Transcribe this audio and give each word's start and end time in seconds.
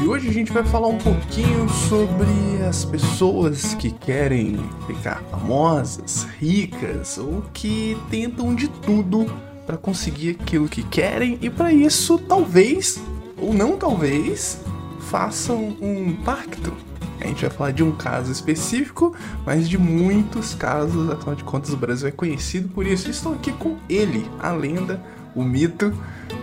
E 0.00 0.06
hoje 0.06 0.28
a 0.28 0.32
gente 0.32 0.52
vai 0.52 0.62
falar 0.64 0.86
um 0.86 0.98
pouquinho 0.98 1.68
sobre 1.68 2.28
as 2.68 2.84
pessoas 2.84 3.74
que 3.74 3.90
querem 3.90 4.56
ficar 4.86 5.20
famosas, 5.30 6.24
ricas 6.38 7.18
ou 7.18 7.42
que 7.52 7.96
tentam 8.08 8.54
de 8.54 8.68
tudo 8.68 9.26
para 9.66 9.76
conseguir 9.76 10.38
aquilo 10.40 10.68
que 10.68 10.84
querem 10.84 11.36
e 11.42 11.50
para 11.50 11.72
isso 11.72 12.16
talvez 12.16 13.00
ou 13.36 13.52
não 13.52 13.76
talvez 13.76 14.60
façam 15.00 15.76
um 15.80 16.14
pacto. 16.24 16.72
A 17.20 17.26
gente 17.26 17.40
vai 17.42 17.50
falar 17.50 17.70
de 17.72 17.82
um 17.82 17.90
caso 17.90 18.30
específico, 18.30 19.14
mas 19.44 19.68
de 19.68 19.76
muitos 19.76 20.54
casos, 20.54 21.10
afinal 21.10 21.34
de 21.34 21.42
contas 21.42 21.72
o 21.72 21.76
Brasil 21.76 22.08
é 22.08 22.12
conhecido 22.12 22.68
por 22.68 22.86
isso. 22.86 23.10
Estou 23.10 23.32
aqui 23.34 23.50
com 23.52 23.76
ele, 23.88 24.24
a 24.38 24.52
lenda, 24.52 25.02
o 25.34 25.42
mito, 25.42 25.92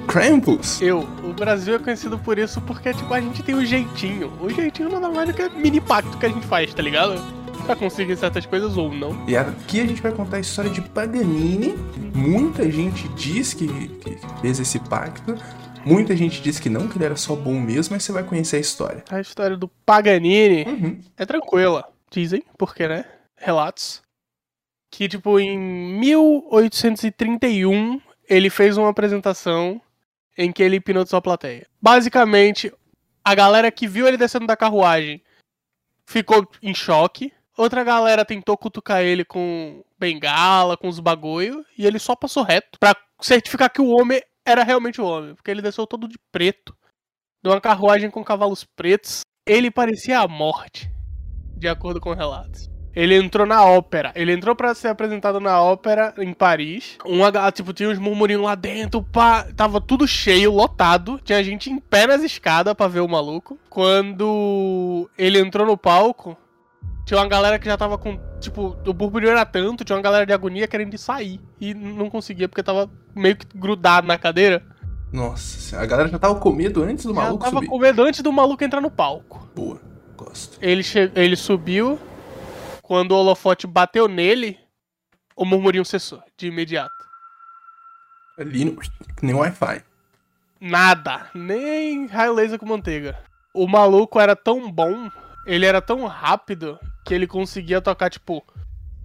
Krampus. 0.07 0.81
Eu, 0.81 0.99
o 1.23 1.33
Brasil 1.33 1.75
é 1.75 1.79
conhecido 1.79 2.17
por 2.17 2.37
isso 2.37 2.61
porque, 2.61 2.93
tipo, 2.93 3.13
a 3.13 3.19
gente 3.19 3.43
tem 3.43 3.55
o 3.55 3.59
um 3.59 3.65
jeitinho. 3.65 4.31
O 4.41 4.49
jeitinho 4.49 4.89
nada 4.89 5.09
mais 5.09 5.29
do 5.29 5.35
que 5.35 5.47
mini 5.49 5.81
pacto 5.81 6.17
que 6.17 6.25
a 6.25 6.29
gente 6.29 6.45
faz, 6.45 6.73
tá 6.73 6.81
ligado? 6.81 7.21
Pra 7.65 7.75
conseguir 7.75 8.15
certas 8.15 8.45
coisas 8.45 8.77
ou 8.77 8.93
não. 8.93 9.27
E 9.27 9.35
aqui 9.35 9.81
a 9.81 9.85
gente 9.85 10.01
vai 10.01 10.11
contar 10.11 10.37
a 10.37 10.39
história 10.39 10.69
de 10.69 10.81
Paganini. 10.81 11.75
Muita 12.13 12.69
gente 12.69 13.07
diz 13.09 13.53
que, 13.53 13.67
que 13.67 14.17
fez 14.41 14.59
esse 14.59 14.79
pacto. 14.79 15.35
Muita 15.85 16.15
gente 16.15 16.41
diz 16.41 16.59
que 16.59 16.69
não, 16.69 16.87
que 16.87 16.97
ele 16.97 17.05
era 17.05 17.15
só 17.15 17.35
bom 17.35 17.59
mesmo, 17.59 17.93
mas 17.93 18.03
você 18.03 18.11
vai 18.11 18.23
conhecer 18.23 18.57
a 18.57 18.59
história. 18.59 19.03
A 19.09 19.21
história 19.21 19.55
do 19.55 19.67
Paganini 19.67 20.63
uhum. 20.63 20.99
é 21.15 21.25
tranquila. 21.25 21.87
Dizem, 22.09 22.43
porque, 22.57 22.87
né? 22.87 23.05
Relatos. 23.35 24.01
Que, 24.89 25.07
tipo, 25.07 25.39
em 25.39 25.59
1831, 25.99 28.01
ele 28.27 28.49
fez 28.49 28.77
uma 28.77 28.89
apresentação 28.89 29.81
em 30.37 30.51
que 30.51 30.61
ele 30.61 30.77
hipnotizou 30.77 31.17
a 31.17 31.21
plateia. 31.21 31.67
Basicamente, 31.81 32.71
a 33.23 33.33
galera 33.33 33.71
que 33.71 33.87
viu 33.87 34.07
ele 34.07 34.17
descendo 34.17 34.45
da 34.45 34.57
carruagem 34.57 35.21
ficou 36.05 36.47
em 36.61 36.73
choque. 36.73 37.33
Outra 37.57 37.83
galera 37.83 38.25
tentou 38.25 38.57
cutucar 38.57 39.01
ele 39.01 39.23
com 39.23 39.83
bengala, 39.97 40.75
com 40.75 40.89
os 40.89 40.99
bagulho, 40.99 41.65
e 41.77 41.85
ele 41.85 41.99
só 41.99 42.15
passou 42.15 42.43
reto 42.43 42.77
para 42.77 42.95
certificar 43.21 43.71
que 43.71 43.81
o 43.81 43.89
homem 43.89 44.21
era 44.45 44.63
realmente 44.63 44.99
o 44.99 45.05
homem, 45.05 45.33
porque 45.33 45.49
ele 45.49 45.61
desceu 45.61 45.87
todo 45.87 46.07
de 46.07 46.17
preto, 46.31 46.75
de 47.41 47.49
uma 47.49 47.61
carruagem 47.61 48.11
com 48.11 48.23
cavalos 48.23 48.63
pretos. 48.63 49.21
Ele 49.47 49.71
parecia 49.71 50.19
a 50.19 50.27
morte, 50.27 50.91
de 51.55 51.67
acordo 51.67 52.01
com 52.01 52.13
relatos. 52.13 52.69
Ele 52.95 53.15
entrou 53.15 53.45
na 53.45 53.63
ópera. 53.65 54.13
Ele 54.15 54.31
entrou 54.31 54.55
para 54.55 54.73
ser 54.73 54.87
apresentado 54.87 55.39
na 55.39 55.61
ópera 55.61 56.13
em 56.17 56.33
Paris. 56.33 56.97
Um, 57.05 57.19
tipo, 57.51 57.73
tinha 57.73 57.89
uns 57.89 57.99
murmurinhos 57.99 58.43
lá 58.43 58.55
dentro, 58.55 59.03
pá. 59.03 59.45
Tava 59.55 59.81
tudo 59.81 60.07
cheio, 60.07 60.53
lotado. 60.53 61.19
Tinha 61.23 61.43
gente 61.43 61.69
em 61.69 61.77
pé 61.77 62.07
nas 62.07 62.23
escadas 62.23 62.73
pra 62.73 62.87
ver 62.87 63.01
o 63.01 63.07
maluco. 63.07 63.59
Quando 63.69 65.09
ele 65.17 65.39
entrou 65.39 65.67
no 65.67 65.77
palco, 65.77 66.37
tinha 67.05 67.19
uma 67.19 67.27
galera 67.27 67.59
que 67.59 67.65
já 67.65 67.77
tava 67.77 67.97
com. 67.97 68.17
Tipo, 68.39 68.77
o 68.85 68.93
burburinho 68.93 69.31
era 69.31 69.45
tanto, 69.45 69.83
tinha 69.83 69.95
uma 69.95 70.01
galera 70.01 70.25
de 70.25 70.33
agonia 70.33 70.67
querendo 70.67 70.97
sair. 70.97 71.41
E 71.59 71.73
não 71.73 72.09
conseguia, 72.09 72.47
porque 72.47 72.63
tava 72.63 72.89
meio 73.13 73.35
que 73.35 73.45
grudado 73.55 74.07
na 74.07 74.17
cadeira. 74.17 74.63
Nossa, 75.11 75.79
a 75.79 75.85
galera 75.85 76.09
já 76.09 76.19
tava 76.19 76.35
com 76.35 76.51
medo 76.51 76.83
antes 76.83 77.05
do 77.05 77.13
já 77.13 77.21
maluco 77.21 77.43
tava 77.43 77.57
subir. 77.57 77.67
com 77.67 77.79
medo 77.79 78.03
antes 78.03 78.21
do 78.21 78.33
maluco 78.33 78.63
entrar 78.63 78.81
no 78.81 78.91
palco. 78.91 79.47
Boa, 79.55 79.79
gosto. 80.17 80.57
Ele, 80.61 80.83
che... 80.83 81.11
ele 81.15 81.35
subiu, 81.35 81.99
quando 82.85 83.13
o 83.13 83.15
holofote 83.15 83.65
bateu 83.65 84.07
nele, 84.07 84.59
o 85.35 85.43
murmurinho 85.43 85.83
cessou 85.83 86.21
de 86.37 86.45
imediato. 86.45 86.93
Ali, 88.37 88.77
nem 89.23 89.33
Wi-Fi. 89.33 89.83
Nada, 90.61 91.27
nem 91.33 92.05
raio 92.05 92.35
laser 92.35 92.59
com 92.59 92.67
manteiga. 92.67 93.17
O 93.55 93.67
maluco 93.67 94.19
era 94.19 94.35
tão 94.35 94.71
bom, 94.71 95.09
ele 95.47 95.65
era 95.65 95.81
tão 95.81 96.05
rápido, 96.05 96.79
que 97.03 97.11
ele 97.15 97.25
conseguia 97.25 97.81
tocar, 97.81 98.11
tipo, 98.11 98.45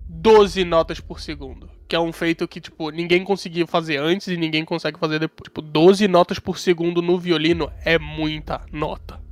12 0.07 0.63
notas 0.63 1.01
por 1.01 1.19
segundo. 1.19 1.71
Que 1.89 1.97
é 1.97 2.01
um 2.01 2.13
feito 2.13 2.47
que, 2.47 2.61
tipo, 2.61 2.91
ninguém 2.91 3.25
conseguia 3.25 3.67
fazer 3.67 3.97
antes 3.97 4.29
e 4.29 4.37
ninguém 4.37 4.63
consegue 4.63 4.99
fazer 4.99 5.19
depois. 5.19 5.45
Tipo, 5.45 5.63
12 5.63 6.07
notas 6.07 6.39
por 6.39 6.59
segundo 6.59 7.01
no 7.01 7.19
violino 7.19 7.73
é 7.83 7.99
muita 7.99 8.61
nota. 8.71 9.30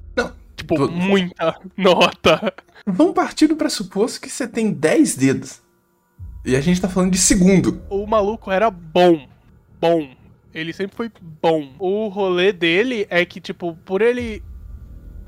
Tipo, 0.77 0.91
muita 0.91 1.59
nota. 1.77 2.55
Vamos 2.87 3.15
partir 3.15 3.47
do 3.47 3.57
pressuposto 3.57 4.21
que 4.21 4.31
você 4.31 4.47
tem 4.47 4.71
10 4.71 5.17
dedos. 5.17 5.63
E 6.45 6.57
a 6.57 6.61
gente 6.61 6.81
tá 6.81 6.89
falando 6.89 7.13
de 7.13 7.19
segundo. 7.19 7.83
O 7.91 8.07
maluco 8.07 8.51
era 8.51 8.71
bom. 8.71 9.29
Bom. 9.81 10.11
Ele 10.55 10.73
sempre 10.73 10.97
foi 10.97 11.11
bom. 11.43 11.75
O 11.79 12.09
rolê 12.09 12.53
dele 12.53 13.07
é 13.11 13.25
que, 13.25 13.41
tipo, 13.41 13.75
por 13.85 14.01
ele 14.01 14.43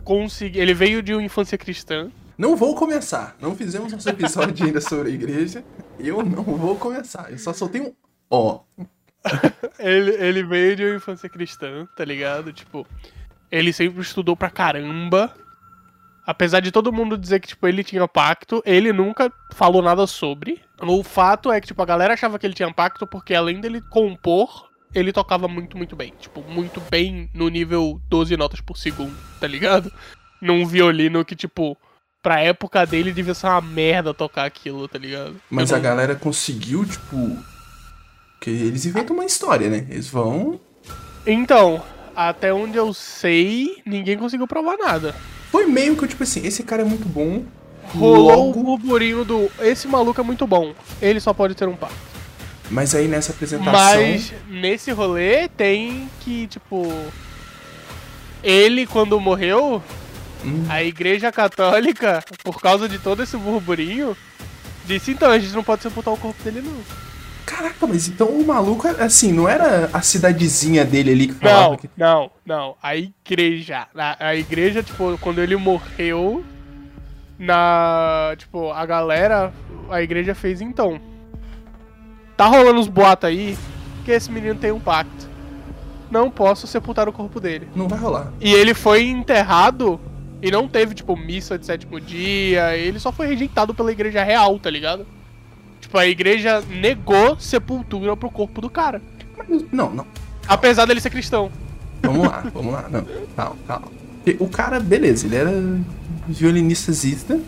conseguir. 0.04 0.60
Ele 0.60 0.74
veio 0.74 1.02
de 1.02 1.12
uma 1.12 1.22
infância 1.22 1.58
cristã. 1.58 2.10
Não 2.38 2.56
vou 2.56 2.74
começar. 2.74 3.36
Não 3.40 3.54
fizemos 3.54 3.92
nosso 3.92 4.08
episódio 4.08 4.64
ainda 4.64 4.80
sobre 4.80 5.10
a 5.10 5.14
igreja. 5.14 5.62
Eu 5.98 6.22
não 6.22 6.42
vou 6.42 6.76
começar. 6.76 7.30
Eu 7.30 7.38
só 7.38 7.52
soltei 7.52 7.82
um 7.82 7.92
ó. 8.30 8.60
ele, 9.78 10.12
ele 10.12 10.42
veio 10.44 10.76
de 10.76 10.84
uma 10.84 10.96
infância 10.96 11.28
cristã, 11.28 11.86
tá 11.96 12.04
ligado? 12.04 12.52
Tipo, 12.52 12.86
ele 13.50 13.72
sempre 13.72 14.00
estudou 14.00 14.36
pra 14.36 14.50
caramba. 14.50 15.34
Apesar 16.26 16.60
de 16.60 16.70
todo 16.70 16.92
mundo 16.92 17.18
dizer 17.18 17.40
que, 17.40 17.48
tipo, 17.48 17.66
ele 17.66 17.82
tinha 17.82 18.06
pacto, 18.06 18.62
ele 18.64 18.92
nunca 18.92 19.32
falou 19.52 19.82
nada 19.82 20.06
sobre. 20.06 20.60
O 20.80 21.02
fato 21.02 21.50
é 21.50 21.60
que, 21.60 21.66
tipo, 21.66 21.82
a 21.82 21.86
galera 21.86 22.14
achava 22.14 22.38
que 22.38 22.46
ele 22.46 22.54
tinha 22.54 22.72
pacto 22.72 23.06
porque, 23.06 23.34
além 23.34 23.60
dele 23.60 23.80
compor, 23.80 24.68
ele 24.94 25.12
tocava 25.12 25.48
muito, 25.48 25.76
muito 25.76 25.96
bem. 25.96 26.12
Tipo, 26.20 26.42
muito 26.42 26.80
bem 26.90 27.28
no 27.34 27.48
nível 27.48 28.00
12 28.08 28.36
notas 28.36 28.60
por 28.60 28.76
segundo, 28.76 29.16
tá 29.40 29.46
ligado? 29.46 29.92
Num 30.40 30.66
violino 30.66 31.24
que, 31.24 31.34
tipo, 31.34 31.76
pra 32.22 32.40
época 32.40 32.86
dele 32.86 33.12
devia 33.12 33.34
ser 33.34 33.46
uma 33.46 33.60
merda 33.60 34.14
tocar 34.14 34.44
aquilo, 34.44 34.86
tá 34.86 34.98
ligado? 34.98 35.40
Mas 35.50 35.72
a 35.72 35.78
galera 35.78 36.14
conseguiu, 36.14 36.84
tipo. 36.84 37.36
Que 38.40 38.50
eles 38.50 38.86
inventam 38.86 39.16
uma 39.16 39.24
história, 39.24 39.68
né? 39.68 39.86
Eles 39.90 40.08
vão. 40.08 40.58
Então, 41.26 41.82
até 42.14 42.52
onde 42.52 42.76
eu 42.76 42.92
sei, 42.92 43.82
ninguém 43.84 44.16
conseguiu 44.16 44.46
provar 44.46 44.76
nada. 44.76 45.14
Foi 45.50 45.66
meio 45.66 45.96
que 45.96 46.06
tipo 46.06 46.22
assim, 46.22 46.46
esse 46.46 46.62
cara 46.62 46.82
é 46.82 46.84
muito 46.84 47.08
bom. 47.08 47.44
Rolou 47.94 48.46
logo... 48.46 48.60
o 48.60 48.76
burburinho 48.76 49.24
do. 49.24 49.50
Esse 49.60 49.88
maluco 49.88 50.20
é 50.20 50.24
muito 50.24 50.46
bom. 50.46 50.74
Ele 51.02 51.18
só 51.18 51.34
pode 51.34 51.54
ter 51.54 51.66
um 51.66 51.74
par. 51.74 51.90
Mas 52.70 52.94
aí 52.94 53.08
nessa 53.08 53.32
apresentação. 53.32 53.72
Mas 53.72 54.32
nesse 54.48 54.92
rolê 54.92 55.48
tem 55.48 56.08
que, 56.20 56.46
tipo. 56.46 56.86
Ele, 58.42 58.86
quando 58.86 59.20
morreu, 59.20 59.82
hum. 60.44 60.64
a 60.68 60.82
igreja 60.82 61.30
católica, 61.32 62.24
por 62.42 62.60
causa 62.60 62.88
de 62.88 62.98
todo 62.98 63.22
esse 63.22 63.36
burburinho, 63.36 64.16
disse: 64.86 65.10
então, 65.10 65.30
a 65.30 65.38
gente 65.38 65.52
não 65.52 65.64
pode 65.64 65.82
sepultar 65.82 66.14
o 66.14 66.16
corpo 66.16 66.42
dele, 66.42 66.62
não. 66.62 67.09
Caraca, 67.50 67.84
mas 67.84 68.06
então 68.06 68.28
o 68.28 68.46
maluco, 68.46 68.86
assim, 68.86 69.32
não 69.32 69.48
era 69.48 69.90
a 69.92 70.00
cidadezinha 70.00 70.84
dele 70.84 71.10
ali 71.10 71.26
que 71.26 71.34
falava 71.34 71.70
não, 71.70 71.76
que... 71.76 71.90
Não, 71.96 72.30
não, 72.46 72.76
a 72.80 72.96
igreja. 72.96 73.88
A, 73.92 74.28
a 74.28 74.36
igreja, 74.36 74.84
tipo, 74.84 75.18
quando 75.18 75.40
ele 75.40 75.56
morreu, 75.56 76.44
na. 77.36 78.34
Tipo, 78.38 78.70
a 78.70 78.86
galera, 78.86 79.52
a 79.90 80.00
igreja 80.00 80.32
fez 80.32 80.60
então. 80.60 81.00
Tá 82.36 82.46
rolando 82.46 82.78
uns 82.78 82.88
boatos 82.88 83.28
aí 83.28 83.58
que 84.04 84.12
esse 84.12 84.30
menino 84.30 84.54
tem 84.54 84.70
um 84.70 84.78
pacto. 84.78 85.28
Não 86.08 86.30
posso 86.30 86.68
sepultar 86.68 87.08
o 87.08 87.12
corpo 87.12 87.40
dele. 87.40 87.68
Não 87.74 87.88
vai 87.88 87.98
rolar. 87.98 88.32
E 88.40 88.52
ele 88.52 88.74
foi 88.74 89.08
enterrado 89.08 90.00
e 90.40 90.52
não 90.52 90.68
teve, 90.68 90.94
tipo, 90.94 91.16
missa 91.16 91.58
de 91.58 91.66
sétimo 91.66 92.00
dia. 92.00 92.76
Ele 92.76 93.00
só 93.00 93.10
foi 93.10 93.26
rejeitado 93.26 93.74
pela 93.74 93.90
igreja 93.90 94.22
real, 94.22 94.56
tá 94.58 94.70
ligado? 94.70 95.04
Tipo, 95.90 95.98
a 95.98 96.06
igreja 96.06 96.60
negou 96.68 97.36
sepultura 97.40 98.16
pro 98.16 98.30
corpo 98.30 98.60
do 98.60 98.70
cara. 98.70 99.02
Não, 99.72 99.90
não. 99.92 100.06
Apesar 100.46 100.86
dele 100.86 101.00
ser 101.00 101.10
cristão. 101.10 101.50
Vamos 102.00 102.28
lá, 102.28 102.44
vamos 102.54 102.72
lá. 102.72 102.88
Não, 102.88 103.04
calma, 103.34 103.56
calma. 103.66 103.88
O 104.38 104.48
cara, 104.48 104.78
beleza, 104.78 105.26
ele 105.26 105.34
era 105.34 105.50
violinista 106.28 106.92
zista. 106.92 107.40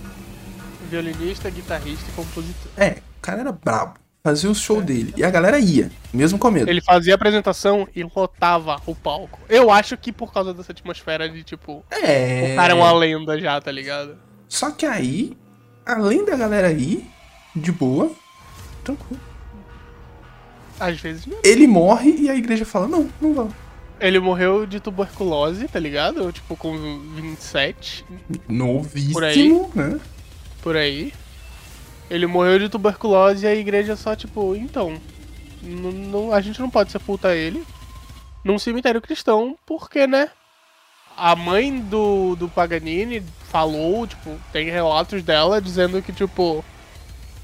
Violinista, 0.91 1.49
guitarrista 1.51 2.05
e 2.11 2.13
compositor. 2.15 2.73
É, 2.77 2.99
o 3.19 3.21
cara 3.21 3.43
era 3.43 3.53
brabo. 3.53 3.95
Fazia 4.25 4.51
o 4.51 4.55
show 4.57 4.81
é. 4.81 4.83
dele. 4.83 5.15
E 5.17 5.23
a 5.23 5.31
galera 5.31 5.61
ia, 5.61 5.93
mesmo 6.13 6.37
com 6.37 6.51
medo. 6.51 6.69
Ele 6.69 6.81
fazia 6.81 7.15
a 7.15 7.17
apresentação 7.17 7.87
e 7.95 8.03
lotava 8.03 8.83
o 8.87 8.95
palco. 8.97 9.39
Eu 9.49 9.71
acho 9.71 9.97
que 9.97 10.11
por 10.11 10.33
causa 10.33 10.53
dessa 10.53 10.73
atmosfera 10.73 11.29
de 11.29 11.45
tipo. 11.45 11.85
É. 11.93 12.55
O 12.55 12.57
cara 12.57 12.73
é 12.73 12.77
uma 12.77 12.93
lenda 12.93 13.39
já, 13.39 13.61
tá 13.61 13.71
ligado? 13.71 14.17
Só 14.49 14.73
que 14.73 14.85
aí, 14.85 15.37
além 15.87 16.25
da 16.25 16.37
galera 16.37 16.73
ir, 16.73 17.07
de 17.55 17.71
boa, 17.71 18.11
tranquilo. 18.83 19.21
Às 20.79 21.01
vezes 21.01 21.27
não. 21.27 21.39
Ele 21.45 21.67
morre 21.67 22.11
e 22.19 22.31
a 22.31 22.35
igreja 22.35 22.65
fala: 22.65 22.89
não, 22.89 23.09
não 23.21 23.35
vamos. 23.35 23.55
Ele 24.01 24.19
morreu 24.19 24.67
de 24.67 24.81
tuberculose, 24.81 25.69
tá 25.69 25.79
ligado? 25.79 26.33
Tipo, 26.33 26.57
com 26.57 26.77
27. 27.15 28.05
Novíssimo, 28.49 29.13
por 29.13 29.25
aí, 29.25 29.67
né? 29.75 30.01
Por 30.61 30.77
aí. 30.77 31.13
Ele 32.11 32.27
morreu 32.27 32.59
de 32.59 32.69
tuberculose 32.69 33.45
e 33.45 33.49
a 33.49 33.55
igreja 33.55 33.95
só, 33.95 34.17
tipo, 34.17 34.57
então. 34.57 35.01
a 36.33 36.41
gente 36.41 36.61
não 36.61 36.69
pode 36.69 36.91
sepultar 36.91 37.37
ele 37.37 37.63
num 38.45 38.59
cemitério 38.59 39.01
cristão, 39.01 39.57
porque, 39.65 40.05
né? 40.07 40.31
a 41.17 41.37
mãe 41.37 41.81
do, 41.81 42.37
do 42.37 42.49
Paganini 42.49 43.23
falou, 43.51 44.07
tipo, 44.07 44.39
tem 44.53 44.71
relatos 44.71 45.23
dela 45.23 45.61
dizendo 45.61 46.01
que, 46.03 46.13
tipo, 46.13 46.65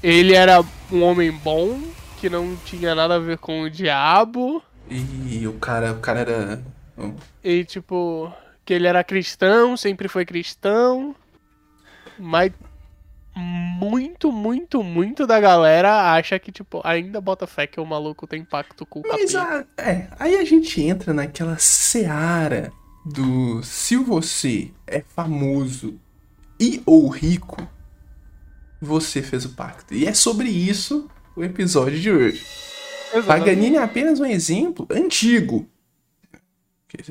ele 0.01 0.33
era 0.33 0.63
um 0.91 1.03
homem 1.03 1.31
bom, 1.31 1.81
que 2.19 2.29
não 2.29 2.55
tinha 2.65 2.95
nada 2.95 3.15
a 3.15 3.19
ver 3.19 3.37
com 3.37 3.61
o 3.61 3.69
diabo. 3.69 4.61
E 4.89 5.45
o 5.47 5.53
cara, 5.53 5.93
o 5.93 5.99
cara 5.99 6.19
era. 6.21 6.63
E, 7.43 7.63
tipo, 7.63 8.31
que 8.65 8.73
ele 8.73 8.87
era 8.87 9.03
cristão, 9.03 9.77
sempre 9.77 10.07
foi 10.07 10.25
cristão. 10.25 11.15
Mas 12.17 12.51
muito, 13.35 14.31
muito, 14.31 14.83
muito 14.83 15.25
da 15.25 15.39
galera 15.39 16.13
acha 16.13 16.37
que, 16.37 16.51
tipo, 16.51 16.81
ainda 16.83 17.21
bota 17.21 17.47
fé 17.47 17.65
que 17.65 17.79
o 17.79 17.85
maluco 17.85 18.27
tem 18.27 18.43
pacto 18.43 18.85
com 18.85 18.99
o 18.99 19.03
Mas 19.07 19.33
a, 19.35 19.65
é, 19.77 20.07
aí 20.19 20.35
a 20.35 20.43
gente 20.43 20.81
entra 20.81 21.13
naquela 21.13 21.57
seara 21.57 22.71
do 23.05 23.63
se 23.63 23.95
você 23.95 24.71
é 24.85 25.01
famoso 25.01 25.97
e 26.59 26.81
ou 26.85 27.07
rico, 27.07 27.65
você 28.81 29.21
fez 29.21 29.45
o 29.45 29.49
pacto. 29.49 29.93
E 29.93 30.05
é 30.05 30.13
sobre 30.13 30.49
isso 30.49 31.09
o 31.35 31.43
episódio 31.43 31.99
de 31.99 32.11
hoje. 32.11 32.45
Exatamente. 33.13 33.27
Paganini 33.27 33.75
é 33.77 33.83
apenas 33.83 34.19
um 34.19 34.25
exemplo 34.25 34.87
antigo. 34.89 35.67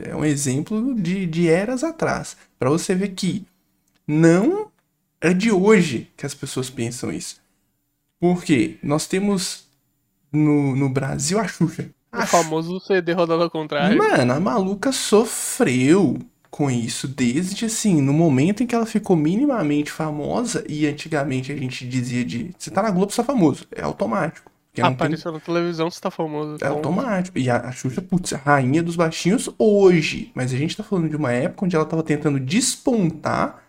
É 0.02 0.14
um 0.14 0.24
exemplo 0.24 0.94
de, 0.94 1.26
de 1.26 1.48
eras 1.48 1.84
atrás. 1.84 2.36
para 2.58 2.70
você 2.70 2.94
ver 2.94 3.10
que 3.10 3.46
não 4.06 4.70
é 5.20 5.32
de 5.32 5.50
hoje 5.50 6.10
que 6.16 6.26
as 6.26 6.34
pessoas 6.34 6.70
pensam 6.70 7.12
isso. 7.12 7.40
Porque 8.18 8.78
nós 8.82 9.06
temos 9.06 9.66
no, 10.32 10.74
no 10.74 10.88
Brasil 10.88 11.38
a 11.38 11.46
Xuxa. 11.46 11.90
O 12.12 12.26
famoso 12.26 12.80
CD 12.80 13.12
rodando 13.12 13.44
ao 13.44 13.50
contrário. 13.50 13.96
Mano, 13.96 14.32
a 14.32 14.40
maluca 14.40 14.90
sofreu 14.90 16.18
com 16.50 16.70
isso 16.70 17.06
desde 17.06 17.66
assim, 17.66 18.00
no 18.00 18.12
momento 18.12 18.62
em 18.62 18.66
que 18.66 18.74
ela 18.74 18.86
ficou 18.86 19.16
minimamente 19.16 19.90
famosa 19.90 20.64
e 20.68 20.86
antigamente 20.86 21.52
a 21.52 21.56
gente 21.56 21.86
dizia 21.86 22.24
de 22.24 22.50
você 22.58 22.70
tá 22.70 22.82
na 22.82 22.90
Globo, 22.90 23.12
você 23.12 23.16
tá 23.16 23.24
famoso, 23.24 23.66
é 23.70 23.82
automático. 23.82 24.50
Apareceu 24.80 25.32
tem... 25.32 25.40
na 25.40 25.44
televisão, 25.44 25.90
você 25.90 26.00
tá 26.00 26.10
famoso. 26.10 26.58
É 26.60 26.68
automático. 26.68 27.38
E 27.38 27.50
a, 27.50 27.58
a 27.58 27.72
Xuxa, 27.72 28.00
putz, 28.00 28.32
a 28.32 28.36
rainha 28.36 28.82
dos 28.82 28.94
baixinhos 28.94 29.50
hoje. 29.58 30.30
Mas 30.34 30.52
a 30.52 30.56
gente 30.56 30.76
tá 30.76 30.84
falando 30.84 31.08
de 31.08 31.16
uma 31.16 31.32
época 31.32 31.64
onde 31.64 31.74
ela 31.74 31.84
tava 31.84 32.02
tentando 32.02 32.38
despontar 32.38 33.64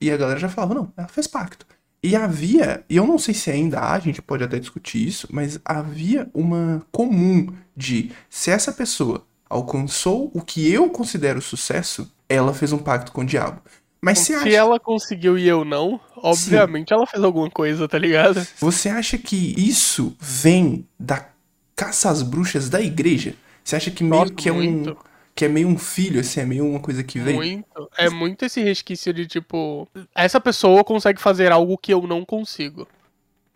e 0.00 0.10
a 0.10 0.16
galera 0.16 0.38
já 0.38 0.48
falava, 0.48 0.74
não, 0.74 0.92
ela 0.96 1.08
fez 1.08 1.26
pacto. 1.26 1.66
E 2.02 2.14
havia, 2.14 2.84
e 2.88 2.96
eu 2.96 3.06
não 3.06 3.18
sei 3.18 3.32
se 3.32 3.50
ainda 3.50 3.80
há, 3.80 3.94
a 3.94 3.98
gente 3.98 4.20
pode 4.20 4.44
até 4.44 4.58
discutir 4.58 5.06
isso, 5.06 5.26
mas 5.30 5.58
havia 5.64 6.28
uma 6.34 6.84
comum 6.92 7.48
de 7.74 8.12
se 8.28 8.50
essa 8.50 8.70
pessoa 8.70 9.26
alcançou 9.48 10.30
o 10.34 10.42
que 10.42 10.70
eu 10.70 10.90
considero 10.90 11.40
sucesso, 11.40 12.12
ela 12.28 12.54
fez 12.54 12.72
um 12.72 12.78
pacto 12.78 13.12
com 13.12 13.22
o 13.22 13.26
diabo. 13.26 13.60
Mas 14.00 14.18
se 14.18 14.34
acha... 14.34 14.48
ela 14.50 14.78
conseguiu 14.78 15.38
e 15.38 15.48
eu 15.48 15.64
não, 15.64 15.98
obviamente 16.16 16.88
Sim. 16.88 16.94
ela 16.94 17.06
fez 17.06 17.24
alguma 17.24 17.50
coisa, 17.50 17.88
tá 17.88 17.98
ligado? 17.98 18.46
Você 18.60 18.90
acha 18.90 19.16
que 19.16 19.54
isso 19.56 20.14
vem 20.20 20.86
da 21.00 21.26
caça 21.74 22.10
às 22.10 22.22
bruxas 22.22 22.68
da 22.68 22.82
igreja? 22.82 23.34
Você 23.64 23.76
acha 23.76 23.90
que 23.90 24.04
meio 24.04 24.22
Nossa, 24.22 24.34
que 24.34 24.48
é 24.48 24.52
muito. 24.52 24.90
um 24.90 24.96
que 25.34 25.44
é 25.44 25.48
meio 25.48 25.66
um 25.66 25.76
filho, 25.76 26.20
assim, 26.20 26.40
é 26.40 26.44
meio 26.44 26.64
uma 26.64 26.78
coisa 26.78 27.02
que 27.02 27.18
vem. 27.18 27.34
Muito. 27.34 27.90
É 27.98 28.08
muito 28.08 28.44
esse 28.44 28.62
resquício 28.62 29.12
de 29.12 29.26
tipo, 29.26 29.88
essa 30.14 30.40
pessoa 30.40 30.84
consegue 30.84 31.20
fazer 31.20 31.50
algo 31.50 31.76
que 31.76 31.92
eu 31.92 32.06
não 32.06 32.24
consigo. 32.24 32.86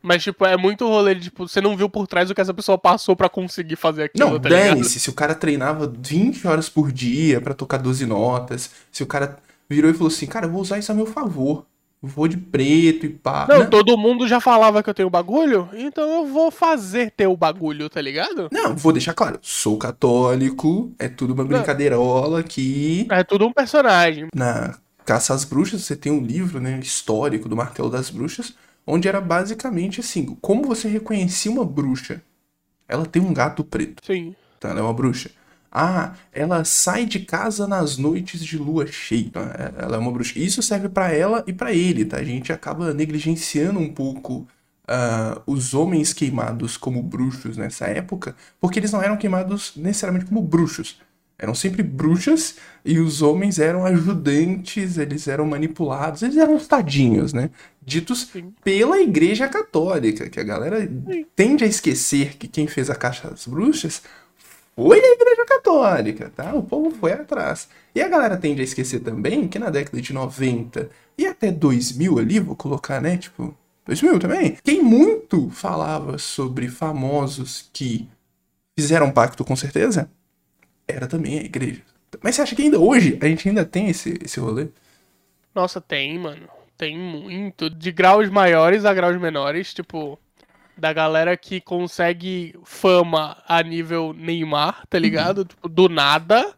Mas, 0.03 0.23
tipo, 0.23 0.45
é 0.47 0.57
muito 0.57 0.87
rolê 0.87 1.15
de, 1.15 1.23
tipo, 1.23 1.49
você 1.49 1.61
não 1.61 1.77
viu 1.77 1.89
por 1.89 2.07
trás 2.07 2.31
o 2.31 2.35
que 2.35 2.41
essa 2.41 2.55
pessoa 2.55 2.79
passou 2.79 3.17
para 3.17 3.29
conseguir 3.29 3.77
fazer 3.77 4.05
aquilo, 4.05 4.31
Não, 4.31 4.41
tá 4.41 4.49
dane-se, 4.49 5.01
se 5.01 5.11
o 5.11 5.13
cara 5.13 5.35
treinava 5.35 5.93
20 5.99 6.47
horas 6.47 6.69
por 6.69 6.93
dia 6.93 7.41
para 7.41 7.55
tocar 7.55 7.79
12 7.79 8.07
notas, 8.07 8.71
se 8.93 9.03
o 9.03 9.07
cara 9.07 9.39
virou 9.69 9.91
e 9.91 9.95
falou 9.95 10.09
assim, 10.09 10.27
cara, 10.27 10.47
eu 10.47 10.51
vou 10.51 10.61
usar 10.61 10.79
isso 10.79 10.93
a 10.93 10.95
meu 10.95 11.07
favor 11.07 11.67
vou 12.01 12.29
de 12.29 12.37
preto 12.37 13.07
e 13.07 13.09
pá. 13.09 13.47
Não, 13.49 13.61
não, 13.61 13.71
todo 13.71 13.99
mundo 13.99 14.27
já 14.27 14.41
falava 14.41 14.83
que 14.83 14.91
eu 14.91 14.95
tenho 14.95 15.11
bagulho, 15.11 15.69
então 15.75 16.09
eu 16.09 16.27
vou 16.27 16.51
fazer 16.51 17.11
ter 17.11 17.27
o 17.27 17.37
bagulho, 17.37 17.89
tá 17.89 18.01
ligado? 18.01 18.49
Não, 18.53 18.77
vou 18.77 18.93
deixar 18.93 19.15
claro, 19.15 19.39
sou 19.43 19.77
católico, 19.77 20.93
é 20.99 21.09
tudo 21.09 21.35
uma 21.35 21.45
brincadeirola 21.45 22.43
que... 22.43 23.07
É 23.11 23.25
tudo 23.25 23.47
um 23.47 23.53
personagem. 23.53 24.29
Na 24.35 24.77
Caça 25.05 25.35
às 25.35 25.45
Bruxas, 25.45 25.83
você 25.83 25.97
tem 25.97 26.13
um 26.13 26.21
livro, 26.21 26.61
né, 26.61 26.79
histórico 26.81 27.49
do 27.49 27.57
Martelo 27.57 27.91
das 27.91 28.11
Bruxas, 28.11 28.55
onde 28.89 29.07
era 29.07 29.21
basicamente 29.21 30.01
assim, 30.01 30.37
como 30.41 30.65
você 30.65 30.89
reconhecia 30.89 31.53
uma 31.53 31.65
bruxa? 31.65 32.23
Ela 32.89 33.05
tem 33.05 33.21
um 33.21 33.35
gato 33.35 33.63
preto. 33.63 34.03
Sim. 34.05 34.35
Então 34.57 34.71
ela 34.71 34.81
é 34.81 34.83
uma 34.83 34.95
bruxa. 34.95 35.31
Ah, 35.71 36.15
ela 36.33 36.65
sai 36.65 37.05
de 37.05 37.21
casa 37.21 37.69
nas 37.69 37.99
noites 37.99 38.43
de 38.43 38.57
lua 38.57 38.87
cheia. 38.87 39.31
É, 39.37 39.85
ela 39.85 39.97
é 39.97 39.99
uma 39.99 40.11
bruxa. 40.11 40.39
Isso 40.39 40.63
serve 40.63 40.89
para 40.89 41.13
ela 41.13 41.45
e 41.47 41.53
para 41.53 41.73
ele, 41.73 42.07
tá? 42.07 42.17
A 42.17 42.25
gente 42.25 42.51
acaba 42.51 42.95
negligenciando 42.95 43.79
um 43.79 43.93
pouco 43.93 44.49
uh, 44.89 45.43
os 45.47 45.75
homens 45.75 46.15
queimados 46.15 46.79
como 46.79 47.03
bruxos 47.03 47.59
nessa 47.59 47.87
época, 47.87 48.35
porque 48.59 48.79
eles 48.79 48.91
não 48.91 49.03
eram 49.03 49.19
queimados 49.19 49.75
necessariamente 49.77 50.25
como 50.25 50.41
bruxos. 50.41 50.99
Eram 51.39 51.55
sempre 51.55 51.85
bruxas 51.85 52.57
e 52.85 52.99
os 52.99 53.23
homens 53.23 53.61
eram 53.61 53.87
ajudantes, 53.87 54.99
eles 54.99 55.29
eram 55.29 55.47
manipulados, 55.47 56.23
eles 56.23 56.37
eram 56.37 56.59
tadinhos, 56.59 57.33
né? 57.33 57.51
Ditos 57.81 58.29
Sim. 58.33 58.53
pela 58.65 59.01
Igreja 59.01 59.47
Católica, 59.47 60.29
que 60.29 60.41
a 60.41 60.43
galera 60.43 60.81
Sim. 60.81 61.25
tende 61.37 61.63
a 61.63 61.67
esquecer 61.67 62.37
que 62.37 62.49
quem 62.49 62.67
fez 62.67 62.91
a 62.91 62.95
Caixa 62.97 63.31
das 63.31 63.47
Bruxas 63.47 64.03
foi 64.75 64.99
a 64.99 65.13
Igreja 65.15 65.45
Católica, 65.47 66.33
tá? 66.35 66.53
O 66.55 66.63
povo 66.63 66.91
foi 66.91 67.13
atrás. 67.13 67.69
E 67.95 68.03
a 68.03 68.09
galera 68.09 68.37
tende 68.37 68.61
a 68.61 68.65
esquecer 68.65 69.01
também 69.01 69.47
que 69.47 69.61
na 69.61 69.71
década 69.71 70.03
de 70.03 70.13
90 70.13 70.91
e 71.17 71.25
até 71.25 71.53
2000 71.53 72.19
ali, 72.19 72.41
vou 72.41 72.57
colocar, 72.57 73.01
né, 73.01 73.17
tipo, 73.17 73.57
2000 73.87 74.19
também, 74.19 74.59
quem 74.63 74.83
muito 74.83 75.51
falava 75.51 76.19
sobre 76.19 76.69
famosos 76.69 77.71
que 77.73 78.09
fizeram 78.79 79.11
pacto 79.11 79.45
com 79.45 79.57
certeza, 79.57 80.11
era 80.89 81.07
também 81.07 81.39
a 81.39 81.43
igreja. 81.43 81.83
Mas 82.23 82.35
você 82.35 82.43
acha 82.43 82.57
que 82.57 82.63
ainda 82.63 82.79
hoje 82.79 83.19
a 83.21 83.27
gente 83.27 83.49
ainda 83.49 83.65
tem 83.65 83.89
esse, 83.89 84.19
esse 84.25 84.41
rolê? 84.41 84.69
Nossa, 85.55 85.81
tem, 85.81 86.19
mano. 86.19 86.49
Tem 86.77 86.97
muito. 86.97 87.69
De 87.69 87.93
graus 87.93 88.31
maiores 88.31 88.85
a 88.85 88.95
graus 88.95 89.21
menores, 89.21 89.75
tipo 89.75 90.19
da 90.79 90.93
galera 90.93 91.37
que 91.37 91.61
consegue 91.61 92.55
fama 92.65 93.37
a 93.49 93.63
nível 93.63 94.15
Neymar, 94.15 94.87
tá 94.89 94.99
ligado? 94.99 95.39
Uhum. 95.39 95.45
Tipo, 95.45 95.69
do 95.69 95.89
nada. 95.89 96.55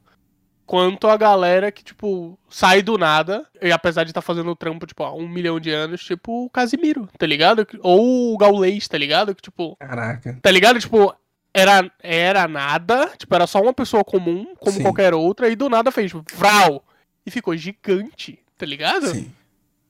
Quanto 0.67 1.09
a 1.09 1.17
galera 1.17 1.73
que, 1.73 1.83
tipo, 1.83 2.39
sai 2.49 2.81
do 2.81 2.97
nada. 2.97 3.45
E 3.61 3.73
apesar 3.73 4.05
de 4.05 4.11
estar 4.11 4.21
tá 4.21 4.27
fazendo 4.27 4.53
o 4.53 4.55
trampo, 4.55 4.87
tipo, 4.87 5.03
há 5.03 5.13
um 5.13 5.27
milhão 5.27 5.59
de 5.59 5.71
anos, 5.73 6.05
tipo 6.05 6.45
o 6.45 6.51
Casimiro, 6.51 7.09
tá 7.19 7.27
ligado? 7.27 7.67
Ou 7.81 8.33
o 8.33 8.39
Gaulês, 8.39 8.87
tá 8.87 8.97
ligado? 8.97 9.35
Que, 9.35 9.43
tipo. 9.43 9.75
Caraca. 9.77 10.39
Tá 10.41 10.51
ligado? 10.51 10.79
Tipo, 10.79 11.13
era, 11.53 11.91
era 12.03 12.49
nada, 12.49 13.11
tipo, 13.17 13.35
era 13.35 13.47
só 13.47 13.61
uma 13.61 13.73
pessoa 13.73 14.05
comum, 14.05 14.55
como 14.59 14.77
Sim. 14.77 14.83
qualquer 14.83 15.15
outra, 15.15 15.49
e 15.49 15.57
do 15.57 15.69
nada 15.69 15.91
fez, 15.91 16.11
tipo, 16.11 16.25
vral! 16.35 16.85
E 17.27 17.31
ficou 17.31 17.57
gigante, 17.57 18.39
tá 18.57 18.65
ligado? 18.65 19.09
Sim. 19.09 19.31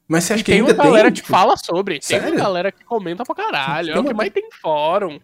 Mas 0.09 0.25
você 0.25 0.33
acha 0.33 0.41
e 0.41 0.45
que 0.45 0.51
tem 0.51 0.61
ainda 0.61 0.75
uma 0.75 0.85
galera 0.85 1.05
tem, 1.05 1.13
que 1.13 1.21
tipo... 1.21 1.29
fala 1.29 1.57
sobre. 1.57 2.01
Sério? 2.03 2.25
Tem 2.25 2.33
uma 2.35 2.43
galera 2.43 2.73
que 2.73 2.85
comenta 2.85 3.25
pra 3.25 3.35
caralho. 3.35 3.93
É 3.93 3.99
o 3.99 4.05
que 4.05 4.13
mais 4.13 4.33
tem 4.33 4.49
fórum. 4.61 5.21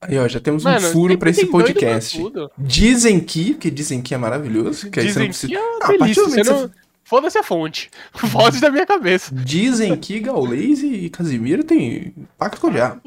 Aí, 0.00 0.18
ó, 0.18 0.26
já 0.26 0.40
temos 0.40 0.64
Mano, 0.64 0.88
um 0.88 0.92
furo 0.92 1.18
pra 1.18 1.28
esse 1.28 1.44
podcast. 1.44 2.18
Dizem 2.56 3.20
que, 3.20 3.52
que 3.52 3.70
dizem 3.70 4.00
que 4.00 4.14
é 4.14 4.18
maravilhoso. 4.18 4.90
Que 4.90 5.02
dizem 5.02 5.26
precisa... 5.26 5.52
que 5.52 5.58
é 5.58 5.78
ah, 5.82 5.88
delícia. 5.88 6.24
Você 6.24 6.42
não... 6.42 6.70
Foda-se 7.04 7.36
a 7.36 7.42
fonte. 7.42 7.90
Voz 8.14 8.58
da 8.60 8.70
minha 8.70 8.86
cabeça. 8.86 9.34
Dizem 9.34 9.94
que 9.96 10.20
Gaules 10.20 10.82
e 10.82 11.10
Casimiro 11.10 11.62
tem 11.62 12.14
pacto 12.38 12.60
com 12.62 12.68
o 12.68 12.70
diabo. 12.70 13.02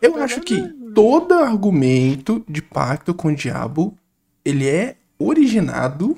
Eu 0.00 0.22
acho 0.22 0.40
que 0.40 0.56
todo 0.94 1.34
argumento 1.34 2.44
de 2.48 2.62
pacto 2.62 3.14
com 3.14 3.28
o 3.28 3.34
diabo, 3.34 3.96
ele 4.44 4.68
é 4.68 4.96
originado 5.18 6.16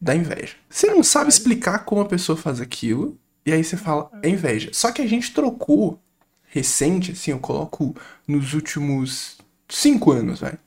da 0.00 0.14
inveja. 0.14 0.56
Você 0.68 0.86
não 0.86 1.02
sabe 1.02 1.28
explicar 1.28 1.80
como 1.80 2.00
a 2.00 2.06
pessoa 2.06 2.36
faz 2.36 2.60
aquilo, 2.60 3.18
e 3.44 3.52
aí 3.52 3.62
você 3.62 3.76
fala, 3.76 4.10
é 4.22 4.28
inveja. 4.28 4.70
Só 4.72 4.92
que 4.92 5.02
a 5.02 5.06
gente 5.06 5.34
trocou 5.34 6.00
recente, 6.46 7.12
assim, 7.12 7.30
eu 7.30 7.38
coloco 7.38 7.94
nos 8.26 8.54
últimos 8.54 9.38
cinco 9.68 10.12
anos, 10.12 10.40
vai. 10.40 10.58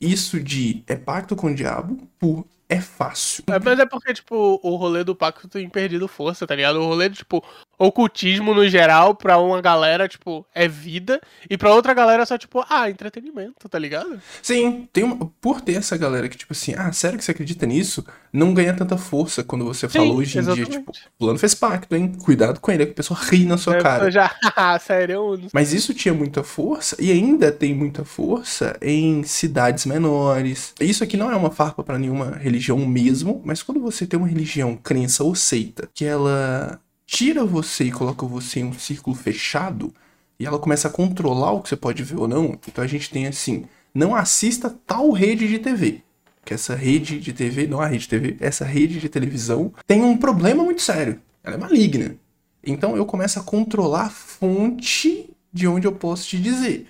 Isso 0.00 0.40
de 0.40 0.82
é 0.86 0.96
pacto 0.96 1.36
com 1.36 1.48
o 1.48 1.54
diabo 1.54 1.98
por 2.18 2.46
é 2.70 2.80
fácil. 2.80 3.42
É, 3.48 3.58
mas 3.58 3.78
é 3.80 3.84
porque, 3.84 4.14
tipo, 4.14 4.60
o 4.62 4.76
rolê 4.76 5.02
do 5.02 5.14
pacto 5.14 5.48
tem 5.48 5.68
perdido 5.68 6.06
força, 6.06 6.46
tá 6.46 6.54
ligado? 6.54 6.80
O 6.80 6.86
rolê, 6.86 7.10
tipo, 7.10 7.44
ocultismo 7.80 8.52
no 8.52 8.68
geral, 8.68 9.14
pra 9.14 9.38
uma 9.38 9.62
galera, 9.62 10.06
tipo, 10.06 10.44
é 10.54 10.68
vida, 10.68 11.18
e 11.48 11.56
pra 11.56 11.72
outra 11.72 11.94
galera 11.94 12.22
é 12.22 12.26
só, 12.26 12.36
tipo, 12.36 12.62
ah, 12.68 12.90
entretenimento, 12.90 13.66
tá 13.70 13.78
ligado? 13.78 14.20
Sim, 14.42 14.86
tem 14.92 15.02
uma, 15.02 15.32
por 15.40 15.62
ter 15.62 15.76
essa 15.76 15.96
galera 15.96 16.28
que, 16.28 16.36
tipo 16.36 16.52
assim, 16.52 16.74
ah, 16.76 16.92
sério 16.92 17.16
que 17.18 17.24
você 17.24 17.30
acredita 17.30 17.64
nisso? 17.64 18.04
Não 18.30 18.52
ganha 18.52 18.74
tanta 18.74 18.98
força 18.98 19.42
quando 19.42 19.64
você 19.64 19.88
Sim, 19.88 19.98
fala 19.98 20.12
hoje 20.12 20.36
em 20.36 20.40
exatamente. 20.40 20.70
dia, 20.70 20.78
tipo, 20.78 20.92
o 20.92 21.18
fulano 21.18 21.38
fez 21.38 21.54
pacto, 21.54 21.96
hein? 21.96 22.12
Cuidado 22.22 22.60
com 22.60 22.70
ele, 22.70 22.84
que 22.84 22.92
a 22.92 22.96
pessoa 22.96 23.18
ri 23.18 23.46
na 23.46 23.56
sua 23.56 23.76
eu 23.76 23.82
cara. 23.82 24.10
Já, 24.10 24.30
sério? 24.78 25.40
Mas 25.50 25.72
isso 25.72 25.94
tinha 25.94 26.12
muita 26.12 26.44
força, 26.44 26.96
e 27.00 27.10
ainda 27.10 27.50
tem 27.50 27.74
muita 27.74 28.04
força 28.04 28.76
em 28.82 29.22
cidades 29.22 29.86
menores. 29.86 30.74
Isso 30.78 31.02
aqui 31.02 31.16
não 31.16 31.32
é 31.32 31.36
uma 31.36 31.50
farpa 31.50 31.82
para 31.82 31.98
nenhuma 31.98 32.36
religião 32.36 32.76
mesmo, 32.76 33.40
mas 33.42 33.62
quando 33.62 33.80
você 33.80 34.06
tem 34.06 34.18
uma 34.18 34.28
religião, 34.28 34.76
crença 34.76 35.24
ou 35.24 35.34
seita, 35.34 35.88
que 35.94 36.04
ela 36.04 36.78
tira 37.10 37.44
você 37.44 37.84
e 37.84 37.90
coloca 37.90 38.24
você 38.24 38.60
em 38.60 38.64
um 38.64 38.72
círculo 38.72 39.16
fechado, 39.16 39.92
e 40.38 40.46
ela 40.46 40.60
começa 40.60 40.86
a 40.86 40.90
controlar 40.90 41.50
o 41.50 41.60
que 41.60 41.68
você 41.68 41.76
pode 41.76 42.04
ver 42.04 42.16
ou 42.16 42.28
não, 42.28 42.56
então 42.68 42.84
a 42.84 42.86
gente 42.86 43.10
tem 43.10 43.26
assim, 43.26 43.64
não 43.92 44.14
assista 44.14 44.70
tal 44.86 45.10
rede 45.10 45.48
de 45.48 45.58
TV. 45.58 46.02
Que 46.44 46.54
essa 46.54 46.76
rede 46.76 47.18
de 47.18 47.32
TV, 47.32 47.66
não 47.66 47.80
a 47.80 47.88
rede 47.88 48.04
de 48.04 48.08
TV, 48.08 48.36
essa 48.38 48.64
rede 48.64 49.00
de 49.00 49.08
televisão 49.08 49.74
tem 49.88 50.02
um 50.02 50.16
problema 50.16 50.62
muito 50.62 50.80
sério. 50.80 51.20
Ela 51.42 51.56
é 51.56 51.58
maligna. 51.58 52.14
Então 52.64 52.96
eu 52.96 53.04
começo 53.04 53.40
a 53.40 53.42
controlar 53.42 54.06
a 54.06 54.10
fonte 54.10 55.28
de 55.52 55.66
onde 55.66 55.88
eu 55.88 55.92
posso 55.92 56.28
te 56.28 56.38
dizer. 56.38 56.86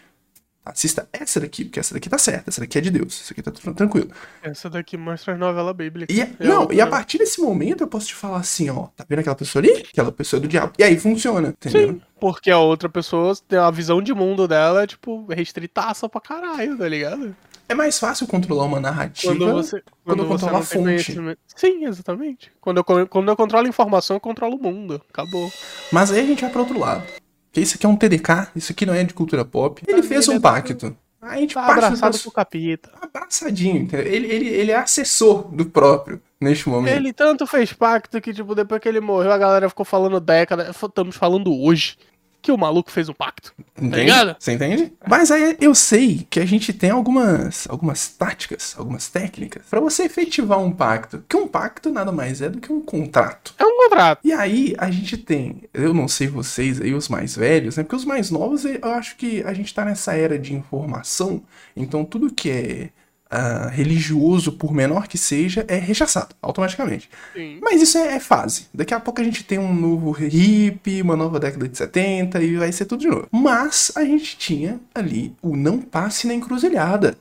Assista 0.70 1.08
essa 1.12 1.40
daqui, 1.40 1.64
porque 1.64 1.80
essa 1.80 1.94
daqui 1.94 2.08
tá 2.08 2.18
certa, 2.18 2.50
essa 2.50 2.60
daqui 2.60 2.78
é 2.78 2.80
de 2.80 2.90
Deus, 2.90 3.20
essa 3.22 3.32
aqui 3.32 3.42
tá 3.42 3.50
tranquilo. 3.72 4.10
Essa 4.42 4.70
daqui 4.70 4.96
mostra 4.96 5.34
as 5.34 5.38
novelas 5.38 5.74
bíblicas. 5.74 6.14
E, 6.16 6.20
é- 6.20 6.30
não, 6.40 6.70
e 6.72 6.80
a 6.80 6.86
partir 6.86 7.18
desse 7.18 7.40
momento 7.40 7.82
eu 7.82 7.88
posso 7.88 8.06
te 8.08 8.14
falar 8.14 8.38
assim, 8.38 8.70
ó, 8.70 8.86
tá 8.96 9.04
vendo 9.08 9.20
aquela 9.20 9.36
pessoa 9.36 9.62
ali? 9.62 9.84
Aquela 9.90 10.12
pessoa 10.12 10.38
é 10.38 10.42
do 10.42 10.48
diabo. 10.48 10.72
E 10.78 10.84
aí 10.84 10.98
funciona, 10.98 11.48
entendeu? 11.48 11.94
Sim, 11.94 12.02
porque 12.18 12.50
a 12.50 12.58
outra 12.58 12.88
pessoa 12.88 13.34
tem 13.48 13.58
a 13.58 13.70
visão 13.70 14.00
de 14.02 14.12
mundo 14.14 14.46
dela, 14.48 14.86
tipo, 14.86 15.26
restritaça 15.26 16.08
pra 16.08 16.20
caralho, 16.20 16.76
tá 16.76 16.88
ligado? 16.88 17.34
É 17.68 17.74
mais 17.74 18.00
fácil 18.00 18.26
controlar 18.26 18.64
uma 18.64 18.80
narrativa 18.80 19.32
Quando 19.32 19.52
você, 19.52 19.80
quando 20.04 20.24
eu 20.24 20.26
você 20.26 20.44
controlo 20.44 20.56
a 20.56 20.66
fonte. 20.66 21.16
Sim, 21.54 21.84
exatamente. 21.84 22.50
Quando 22.60 22.78
eu, 22.78 23.06
quando 23.06 23.28
eu 23.28 23.36
controlo 23.36 23.64
a 23.64 23.68
informação, 23.68 24.16
eu 24.16 24.20
controlo 24.20 24.56
o 24.56 24.60
mundo. 24.60 25.00
Acabou. 25.08 25.52
Mas 25.92 26.10
aí 26.10 26.18
a 26.18 26.26
gente 26.26 26.40
vai 26.40 26.50
pro 26.50 26.62
outro 26.62 26.80
lado. 26.80 27.04
Porque 27.50 27.60
isso 27.60 27.74
aqui 27.74 27.84
é 27.84 27.88
um 27.88 27.96
TDK, 27.96 28.48
isso 28.54 28.70
aqui 28.70 28.86
não 28.86 28.94
é 28.94 29.02
de 29.02 29.12
cultura 29.12 29.44
pop. 29.44 29.82
Ele 29.86 30.02
fez 30.04 30.28
um 30.28 30.34
é 30.34 30.40
pacto. 30.40 30.96
A 31.20 31.36
gente 31.36 31.52
Tá 31.52 31.66
abraçado 31.66 32.18
pro 32.18 32.30
capita. 32.30 32.90
abraçadinho, 33.02 33.76
entendeu? 33.76 34.06
Ele, 34.06 34.26
ele, 34.26 34.48
ele 34.48 34.70
é 34.70 34.76
assessor 34.76 35.48
do 35.52 35.66
próprio 35.66 36.22
neste 36.40 36.68
momento. 36.68 36.94
Ele 36.94 37.12
tanto 37.12 37.46
fez 37.46 37.72
pacto 37.72 38.20
que, 38.20 38.32
tipo, 38.32 38.54
depois 38.54 38.80
que 38.80 38.88
ele 38.88 39.00
morreu, 39.00 39.30
a 39.30 39.36
galera 39.36 39.68
ficou 39.68 39.84
falando 39.84 40.18
década. 40.18 40.70
Estamos 40.70 41.16
falando 41.16 41.52
hoje 41.52 41.96
que 42.40 42.52
o 42.52 42.58
maluco 42.58 42.90
fez 42.90 43.08
um 43.08 43.14
pacto. 43.14 43.52
Entende? 43.76 43.96
ligado? 43.96 44.36
Você 44.38 44.52
entende? 44.52 44.92
Mas 45.06 45.30
aí 45.30 45.56
eu 45.60 45.74
sei 45.74 46.26
que 46.28 46.40
a 46.40 46.44
gente 46.44 46.72
tem 46.72 46.90
algumas, 46.90 47.66
algumas 47.68 48.08
táticas, 48.08 48.74
algumas 48.76 49.08
técnicas 49.08 49.62
pra 49.68 49.80
você 49.80 50.04
efetivar 50.04 50.58
um 50.58 50.70
pacto. 50.70 51.24
Que 51.28 51.36
um 51.36 51.48
pacto 51.48 51.90
nada 51.90 52.12
mais 52.12 52.42
é 52.42 52.48
do 52.48 52.60
que 52.60 52.72
um 52.72 52.80
contrato. 52.80 53.54
É 53.58 53.64
um 53.64 53.76
contrato. 53.88 54.20
E 54.24 54.32
aí 54.32 54.74
a 54.78 54.90
gente 54.90 55.16
tem, 55.16 55.62
eu 55.72 55.94
não 55.94 56.08
sei 56.08 56.28
vocês 56.28 56.80
aí, 56.80 56.94
os 56.94 57.08
mais 57.08 57.36
velhos, 57.36 57.76
né? 57.76 57.82
Porque 57.82 57.96
os 57.96 58.04
mais 58.04 58.30
novos, 58.30 58.64
eu 58.64 58.78
acho 58.84 59.16
que 59.16 59.42
a 59.44 59.52
gente 59.52 59.74
tá 59.74 59.84
nessa 59.84 60.14
era 60.14 60.38
de 60.38 60.54
informação, 60.54 61.42
então 61.76 62.04
tudo 62.04 62.32
que 62.32 62.50
é 62.50 62.90
ah, 63.30 63.68
religioso, 63.72 64.52
por 64.52 64.72
menor 64.74 65.06
que 65.06 65.16
seja, 65.16 65.64
é 65.68 65.76
rechaçado 65.76 66.34
automaticamente. 66.42 67.08
Sim. 67.32 67.58
Mas 67.62 67.80
isso 67.80 67.96
é, 67.96 68.16
é 68.16 68.20
fase. 68.20 68.66
Daqui 68.74 68.92
a 68.92 68.98
pouco 69.00 69.20
a 69.20 69.24
gente 69.24 69.44
tem 69.44 69.58
um 69.58 69.72
novo 69.72 70.16
hip, 70.20 71.00
uma 71.02 71.16
nova 71.16 71.38
década 71.38 71.68
de 71.68 71.76
70 71.78 72.42
e 72.42 72.56
vai 72.56 72.72
ser 72.72 72.86
tudo 72.86 73.00
de 73.00 73.08
novo. 73.08 73.28
Mas 73.30 73.92
a 73.94 74.04
gente 74.04 74.36
tinha 74.36 74.80
ali 74.94 75.34
o 75.40 75.54
não 75.56 75.80
passe 75.80 76.26
na 76.26 76.34
encruzilhada. 76.34 77.16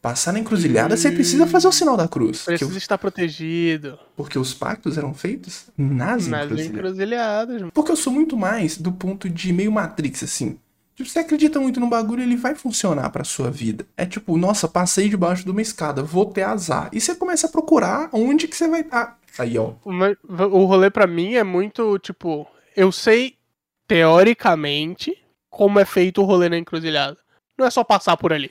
Passar 0.00 0.32
na 0.32 0.38
encruzilhada, 0.38 0.96
você 0.96 1.10
precisa 1.10 1.44
fazer 1.44 1.66
o 1.66 1.72
sinal 1.72 1.96
da 1.96 2.06
cruz. 2.06 2.42
Precisa 2.44 2.72
o- 2.72 2.78
estar 2.78 2.96
protegido. 2.96 3.98
porque 4.16 4.38
os 4.38 4.54
pactos 4.54 4.96
eram 4.96 5.12
feitos 5.12 5.64
nas 5.76 6.28
Nas 6.28 6.44
encruzilhadas. 6.44 6.66
encruzilhadas. 6.66 7.62
Porque 7.74 7.90
eu 7.90 7.96
sou 7.96 8.12
muito 8.12 8.36
mais 8.36 8.78
do 8.78 8.92
ponto 8.92 9.28
de 9.28 9.52
meio 9.52 9.72
Matrix, 9.72 10.22
assim. 10.22 10.56
Tipo, 10.98 11.10
você 11.10 11.20
acredita 11.20 11.60
muito 11.60 11.78
no 11.78 11.86
bagulho, 11.86 12.24
ele 12.24 12.34
vai 12.34 12.56
funcionar 12.56 13.08
pra 13.10 13.22
sua 13.22 13.52
vida. 13.52 13.86
É 13.96 14.04
tipo, 14.04 14.36
nossa, 14.36 14.66
passei 14.66 15.08
debaixo 15.08 15.44
de 15.44 15.50
uma 15.52 15.62
escada, 15.62 16.02
vou 16.02 16.26
ter 16.26 16.42
azar. 16.42 16.90
E 16.92 17.00
você 17.00 17.14
começa 17.14 17.46
a 17.46 17.50
procurar 17.50 18.08
onde 18.12 18.48
que 18.48 18.56
você 18.56 18.66
vai 18.66 18.80
estar. 18.80 19.16
Aí, 19.38 19.56
ó. 19.56 19.74
O 19.84 20.64
rolê 20.64 20.90
pra 20.90 21.06
mim 21.06 21.34
é 21.34 21.44
muito, 21.44 22.00
tipo, 22.00 22.48
eu 22.76 22.90
sei 22.90 23.36
teoricamente 23.86 25.16
como 25.48 25.78
é 25.78 25.84
feito 25.84 26.20
o 26.20 26.24
rolê 26.24 26.48
na 26.48 26.58
encruzilhada. 26.58 27.16
Não 27.56 27.64
é 27.64 27.70
só 27.70 27.84
passar 27.84 28.16
por 28.16 28.32
ali. 28.32 28.50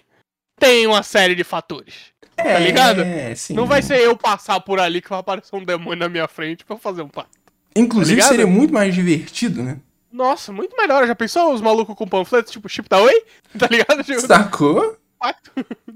Tem 0.58 0.88
uma 0.88 1.04
série 1.04 1.36
de 1.36 1.44
fatores. 1.44 2.14
É, 2.38 2.58
ligado? 2.62 3.04
sim. 3.36 3.56
Não 3.56 3.66
vai 3.66 3.82
ser 3.82 4.00
eu 4.00 4.16
passar 4.16 4.62
por 4.62 4.80
ali 4.80 5.02
que 5.02 5.10
vai 5.10 5.20
aparecer 5.20 5.54
um 5.54 5.66
demônio 5.66 6.00
na 6.00 6.08
minha 6.08 6.30
frente 6.30 6.64
pra 6.64 6.78
eu 6.78 6.80
fazer 6.80 7.02
um 7.02 7.10
pacto. 7.10 7.38
Inclusive, 7.76 8.22
tá 8.22 8.30
seria 8.30 8.48
muito 8.48 8.74
mais 8.74 8.96
divertido, 8.96 9.62
né? 9.62 9.82
Nossa, 10.12 10.52
muito 10.52 10.76
melhor. 10.78 11.06
Já 11.06 11.16
pensou 11.16 11.54
os 11.54 11.62
malucos 11.62 11.96
com 11.96 12.08
panfletos, 12.08 12.52
tipo, 12.52 12.70
chip 12.70 12.88
da 12.90 13.02
Oi? 13.02 13.24
Tá 13.58 13.68
ligado? 13.70 14.04
Tipo, 14.04 14.22
Sacou? 14.22 14.98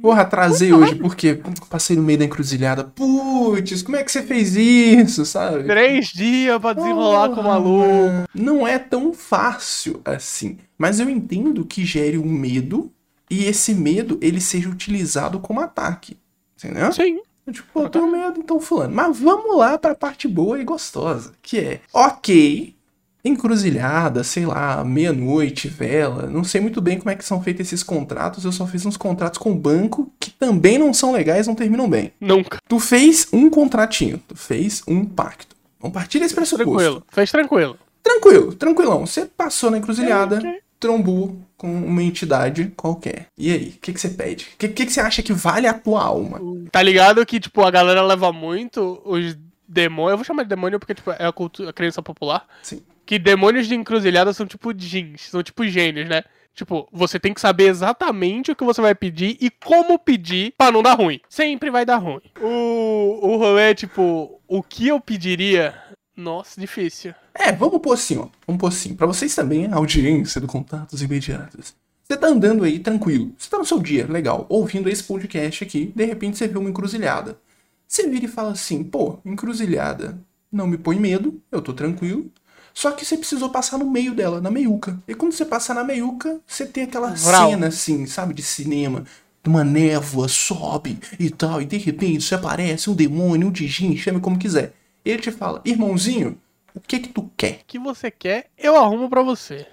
Porra, 0.02 0.24
atrasei 0.24 0.74
hoje 0.74 0.96
porque 0.96 1.40
passei 1.70 1.96
no 1.96 2.02
meio 2.02 2.18
da 2.18 2.26
encruzilhada. 2.26 2.84
Putz, 2.84 3.84
como 3.84 3.96
é 3.96 4.04
que 4.04 4.12
você 4.12 4.24
fez 4.24 4.56
isso, 4.56 5.26
sabe? 5.26 5.66
Três 5.66 6.08
dias 6.08 6.60
pra 6.60 6.74
desenrolar 6.74 7.30
com 7.30 7.42
o 7.42 7.44
maluco. 7.44 8.28
Não 8.34 8.68
é 8.68 8.80
tão 8.80 9.14
fácil 9.14 10.02
assim. 10.04 10.58
Mas 10.78 11.00
eu 11.00 11.10
entendo 11.10 11.64
que 11.66 11.86
gere 11.86 12.18
um 12.18 12.26
medo 12.26 12.92
e 13.30 13.46
esse 13.46 13.76
medo 13.76 14.18
ele 14.22 14.42
seja 14.42 14.70
utilizado 14.70 15.40
como 15.40 15.62
ataque. 15.62 16.18
Entendeu? 16.58 16.92
Sim. 16.92 17.20
Tipo, 17.52 17.68
pô, 17.74 17.82
eu 17.84 17.90
tenho 17.90 18.08
medo, 18.08 18.40
então 18.40 18.60
fulano. 18.60 18.94
Mas 18.94 19.20
vamos 19.20 19.58
lá 19.58 19.78
pra 19.78 19.94
parte 19.94 20.28
boa 20.28 20.60
e 20.60 20.64
gostosa. 20.64 21.34
Que 21.42 21.60
é, 21.60 21.82
ok, 21.94 22.76
encruzilhada, 23.24 24.24
sei 24.24 24.46
lá, 24.46 24.84
meia-noite, 24.84 25.68
vela. 25.68 26.28
Não 26.28 26.44
sei 26.44 26.62
muito 26.62 26.82
bem 26.82 26.98
como 26.98 27.10
é 27.10 27.16
que 27.16 27.26
são 27.26 27.42
feitos 27.42 27.68
esses 27.68 27.84
contratos. 27.84 28.46
Eu 28.46 28.52
só 28.52 28.66
fiz 28.66 28.86
uns 28.86 28.98
contratos 28.98 29.38
com 29.38 29.52
o 29.52 29.56
banco 29.56 30.12
que 30.20 30.32
também 30.32 30.78
não 30.78 30.94
são 30.94 31.12
legais, 31.12 31.48
não 31.48 31.56
terminam 31.56 31.90
bem. 31.90 32.12
Nunca. 32.20 32.60
Tu 32.68 32.80
fez 32.80 33.28
um 33.32 33.50
contratinho, 33.50 34.22
tu 34.28 34.36
fez 34.36 34.82
um 34.88 35.06
pacto. 35.06 35.56
Vamos 35.80 35.94
partir 35.94 36.20
desse 36.20 36.36
pressuposto. 36.36 36.72
Tranquilo. 36.72 37.04
Fez 37.12 37.32
tranquilo. 37.32 37.78
Tranquilo, 38.04 38.54
tranquilão. 38.54 39.06
Você 39.06 39.26
passou 39.26 39.70
na 39.72 39.78
encruzilhada, 39.78 40.38
Ok. 40.38 40.60
trombou 40.80 41.38
com 41.58 41.72
uma 41.72 42.02
entidade 42.02 42.72
qualquer. 42.76 43.28
E 43.38 43.52
aí, 43.52 43.74
o 43.78 43.80
que, 43.80 43.94
que 43.94 44.00
você 44.02 44.10
pede? 44.10 44.50
O 44.54 44.58
que, 44.58 44.68
que, 44.68 44.86
que 44.86 44.92
você 44.92 45.00
acha 45.00 45.22
que 45.22 45.34
vale 45.34 45.68
a 45.68 45.74
tua 45.74 46.04
alma? 46.04 46.40
Tá 46.72 46.82
ligado 46.82 47.24
que, 47.26 47.40
tipo, 47.40 47.62
a 47.64 47.70
galera 47.72 48.02
leva 48.02 48.32
muito 48.34 49.00
os 49.06 49.38
demônios. 49.68 50.12
Eu 50.12 50.18
vou 50.18 50.26
chamar 50.26 50.44
de 50.44 50.50
demônio 50.50 50.80
porque, 50.80 50.96
tipo, 50.96 51.12
é 51.12 51.26
a, 51.26 51.32
cultura, 51.32 51.70
a 51.70 51.74
crença 51.74 52.02
popular. 52.02 52.46
Sim. 52.64 52.82
Que 53.06 53.20
demônios 53.20 53.68
de 53.68 53.76
encruzilhada 53.76 54.34
são 54.34 54.46
tipo 54.46 54.74
jeans, 54.74 55.22
são 55.22 55.44
tipo 55.44 55.68
gênios, 55.68 56.08
né? 56.08 56.24
Tipo, 56.54 56.88
você 56.92 57.20
tem 57.20 57.34
que 57.34 57.42
saber 57.42 57.68
exatamente 57.68 58.52
o 58.52 58.56
que 58.56 58.64
você 58.64 58.82
vai 58.82 58.94
pedir 58.94 59.38
e 59.40 59.50
como 59.50 59.98
pedir 59.98 60.54
pra 60.58 60.72
não 60.72 60.84
dar 60.84 60.96
ruim. 60.96 61.20
Sempre 61.30 61.72
vai 61.72 61.86
dar 61.86 61.98
ruim. 61.98 62.22
O, 62.40 63.20
o 63.22 63.38
rolê 63.38 63.72
é, 63.72 63.74
tipo, 63.74 64.40
o 64.48 64.62
que 64.62 64.88
eu 64.88 65.00
pediria? 65.00 65.74
Nossa, 66.16 66.60
difícil. 66.60 67.14
É, 67.34 67.52
vamos 67.54 67.80
pôr 67.80 67.94
assim, 67.94 68.18
ó. 68.18 68.28
Vamos 68.46 68.60
pôr 68.60 68.68
assim. 68.68 68.94
Pra 68.94 69.08
vocês 69.08 69.34
também, 69.34 69.66
a 69.68 69.78
audiência 69.78 70.42
do 70.42 70.48
Contatos 70.48 71.02
Imediatos. 71.02 71.74
Você 72.04 72.18
tá 72.18 72.28
andando 72.28 72.66
aí 72.66 72.80
tranquilo. 72.80 73.34
Você 73.38 73.50
tá 73.50 73.58
no 73.58 73.66
seu 73.66 73.80
dia, 73.80 74.06
legal. 74.06 74.46
Ouvindo 74.50 74.90
esse 74.90 75.04
podcast 75.04 75.64
aqui. 75.64 75.94
De 75.96 76.04
repente 76.04 76.38
você 76.38 76.48
vê 76.50 76.58
uma 76.58 76.70
encruzilhada. 76.70 77.40
Você 77.88 78.08
vira 78.08 78.26
e 78.26 78.28
fala 78.28 78.52
assim, 78.52 78.84
pô, 78.84 79.20
encruzilhada 79.26 80.20
não 80.52 80.68
me 80.68 80.78
põe 80.78 81.00
medo, 81.00 81.42
eu 81.52 81.62
tô 81.62 81.74
tranquilo. 81.74 82.30
Só 82.74 82.92
que 82.92 83.06
você 83.06 83.18
precisou 83.18 83.50
passar 83.50 83.78
no 83.78 83.90
meio 83.90 84.14
dela, 84.16 84.40
na 84.42 84.50
meiuca. 84.52 84.98
E 85.08 85.14
quando 85.14 85.34
você 85.34 85.46
passa 85.46 85.74
na 85.74 85.84
meiuca, 85.84 86.40
você 86.48 86.66
tem 86.66 86.84
aquela 86.84 87.10
Vral. 87.12 87.50
cena 87.50 87.68
assim, 87.68 88.06
sabe, 88.06 88.34
de 88.34 88.42
cinema. 88.42 89.06
Uma 89.46 89.64
névoa 89.64 90.28
sobe 90.28 91.00
e 91.20 91.30
tal, 91.30 91.62
e 91.62 91.66
de 91.66 91.78
repente 91.78 92.24
você 92.24 92.36
aparece 92.36 92.90
um 92.90 92.94
demônio, 92.96 93.48
um 93.48 93.52
djin, 93.52 93.98
chame 93.98 94.20
como 94.22 94.38
quiser. 94.38 94.74
Ele 95.04 95.18
te 95.20 95.32
fala, 95.32 95.62
irmãozinho, 95.66 96.40
o 96.76 96.80
que 96.80 97.00
que 97.00 97.10
tu 97.10 97.30
quer? 97.36 97.62
O 97.64 97.66
que 97.66 97.80
você 97.80 98.12
quer, 98.12 98.50
eu 98.56 98.76
arrumo 98.78 99.10
pra 99.10 99.24
você. 99.24 99.66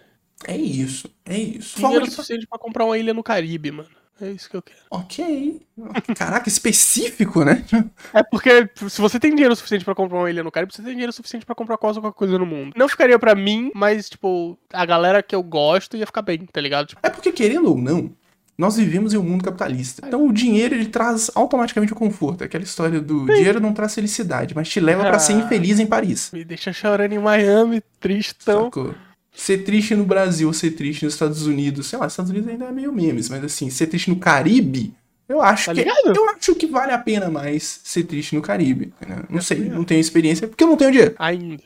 É 0.46 0.56
isso, 0.56 1.10
é 1.24 1.36
isso. 1.38 1.74
Forma 1.74 1.88
Dinheiro 1.88 2.06
de- 2.06 2.12
suficiente 2.14 2.46
pra 2.46 2.58
comprar 2.58 2.84
uma 2.86 2.96
ilha 2.96 3.12
no 3.12 3.22
Caribe, 3.22 3.70
mano. 3.70 3.90
É 4.20 4.30
isso 4.30 4.50
que 4.50 4.56
eu 4.56 4.62
quero. 4.62 4.78
Ok. 4.90 5.60
Caraca, 6.16 6.48
específico, 6.48 7.44
né? 7.44 7.64
É 8.12 8.22
porque 8.22 8.68
se 8.88 9.00
você 9.00 9.20
tem 9.20 9.30
dinheiro 9.32 9.54
suficiente 9.54 9.84
pra 9.84 9.94
comprar 9.94 10.18
uma 10.18 10.30
ilha 10.30 10.42
no 10.42 10.50
Caribe, 10.50 10.72
você 10.74 10.82
tem 10.82 10.92
dinheiro 10.92 11.12
suficiente 11.12 11.46
pra 11.46 11.54
comprar 11.54 11.76
quase 11.76 12.00
qualquer 12.00 12.18
coisa 12.18 12.38
no 12.38 12.44
mundo. 12.46 12.72
Não 12.76 12.88
ficaria 12.88 13.18
pra 13.18 13.34
mim, 13.34 13.70
mas, 13.74 14.08
tipo, 14.10 14.58
a 14.72 14.84
galera 14.84 15.22
que 15.22 15.34
eu 15.34 15.42
gosto 15.42 15.96
ia 15.96 16.06
ficar 16.06 16.22
bem, 16.22 16.38
tá 16.38 16.60
ligado? 16.60 16.88
Tipo, 16.88 17.00
É 17.04 17.10
porque, 17.10 17.30
querendo 17.30 17.68
ou 17.70 17.78
não, 17.78 18.10
nós 18.56 18.76
vivemos 18.76 19.14
em 19.14 19.18
um 19.18 19.22
mundo 19.22 19.44
capitalista. 19.44 20.02
Então 20.04 20.26
o 20.26 20.32
dinheiro 20.32 20.74
ele 20.74 20.86
traz 20.86 21.30
automaticamente 21.36 21.92
o 21.92 21.96
conforto. 21.96 22.42
Aquela 22.42 22.64
história 22.64 23.00
do 23.00 23.24
dinheiro 23.26 23.60
não 23.60 23.72
traz 23.72 23.94
felicidade, 23.94 24.52
mas 24.52 24.68
te 24.68 24.80
leva 24.80 25.02
pra 25.04 25.20
ser 25.20 25.34
Ah. 25.34 25.36
infeliz 25.36 25.78
em 25.78 25.86
Paris. 25.86 26.30
me 26.32 26.44
deixa 26.44 26.72
chorando 26.72 27.12
em 27.12 27.18
Miami, 27.20 27.80
tristão. 28.00 28.64
Sacou? 28.64 28.94
Ser 29.38 29.58
triste 29.58 29.94
no 29.94 30.04
Brasil, 30.04 30.52
ser 30.52 30.72
triste 30.72 31.04
nos 31.04 31.14
Estados 31.14 31.46
Unidos, 31.46 31.86
sei 31.86 31.96
lá, 31.96 32.08
Estados 32.08 32.32
Unidos 32.32 32.48
ainda 32.48 32.64
é 32.64 32.72
meio 32.72 32.92
memes, 32.92 33.28
mas 33.28 33.44
assim, 33.44 33.70
ser 33.70 33.86
triste 33.86 34.10
no 34.10 34.16
Caribe, 34.16 34.92
eu 35.28 35.40
acho 35.40 35.66
Tá 35.66 35.74
que 35.74 35.88
eu 35.88 36.30
acho 36.30 36.54
que 36.56 36.66
vale 36.66 36.90
a 36.90 36.98
pena 36.98 37.30
mais 37.30 37.80
ser 37.84 38.02
triste 38.02 38.34
no 38.34 38.42
Caribe. 38.42 38.92
né? 39.06 39.22
Não 39.30 39.40
sei, 39.40 39.60
não 39.60 39.84
tenho 39.84 40.00
experiência 40.00 40.48
porque 40.48 40.64
eu 40.64 40.68
não 40.68 40.76
tenho 40.76 40.90
dinheiro. 40.90 41.14
Ainda. 41.20 41.62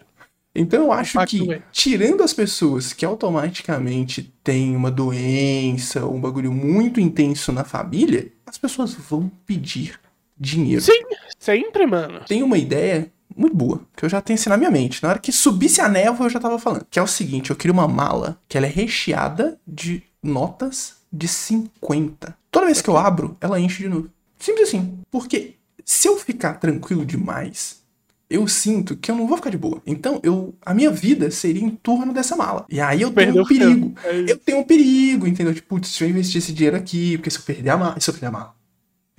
Então 0.55 0.85
eu 0.85 0.93
acho 0.93 1.19
que, 1.25 1.50
é. 1.50 1.62
tirando 1.73 2.23
as 2.23 2.35
pessoas 2.35 2.93
que 2.93 3.07
automaticamente 3.07 4.31
têm 4.45 4.76
uma 4.76 4.91
doença, 4.91 6.05
um 6.05 6.21
bagulho 6.21 6.52
muito 6.52 7.00
intenso 7.00 7.52
na 7.52 7.64
família, 7.64 8.31
as 8.45 8.59
pessoas 8.59 8.93
vão 8.93 9.33
pedir 9.47 9.99
dinheiro. 10.38 10.83
Sim, 10.83 11.00
sempre, 11.38 11.87
mano. 11.87 12.21
Tem 12.26 12.43
uma 12.43 12.59
ideia 12.59 13.11
muito 13.37 13.57
boa, 13.57 13.81
que 13.97 14.05
eu 14.05 14.09
já 14.09 14.21
tenho 14.21 14.39
assim 14.39 14.51
na 14.51 14.57
minha 14.57 14.71
mente. 14.71 15.03
Na 15.03 15.11
hora 15.11 15.19
que 15.19 15.33
subisse 15.33 15.81
a 15.81 15.89
névoa, 15.89 16.27
eu 16.27 16.31
já 16.31 16.41
tava 16.41 16.59
falando. 16.59 16.87
Que 16.91 16.99
é 16.99 17.03
o 17.03 17.07
seguinte, 17.07 17.51
eu 17.51 17.57
queria 17.57 17.73
uma 17.73 17.89
mala 17.89 18.39
que 18.49 18.57
ela 18.57 18.67
é 18.67 18.71
recheada 18.71 19.59
de 19.67 20.03
notas 20.23 20.97
de 21.12 21.29
50. 21.29 22.37
Toda 22.51 22.67
vez 22.67 22.81
que 22.81 22.89
eu 22.89 22.97
abro, 22.97 23.37
ela 23.41 23.61
enche 23.61 23.83
de 23.83 23.89
novo. 23.89 24.11
Simples 24.39 24.69
assim. 24.69 24.99
Porque 25.11 25.55
se 25.85 26.09
eu 26.09 26.17
ficar 26.17 26.55
tranquilo 26.55 27.05
demais, 27.05 27.83
eu 28.29 28.49
sinto 28.49 28.97
que 28.97 29.11
eu 29.11 29.15
não 29.15 29.27
vou 29.27 29.37
ficar 29.37 29.51
de 29.51 29.59
boa. 29.59 29.83
Então, 29.87 30.19
eu, 30.23 30.55
a 30.65 30.73
minha 30.73 30.91
vida 30.91 31.31
seria 31.31 31.62
em 31.62 31.71
torno 31.71 32.12
dessa 32.12 32.35
mala. 32.35 32.65
E 32.69 32.81
aí 32.81 33.03
eu 33.03 33.11
tenho 33.11 33.35
Perdeu 33.35 33.43
um 33.43 33.47
perigo. 33.47 33.95
É 34.05 34.33
Eu 34.33 34.39
tenho 34.39 34.59
um 34.59 34.65
perigo, 34.65 35.27
entendeu? 35.27 35.55
Tipo, 35.55 35.69
putz, 35.69 35.89
se 35.89 36.03
eu 36.03 36.09
investir 36.09 36.39
esse 36.39 36.53
dinheiro 36.53 36.77
aqui, 36.77 37.19
porque 37.19 37.31
se 37.31 37.39
eu 37.39 37.43
perder 37.43 37.71
a 37.71 37.77
mala. 37.77 37.95
E 37.99 38.01
se 38.01 38.09
eu 38.09 38.15
perder 38.15 38.29
a 38.29 38.31
mala? 38.31 38.55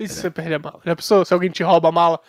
E 0.00 0.08
se 0.08 0.14
você 0.14 0.30
perder 0.30 0.54
a 0.54 0.58
mala? 0.58 0.80
Já 0.84 0.96
pensou? 0.96 1.24
Se 1.24 1.32
alguém 1.32 1.50
te 1.50 1.62
rouba 1.62 1.88
a 1.88 1.92
mala, 1.92 2.20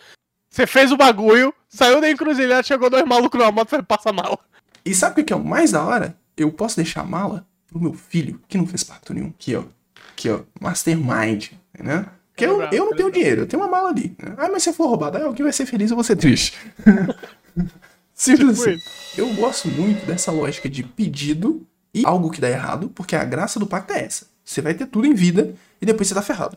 você 0.56 0.66
fez 0.66 0.90
o 0.90 0.96
bagulho, 0.96 1.52
saiu 1.68 2.00
da 2.00 2.10
encruzilhada, 2.10 2.62
chegou 2.62 2.88
dois 2.88 3.04
malucos 3.04 3.38
numa 3.38 3.52
moto 3.52 3.76
e 3.76 3.82
passa 3.82 4.08
a 4.08 4.12
mala. 4.12 4.38
E 4.82 4.94
sabe 4.94 5.20
o 5.20 5.24
que 5.24 5.30
é 5.30 5.36
o 5.36 5.44
mais 5.44 5.72
da 5.72 5.84
hora? 5.84 6.16
Eu 6.34 6.50
posso 6.50 6.76
deixar 6.76 7.02
a 7.02 7.04
mala 7.04 7.46
pro 7.66 7.78
meu 7.78 7.92
filho, 7.92 8.40
que 8.48 8.56
não 8.56 8.66
fez 8.66 8.82
pacto 8.82 9.12
nenhum. 9.12 9.28
Aqui, 9.28 9.54
ó. 9.54 9.64
Aqui, 10.12 10.30
ó. 10.30 10.40
Mastermind, 10.58 11.48
né? 11.78 12.06
Porque 12.32 12.46
eu, 12.46 12.62
eu 12.72 12.86
não 12.86 12.96
tenho 12.96 13.12
dinheiro, 13.12 13.42
eu 13.42 13.46
tenho 13.46 13.62
uma 13.62 13.68
mala 13.68 13.90
ali. 13.90 14.16
né? 14.18 14.34
Ah, 14.38 14.48
mas 14.50 14.62
se 14.62 14.70
eu 14.70 14.72
for 14.72 14.86
roubado, 14.86 15.18
aí 15.18 15.24
alguém 15.24 15.42
vai 15.42 15.52
ser 15.52 15.66
feliz, 15.66 15.90
eu 15.90 15.96
vou 15.96 16.04
ser 16.04 16.16
triste. 16.16 16.56
Simples 18.14 18.58
Tipo 18.58 18.70
assim. 18.70 18.80
Eu 19.18 19.34
gosto 19.34 19.68
muito 19.68 20.06
dessa 20.06 20.32
lógica 20.32 20.70
de 20.70 20.82
pedido 20.82 21.66
e 21.92 22.06
algo 22.06 22.30
que 22.30 22.40
dá 22.40 22.48
errado, 22.48 22.90
porque 22.94 23.14
a 23.14 23.24
graça 23.24 23.60
do 23.60 23.66
pacto 23.66 23.92
é 23.92 24.04
essa. 24.04 24.26
Você 24.42 24.62
vai 24.62 24.72
ter 24.72 24.86
tudo 24.86 25.06
em 25.06 25.12
vida 25.12 25.54
e 25.82 25.84
depois 25.84 26.08
você 26.08 26.14
tá 26.14 26.22
ferrado. 26.22 26.56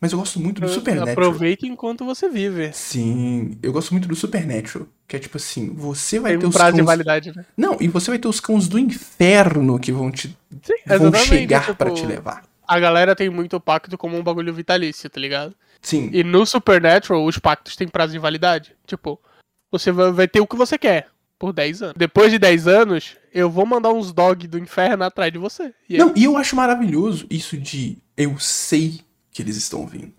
Mas 0.00 0.12
eu 0.12 0.18
gosto 0.18 0.38
muito 0.38 0.60
do 0.60 0.68
Supernatural. 0.68 1.12
Aproveita 1.12 1.66
enquanto 1.66 2.04
você 2.04 2.28
vive. 2.28 2.72
Sim, 2.72 3.58
eu 3.62 3.72
gosto 3.72 3.90
muito 3.90 4.06
do 4.06 4.14
Supernatural. 4.14 4.86
Que 5.06 5.16
é 5.16 5.18
tipo 5.18 5.36
assim, 5.36 5.70
você 5.74 6.20
vai 6.20 6.32
Tem 6.32 6.40
ter 6.40 6.46
um 6.46 6.48
os 6.50 6.54
prazo 6.54 6.72
de 6.72 6.78
cãos... 6.78 6.86
validade, 6.86 7.32
né? 7.34 7.44
Não, 7.56 7.76
e 7.80 7.88
você 7.88 8.10
vai 8.10 8.18
ter 8.18 8.28
os 8.28 8.38
cãos 8.40 8.68
do 8.68 8.78
inferno 8.78 9.78
que 9.78 9.90
vão 9.90 10.10
te 10.10 10.28
Sim, 10.28 10.74
vão 10.86 10.96
exatamente. 10.96 11.26
chegar 11.26 11.60
tipo, 11.62 11.74
pra 11.74 11.90
te 11.90 12.06
levar. 12.06 12.44
A 12.66 12.78
galera 12.78 13.16
tem 13.16 13.30
muito 13.30 13.58
pacto 13.58 13.96
como 13.96 14.16
um 14.16 14.22
bagulho 14.22 14.52
vitalício, 14.52 15.08
tá 15.08 15.18
ligado? 15.18 15.54
Sim. 15.80 16.10
E 16.12 16.22
no 16.22 16.44
Supernatural, 16.44 17.24
os 17.24 17.38
pactos 17.38 17.74
têm 17.74 17.88
prazo 17.88 18.12
de 18.12 18.18
validade. 18.18 18.76
Tipo, 18.86 19.18
você 19.70 19.90
vai 19.90 20.28
ter 20.28 20.40
o 20.40 20.46
que 20.46 20.56
você 20.56 20.76
quer 20.76 21.08
por 21.38 21.52
10 21.52 21.82
anos. 21.82 21.94
Depois 21.96 22.30
de 22.30 22.38
10 22.38 22.68
anos, 22.68 23.16
eu 23.32 23.48
vou 23.50 23.64
mandar 23.64 23.90
uns 23.90 24.12
dog 24.12 24.46
do 24.46 24.58
inferno 24.58 25.04
atrás 25.04 25.32
de 25.32 25.38
você. 25.38 25.72
E 25.88 25.94
aí, 25.94 25.98
Não, 25.98 26.12
e 26.14 26.24
eu 26.24 26.36
acho 26.36 26.54
maravilhoso 26.56 27.26
isso 27.30 27.56
de 27.56 27.98
eu 28.16 28.38
sei 28.38 29.00
que 29.38 29.42
eles 29.42 29.56
estão 29.56 29.86
vindo. 29.86 30.14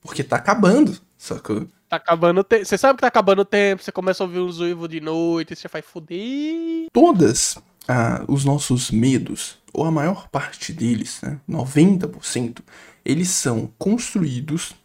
Porque 0.00 0.22
tá 0.22 0.36
acabando, 0.36 0.96
sacou? 1.18 1.66
tá 1.88 1.96
acabando 1.96 2.38
o 2.42 2.44
tempo. 2.44 2.64
Você 2.64 2.78
sabe 2.78 2.96
que 2.96 3.00
tá 3.00 3.08
acabando 3.08 3.40
o 3.40 3.44
tempo, 3.44 3.82
você 3.82 3.90
começa 3.90 4.22
a 4.22 4.26
ouvir 4.26 4.38
uns 4.38 4.60
uivos 4.60 4.88
de 4.88 5.00
noite, 5.00 5.56
você 5.56 5.66
vai 5.66 5.82
foder. 5.82 6.86
Todas 6.92 7.58
ah, 7.88 8.24
os 8.28 8.44
nossos 8.44 8.92
medos, 8.92 9.58
ou 9.72 9.84
a 9.84 9.90
maior 9.90 10.28
parte 10.28 10.72
deles, 10.72 11.20
né, 11.22 11.40
90%, 11.48 12.60
eles 13.04 13.30
são 13.30 13.68
construídos 13.76 14.76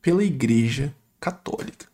pela 0.00 0.22
Igreja 0.22 0.94
Católica. 1.18 1.86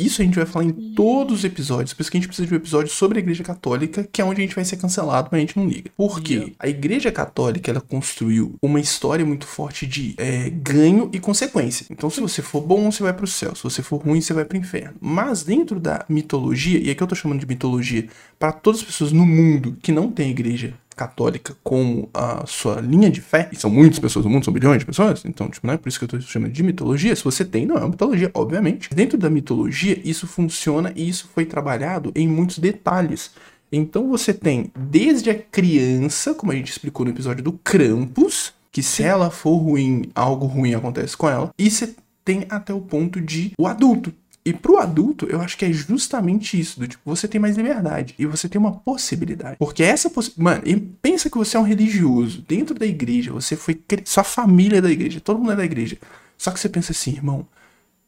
Isso 0.00 0.22
a 0.22 0.24
gente 0.24 0.36
vai 0.36 0.46
falar 0.46 0.64
em 0.64 0.94
todos 0.94 1.40
os 1.40 1.44
episódios, 1.44 1.92
por 1.92 2.02
isso 2.02 2.10
que 2.10 2.16
a 2.16 2.20
gente 2.20 2.28
precisa 2.28 2.46
de 2.48 2.54
um 2.54 2.56
episódio 2.56 2.90
sobre 2.90 3.18
a 3.18 3.22
Igreja 3.22 3.44
Católica, 3.44 4.08
que 4.10 4.20
é 4.20 4.24
onde 4.24 4.40
a 4.40 4.44
gente 4.44 4.54
vai 4.54 4.64
ser 4.64 4.76
cancelado, 4.76 5.28
mas 5.30 5.38
a 5.38 5.40
gente 5.40 5.56
não 5.58 5.68
liga. 5.68 5.90
Por 5.96 6.20
quê? 6.20 6.54
A 6.58 6.68
Igreja 6.68 7.12
Católica, 7.12 7.70
ela 7.70 7.80
construiu 7.80 8.54
uma 8.62 8.80
história 8.80 9.24
muito 9.24 9.46
forte 9.46 9.86
de 9.86 10.14
é, 10.16 10.48
ganho 10.50 11.10
e 11.12 11.20
consequência. 11.20 11.86
Então, 11.90 12.08
se 12.08 12.20
você 12.20 12.40
for 12.40 12.60
bom, 12.60 12.90
você 12.90 13.02
vai 13.02 13.12
pro 13.12 13.26
céu. 13.26 13.54
Se 13.54 13.62
você 13.62 13.82
for 13.82 14.00
ruim, 14.00 14.20
você 14.20 14.32
vai 14.32 14.44
pro 14.44 14.56
inferno. 14.56 14.94
Mas 15.00 15.42
dentro 15.42 15.78
da 15.78 16.04
mitologia, 16.08 16.78
e 16.78 16.90
aqui 16.90 17.02
eu 17.02 17.06
tô 17.06 17.14
chamando 17.14 17.40
de 17.40 17.46
mitologia 17.46 18.08
para 18.38 18.52
todas 18.52 18.80
as 18.80 18.86
pessoas 18.86 19.12
no 19.12 19.26
mundo 19.26 19.76
que 19.82 19.92
não 19.92 20.10
tem 20.10 20.30
Igreja 20.30 20.74
católica 21.00 21.56
como 21.64 22.10
a 22.12 22.44
sua 22.46 22.78
linha 22.78 23.08
de 23.08 23.22
fé, 23.22 23.48
e 23.50 23.56
são 23.56 23.70
muitas 23.70 23.98
pessoas 23.98 24.26
no 24.26 24.30
mundo, 24.30 24.44
são 24.44 24.52
bilhões 24.52 24.80
de 24.80 24.84
pessoas, 24.84 25.24
então, 25.24 25.48
tipo, 25.48 25.66
não 25.66 25.72
é 25.72 25.78
por 25.78 25.88
isso 25.88 25.98
que 25.98 26.04
eu 26.04 26.08
tô 26.08 26.20
chamando 26.20 26.52
de 26.52 26.62
mitologia. 26.62 27.16
Se 27.16 27.24
você 27.24 27.42
tem, 27.42 27.64
não 27.64 27.76
é 27.76 27.78
uma 27.78 27.88
mitologia, 27.88 28.30
obviamente. 28.34 28.90
Dentro 28.94 29.16
da 29.16 29.30
mitologia, 29.30 29.98
isso 30.04 30.26
funciona 30.26 30.92
e 30.94 31.08
isso 31.08 31.30
foi 31.34 31.46
trabalhado 31.46 32.12
em 32.14 32.28
muitos 32.28 32.58
detalhes. 32.58 33.30
Então 33.72 34.10
você 34.10 34.34
tem 34.34 34.70
desde 34.76 35.30
a 35.30 35.34
criança, 35.34 36.34
como 36.34 36.52
a 36.52 36.54
gente 36.54 36.70
explicou 36.70 37.06
no 37.06 37.12
episódio 37.12 37.42
do 37.42 37.52
Krampus, 37.52 38.52
que 38.70 38.82
se 38.82 39.02
ela 39.02 39.30
for 39.30 39.56
ruim, 39.56 40.10
algo 40.14 40.44
ruim 40.44 40.74
acontece 40.74 41.16
com 41.16 41.30
ela, 41.30 41.50
e 41.58 41.70
você 41.70 41.94
tem 42.22 42.44
até 42.50 42.74
o 42.74 42.80
ponto 42.80 43.22
de 43.22 43.52
o 43.58 43.66
adulto. 43.66 44.12
E 44.50 44.52
pro 44.52 44.78
adulto, 44.78 45.26
eu 45.26 45.40
acho 45.40 45.56
que 45.56 45.64
é 45.64 45.72
justamente 45.72 46.58
isso, 46.58 46.80
do 46.80 46.88
tipo, 46.88 47.02
você 47.04 47.28
tem 47.28 47.40
mais 47.40 47.56
liberdade 47.56 48.16
e 48.18 48.26
você 48.26 48.48
tem 48.48 48.60
uma 48.60 48.72
possibilidade. 48.72 49.56
Porque 49.58 49.80
essa 49.80 50.10
possibilidade, 50.10 50.60
mano, 50.60 50.62
e 50.66 50.76
pensa 51.00 51.30
que 51.30 51.38
você 51.38 51.56
é 51.56 51.60
um 51.60 51.62
religioso, 51.62 52.42
dentro 52.48 52.74
da 52.74 52.84
igreja, 52.84 53.32
você 53.32 53.54
foi 53.54 53.80
sua 54.04 54.24
família 54.24 54.78
é 54.78 54.80
da 54.80 54.90
igreja, 54.90 55.20
todo 55.20 55.38
mundo 55.38 55.52
é 55.52 55.56
da 55.56 55.64
igreja. 55.64 55.96
Só 56.36 56.50
que 56.50 56.58
você 56.58 56.68
pensa 56.68 56.90
assim, 56.90 57.12
irmão, 57.12 57.46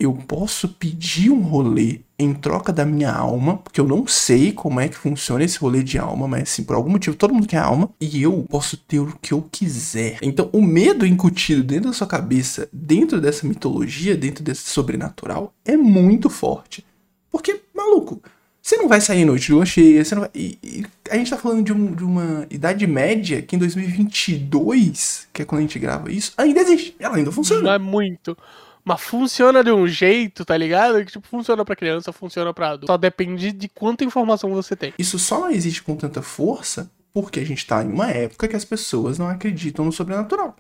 eu 0.05 0.13
posso 0.15 0.69
pedir 0.69 1.31
um 1.31 1.41
rolê 1.43 2.01
em 2.19 2.33
troca 2.35 2.73
da 2.73 2.85
minha 2.85 3.13
alma, 3.13 3.57
porque 3.59 3.81
eu 3.81 3.87
não 3.87 4.07
sei 4.07 4.53
como 4.53 4.79
é 4.81 4.89
que 4.89 4.97
funciona 4.97 5.43
esse 5.45 5.59
rolê 5.59 5.83
de 5.83 5.99
alma, 5.99 6.29
mas 6.29 6.43
assim, 6.43 6.63
por 6.65 6.77
algum 6.77 6.91
motivo 6.91 7.17
todo 7.17 7.35
mundo 7.35 7.49
quer 7.49 7.59
alma, 7.59 7.91
e 8.01 8.23
eu 8.23 8.45
posso 8.49 8.77
ter 8.77 9.01
o 9.01 9.13
que 9.21 9.33
eu 9.33 9.43
quiser. 9.51 10.19
Então, 10.23 10.49
o 10.53 10.63
medo 10.63 11.05
incutido 11.07 11.63
dentro 11.65 11.91
da 11.91 11.93
sua 11.93 12.07
cabeça, 12.07 12.69
dentro 12.73 13.21
dessa 13.21 13.47
mitologia, 13.47 14.17
dentro 14.17 14.45
desse 14.45 14.69
sobrenatural, 14.71 15.53
é 15.65 15.77
muito 15.77 16.31
forte. 16.31 16.85
Porque, 17.31 17.61
maluco, 17.75 18.23
você 18.61 18.77
não 18.77 18.87
vai 18.89 19.01
sair 19.01 19.25
noite 19.25 19.47
de 19.47 19.53
lua 19.53 19.67
cheia, 19.67 20.05
você 20.05 20.15
não 20.15 20.23
vai. 20.23 20.31
E, 20.35 20.57
e 20.63 20.87
a 21.11 21.17
gente 21.17 21.31
tá 21.31 21.37
falando 21.37 21.65
de, 21.65 21.73
um- 21.73 21.93
de 21.93 22.05
uma 22.05 22.47
idade 22.49 22.87
média 22.87 23.43
que 23.43 23.57
em 23.57 23.59
2022, 23.59 25.27
que 25.33 25.43
é 25.43 25.45
quando 25.45 25.61
a 25.61 25.63
gente 25.63 25.79
grava 25.79 26.11
isso, 26.13 26.33
ainda 26.37 26.61
existe. 26.61 26.95
Ela 26.99 27.17
ainda 27.17 27.33
funciona. 27.33 27.63
Não 27.63 27.73
é 27.73 27.79
muito. 27.79 28.37
Mas 28.85 29.01
funciona 29.01 29.63
de 29.63 29.71
um 29.71 29.87
jeito, 29.87 30.45
tá 30.45 30.57
ligado? 30.57 31.05
Que 31.05 31.13
tipo, 31.13 31.27
funciona 31.27 31.65
pra 31.65 31.77
criança, 31.77 32.13
funciona 32.13 32.53
pra 32.53 32.71
adulto. 32.71 32.87
Só 32.89 32.97
depende 32.97 33.53
de 33.53 33.69
quanta 33.69 34.05
informação 34.05 34.51
você 34.51 34.75
tem. 34.75 34.93
Isso 34.99 35.19
só 35.19 35.41
não 35.41 35.51
existe 35.51 35.83
com 35.83 35.95
tanta 35.95 36.21
força 36.21 36.91
porque 37.13 37.41
a 37.41 37.45
gente 37.45 37.67
tá 37.67 37.83
em 37.83 37.93
uma 37.93 38.11
época 38.11 38.49
que 38.49 38.57
as 38.57 38.65
pessoas 38.65 39.19
não 39.19 39.29
acreditam 39.29 39.85
no 39.85 39.93
sobrenatural. 39.93 40.57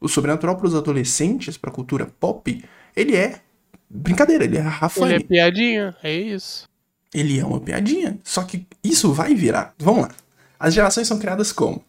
O, 0.00 0.06
o 0.06 0.08
sobrenatural 0.08 0.56
para 0.56 0.66
os 0.66 0.74
adolescentes, 0.74 1.56
pra 1.56 1.70
cultura 1.70 2.06
pop, 2.18 2.64
ele 2.96 3.14
é 3.14 3.40
brincadeira, 3.88 4.44
ele 4.44 4.56
é 4.56 4.62
Ele 5.06 5.14
é 5.14 5.20
piadinha, 5.20 5.96
é 6.02 6.12
isso. 6.12 6.66
Ele 7.14 7.38
é 7.38 7.44
uma 7.44 7.60
piadinha. 7.60 8.18
Só 8.24 8.42
que 8.42 8.66
isso 8.82 9.12
vai 9.12 9.34
virar. 9.34 9.74
Vamos 9.78 10.02
lá. 10.02 10.10
As 10.58 10.72
gerações 10.72 11.06
são 11.06 11.18
criadas 11.18 11.52
como? 11.52 11.84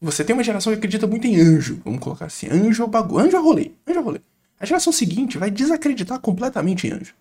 Você 0.00 0.24
tem 0.24 0.34
uma 0.34 0.42
geração 0.42 0.72
que 0.72 0.78
acredita 0.78 1.06
muito 1.06 1.26
em 1.26 1.38
anjo. 1.38 1.80
Vamos 1.84 2.00
colocar 2.00 2.26
assim. 2.26 2.48
Anjo 2.50 2.82
é 2.82 2.86
bagulho. 2.86 3.24
Anjo 3.24 3.36
é 3.36 3.40
rolê. 3.40 3.70
Anjo 3.86 3.98
é 3.98 4.02
rolê. 4.02 4.20
A 4.62 4.66
geração 4.66 4.92
seguinte 4.92 5.38
vai 5.38 5.50
desacreditar 5.50 6.20
completamente 6.20 6.86
em 6.86 6.92
anjo. 6.92 7.12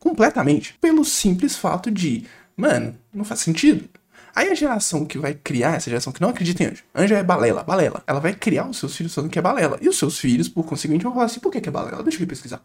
Completamente. 0.00 0.74
Pelo 0.80 1.04
simples 1.04 1.54
fato 1.54 1.92
de, 1.92 2.24
mano, 2.56 2.92
não 3.14 3.24
faz 3.24 3.38
sentido. 3.38 3.88
Aí 4.34 4.50
a 4.50 4.54
geração 4.54 5.06
que 5.06 5.16
vai 5.16 5.32
criar, 5.32 5.76
essa 5.76 5.88
geração 5.88 6.12
que 6.12 6.20
não 6.20 6.30
acredita 6.30 6.64
em 6.64 6.66
anjo, 6.66 6.82
anjo 6.92 7.14
é 7.14 7.22
balela, 7.22 7.62
balela. 7.62 8.02
Ela 8.04 8.18
vai 8.18 8.34
criar 8.34 8.68
os 8.68 8.78
seus 8.78 8.96
filhos 8.96 9.14
falando 9.14 9.30
que 9.30 9.38
é 9.38 9.42
balela. 9.42 9.78
E 9.80 9.88
os 9.88 9.96
seus 9.96 10.18
filhos, 10.18 10.48
por 10.48 10.64
conseguinte, 10.64 11.04
vão 11.04 11.12
falar 11.12 11.26
assim, 11.26 11.38
por 11.38 11.52
que 11.52 11.60
que 11.60 11.68
é 11.68 11.72
balela? 11.72 12.02
Deixa 12.02 12.18
eu 12.18 12.24
ir 12.24 12.26
pesquisar. 12.26 12.60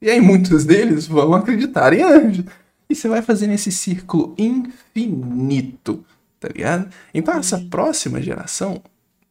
E 0.00 0.08
aí 0.08 0.20
muitos 0.20 0.64
deles 0.64 1.08
vão 1.08 1.34
acreditar 1.34 1.92
em 1.92 2.04
anjo. 2.04 2.44
E 2.88 2.94
você 2.94 3.08
vai 3.08 3.20
fazendo 3.20 3.52
esse 3.52 3.72
círculo 3.72 4.32
infinito, 4.38 6.04
tá 6.38 6.46
ligado? 6.54 6.88
Então 7.12 7.34
essa 7.34 7.58
próxima 7.58 8.22
geração 8.22 8.80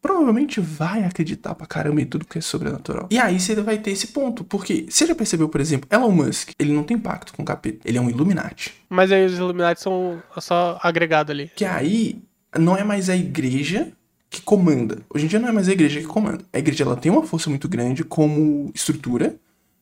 provavelmente 0.06 0.62
vai 0.62 1.04
acreditar 1.04 1.56
pra 1.56 1.66
caramba 1.66 2.00
em 2.00 2.06
tudo 2.06 2.26
que 2.26 2.38
é 2.38 2.42
sobrenatural. 2.42 3.08
E 3.10 3.18
aí 3.18 3.40
você 3.40 3.56
vai 3.56 3.80
ter 3.80 3.90
esse 3.90 4.08
ponto, 4.08 4.44
porque 4.44 4.86
você 4.88 5.08
já 5.08 5.16
percebeu, 5.16 5.50
por 5.50 5.60
exemplo, 5.60 5.90
Elon 5.92 6.12
Musk, 6.12 6.52
ele 6.60 6.72
não 6.72 6.84
tem 6.84 6.96
pacto 6.96 7.34
com 7.34 7.42
o 7.42 7.46
capeta, 7.46 7.80
ele 7.84 7.98
é 7.98 8.02
um 8.02 8.08
Illuminati. 8.08 8.72
Mas 8.88 9.12
aí 9.12 9.26
os 9.26 9.36
Illuminati 9.36 9.82
são 9.82 10.22
só 10.38 10.80
agregado 10.84 11.32
ali. 11.32 11.50
Que 11.56 11.66
aí 11.66 12.22
não 12.56 12.78
é 12.78 12.84
mais 12.84 13.10
a 13.10 13.16
igreja 13.16 13.92
que 14.30 14.44
comanda. 14.44 15.00
Hoje 15.10 15.26
em 15.26 15.28
dia 15.28 15.40
não 15.40 15.50
é 15.50 15.52
mais 15.52 15.68
a 15.68 15.72
igreja 15.72 16.00
que 16.00 16.06
comanda. 16.06 16.46
A 16.54 16.60
igreja 16.60 16.84
ela 16.84 16.96
tem 16.96 17.12
uma 17.12 17.24
força 17.24 17.50
muito 17.50 17.68
grande 17.68 18.04
como 18.04 18.70
estrutura, 18.76 19.36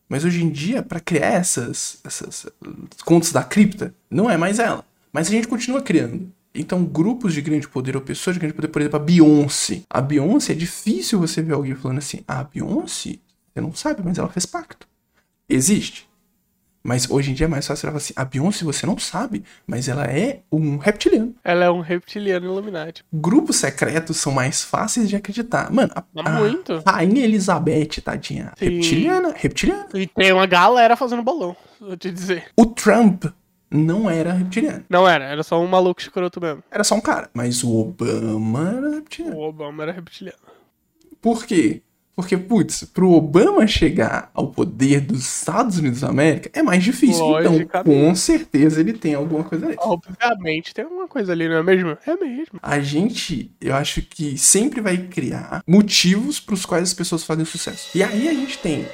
mas 0.08 0.24
hoje 0.24 0.42
em 0.42 0.50
dia 0.50 0.82
para 0.82 1.02
criar 1.02 1.34
essas 1.34 1.98
essas 2.02 2.48
contos 3.04 3.34
da 3.34 3.44
cripta 3.44 3.94
não 4.10 4.30
é 4.30 4.38
mais 4.38 4.58
ela. 4.58 4.86
Mas 5.12 5.28
a 5.28 5.32
gente 5.32 5.50
continua 5.50 5.82
criando. 5.82 6.32
Então, 6.56 6.86
grupos 6.86 7.34
de 7.34 7.42
grande 7.42 7.68
poder 7.68 7.96
ou 7.96 8.02
pessoas 8.02 8.36
de 8.36 8.40
grande 8.40 8.54
poder, 8.54 8.68
por 8.68 8.82
exemplo, 8.82 8.98
a 8.98 9.04
Beyoncé. 9.04 9.82
A 9.90 10.00
Beyoncé 10.02 10.54
é 10.54 10.56
difícil 10.56 11.20
você 11.20 11.42
ver 11.42 11.54
alguém 11.54 11.76
falando 11.76 11.98
assim: 11.98 12.22
"Ah, 12.28 12.42
a 12.42 12.44
Beyoncé, 12.44 13.16
você 13.54 13.62
não 13.62 13.74
sabe, 13.74 14.02
mas 14.04 14.18
ela 14.18 14.30
fez 14.30 14.46
pacto". 14.46 14.88
Existe. 15.50 16.08
Mas 16.86 17.10
hoje 17.10 17.32
em 17.32 17.34
dia 17.34 17.46
é 17.46 17.50
mais 17.50 17.66
fácil 17.66 17.88
falar 17.88 17.98
assim, 17.98 18.14
a 18.14 18.26
Beyoncé 18.26 18.66
você 18.66 18.86
não 18.86 19.00
sabe, 19.00 19.44
mas 19.66 19.88
ela 19.88 20.04
é 20.04 20.42
um 20.52 20.78
reptiliano. 20.78 21.34
Ela 21.42 21.64
é 21.64 21.70
um 21.72 21.80
reptiliano 21.80 22.46
Illuminati. 22.46 23.06
Grupos 23.12 23.56
secretos 23.56 24.18
são 24.18 24.34
mais 24.34 24.64
fáceis 24.64 25.08
de 25.08 25.16
acreditar. 25.16 25.72
Mano, 25.72 25.94
a, 25.96 26.04
Mas 26.14 26.26
a 26.26 26.40
muito. 26.40 26.84
Rainha 26.86 27.24
Elizabeth, 27.24 28.02
tadinha. 28.04 28.52
Sim. 28.58 28.66
Reptiliana, 28.66 29.34
reptiliana. 29.34 29.88
E 29.94 30.08
tem 30.08 30.34
uma 30.34 30.46
galera 30.46 30.98
fazendo 30.98 31.24
bolão, 31.24 31.56
vou 31.80 31.96
te 31.96 32.12
dizer. 32.12 32.48
O 32.58 32.66
Trump 32.66 33.28
não 33.74 34.10
era 34.10 34.32
reptiliano. 34.32 34.86
Não 34.88 35.08
era, 35.08 35.26
era 35.26 35.44
só 35.44 35.60
um 35.60 35.68
maluco 35.68 36.00
escroto 36.00 36.40
mesmo. 36.40 36.64
Era 36.70 36.84
só 36.84 36.96
um 36.96 37.02
cara. 37.02 37.30
Mas 37.34 37.64
o 37.64 37.76
Obama 37.76 38.70
era 38.78 38.90
reptiliano. 38.96 39.38
O 39.38 39.42
Obama 39.42 39.84
era 39.84 39.92
reptiliano. 39.92 40.38
Por 41.20 41.46
quê? 41.46 41.82
Porque, 42.16 42.38
putz, 42.38 42.84
pro 42.84 43.10
Obama 43.10 43.66
chegar 43.66 44.30
ao 44.36 44.48
poder 44.48 45.02
dos 45.02 45.22
Estados 45.22 45.80
Unidos 45.80 46.02
da 46.02 46.10
América 46.10 46.48
é 46.54 46.62
mais 46.62 46.84
difícil. 46.84 47.40
Então, 47.40 47.84
com 47.84 48.14
certeza 48.14 48.80
ele 48.80 48.94
tem 48.94 49.16
alguma 49.16 49.44
coisa 49.44 49.66
ali. 49.66 49.76
Obviamente 49.80 50.76
tem 50.76 50.86
alguma 50.86 51.08
coisa 51.08 51.32
ali, 51.32 51.50
não 51.50 51.56
é 51.56 51.64
mesmo? 51.64 51.98
É 52.06 52.16
mesmo. 52.16 52.60
A 52.62 52.80
gente, 52.80 53.52
eu 53.60 53.74
acho 53.74 54.04
que 54.04 54.38
sempre 54.38 54.80
vai 54.80 54.98
criar 54.98 55.64
motivos 55.66 56.40
pros 56.40 56.68
quais 56.68 56.84
as 56.84 56.94
pessoas 56.94 57.24
fazem 57.24 57.46
sucesso. 57.46 57.90
E 57.98 58.04
aí 58.04 58.30
a 58.30 58.34
gente 58.34 58.60
tem 58.60 58.86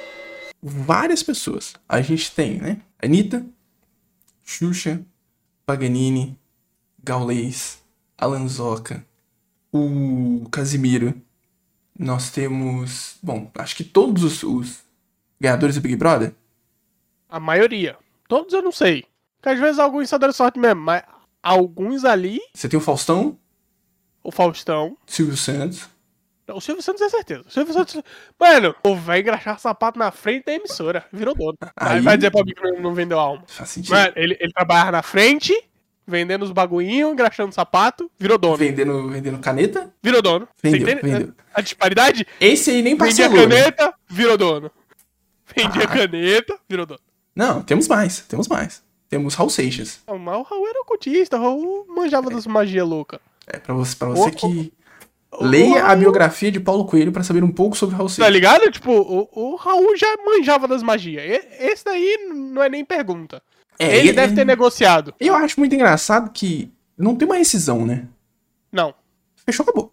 várias 0.62 1.22
pessoas. 1.22 1.74
A 1.86 2.00
gente 2.00 2.30
tem, 2.32 2.54
né? 2.54 2.78
Anitta, 3.02 3.44
Xuxa, 4.50 5.00
Paganini, 5.64 6.36
Gaules, 7.04 7.80
Alan 8.18 8.48
Zoca, 8.48 9.06
o 9.72 10.44
Casimiro. 10.50 11.14
Nós 11.96 12.32
temos, 12.32 13.16
bom, 13.22 13.48
acho 13.54 13.76
que 13.76 13.84
todos 13.84 14.24
os, 14.24 14.42
os 14.42 14.82
ganhadores 15.40 15.76
do 15.76 15.80
Big 15.80 15.94
Brother. 15.94 16.34
A 17.28 17.38
maioria. 17.38 17.96
Todos 18.26 18.52
eu 18.52 18.60
não 18.60 18.72
sei. 18.72 19.04
Porque 19.36 19.50
às 19.50 19.60
vezes 19.60 19.78
alguns 19.78 20.08
só 20.08 20.18
deram 20.18 20.32
sorte 20.32 20.58
mesmo, 20.58 20.80
mas 20.80 21.04
alguns 21.40 22.04
ali, 22.04 22.40
Você 22.52 22.68
tem 22.68 22.76
o 22.76 22.82
Faustão, 22.82 23.38
o 24.20 24.32
Faustão. 24.32 24.96
Silvio 25.06 25.36
Santos. 25.36 25.88
Não, 26.50 26.56
O 26.56 26.60
Silvio 26.60 26.82
Santos 26.82 27.00
é 27.02 27.08
certeza. 27.08 27.44
O 27.46 27.50
Silvio 27.50 27.72
Santos. 27.72 28.02
Mano, 28.38 28.74
o 28.84 28.96
velho 28.96 29.20
engraxar 29.22 29.58
sapato 29.58 29.98
na 29.98 30.10
frente 30.10 30.44
da 30.46 30.52
emissora. 30.54 31.04
Virou 31.12 31.34
dono. 31.34 31.56
Aí 31.76 31.96
Aí- 31.96 32.00
vai 32.00 32.16
dizer 32.16 32.30
pra 32.30 32.44
mim 32.44 32.52
que 32.52 32.70
não, 32.80 32.94
vendeu 32.94 33.18
alma. 33.18 33.42
Faz 33.46 33.70
sentido. 33.70 33.92
Mano, 33.92 34.12
ele, 34.16 34.36
ele 34.40 34.52
trabalhava 34.52 34.90
na 34.92 35.02
frente, 35.02 35.52
vendendo 36.06 36.42
os 36.44 36.50
baguinhos, 36.52 37.12
engraxando 37.12 37.54
sapato, 37.54 38.10
virou 38.18 38.36
dono. 38.38 38.56
Vendendo, 38.56 39.08
vendendo 39.08 39.38
caneta. 39.38 39.92
Virou 40.02 40.20
dono. 40.20 40.48
Você 40.56 40.70
Vendeu, 40.70 40.92
entende 40.94 41.12
vendeu. 41.12 41.34
a 41.54 41.60
disparidade? 41.60 42.26
Esse 42.40 42.70
aí 42.70 42.82
nem 42.82 42.96
Vendia 42.96 43.28
parcelou. 43.28 43.48
né? 43.48 43.56
caneta, 43.62 43.94
virou 44.08 44.36
dono. 44.36 44.70
Vendia 45.56 45.84
Ah. 45.84 45.86
caneta, 45.88 46.58
virou 46.68 46.86
dono. 46.86 47.00
Não, 47.34 47.62
temos 47.62 47.86
mais, 47.88 48.20
temos 48.20 48.48
mais. 48.48 48.82
Temos 49.08 49.34
Raul 49.34 49.50
Seixas. 49.50 50.00
Não, 50.06 50.18
mas 50.18 50.36
o 50.38 50.42
Raul 50.42 50.68
era 50.68 50.80
ocultista, 50.82 51.36
o 51.36 51.40
Raul 51.40 51.86
manjava 51.88 52.30
das 52.30 52.46
magia 52.46 52.84
louca. 52.84 53.20
É 53.46 53.58
pra 53.58 53.74
você, 53.74 53.96
pra 53.96 54.08
você 54.08 54.28
O- 54.28 54.32
que 54.32 54.72
leia 55.40 55.84
a 55.84 55.94
biografia 55.94 56.50
de 56.50 56.58
Paulo 56.60 56.84
Coelho 56.86 57.12
pra 57.12 57.22
saber 57.22 57.44
um 57.44 57.52
pouco 57.52 57.76
sobre 57.76 57.94
Raul 57.96 58.08
Tá 58.08 58.14
Seixas. 58.14 58.32
ligado? 58.32 58.70
Tipo, 58.70 58.92
o, 58.92 59.28
o 59.32 59.56
Raul 59.56 59.96
já 59.96 60.06
manjava 60.24 60.66
das 60.66 60.82
magias. 60.82 61.22
E- 61.24 61.48
Esse 61.66 61.84
daí 61.84 62.28
não 62.34 62.62
é 62.62 62.68
nem 62.68 62.84
pergunta. 62.84 63.42
É, 63.78 63.96
ele 63.96 64.12
deve 64.12 64.34
ter 64.34 64.44
negociado. 64.44 65.14
Eu 65.18 65.34
acho 65.34 65.58
muito 65.58 65.74
engraçado 65.74 66.30
que 66.30 66.70
não 66.98 67.14
tem 67.16 67.26
uma 67.26 67.36
rescisão, 67.36 67.86
né? 67.86 68.06
Não. 68.70 68.92
Fechou, 69.46 69.62
acabou. 69.64 69.92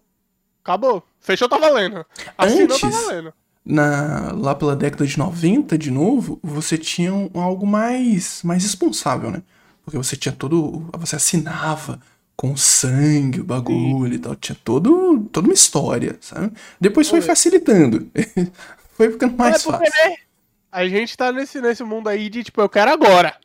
Acabou. 0.62 1.02
Fechou, 1.20 1.48
tá 1.48 1.56
valendo. 1.56 2.04
Assinou, 2.36 2.78
tá 2.78 2.86
Antes- 2.86 3.02
valendo. 3.04 3.32
Na, 3.64 4.32
lá 4.34 4.54
pela 4.54 4.74
década 4.74 5.06
de 5.06 5.18
90, 5.18 5.76
de 5.76 5.90
novo, 5.90 6.38
você 6.42 6.76
tinha 6.78 7.12
um, 7.14 7.30
algo 7.34 7.66
mais, 7.66 8.42
mais 8.42 8.62
responsável, 8.62 9.30
né? 9.30 9.42
Porque 9.84 9.96
você 9.96 10.16
tinha 10.16 10.32
todo. 10.32 10.88
Você 10.98 11.16
assinava 11.16 12.00
com 12.38 12.56
sangue 12.56 13.40
o 13.40 13.44
bagulho 13.44 14.14
e 14.14 14.18
tal. 14.18 14.36
Tinha 14.36 14.56
todo, 14.64 15.28
toda 15.32 15.48
uma 15.48 15.52
história, 15.54 16.16
sabe? 16.20 16.52
Depois 16.80 17.08
foi 17.08 17.18
Oi. 17.18 17.26
facilitando. 17.26 18.08
foi 18.96 19.10
ficando 19.10 19.36
mais 19.36 19.56
é 19.56 19.70
porque, 19.70 19.90
fácil. 19.90 20.10
né? 20.10 20.16
A 20.70 20.86
gente 20.86 21.16
tá 21.16 21.32
nesse, 21.32 21.60
nesse 21.60 21.82
mundo 21.82 22.08
aí 22.08 22.30
de, 22.30 22.44
tipo, 22.44 22.60
eu 22.60 22.68
quero 22.68 22.92
agora. 22.92 23.36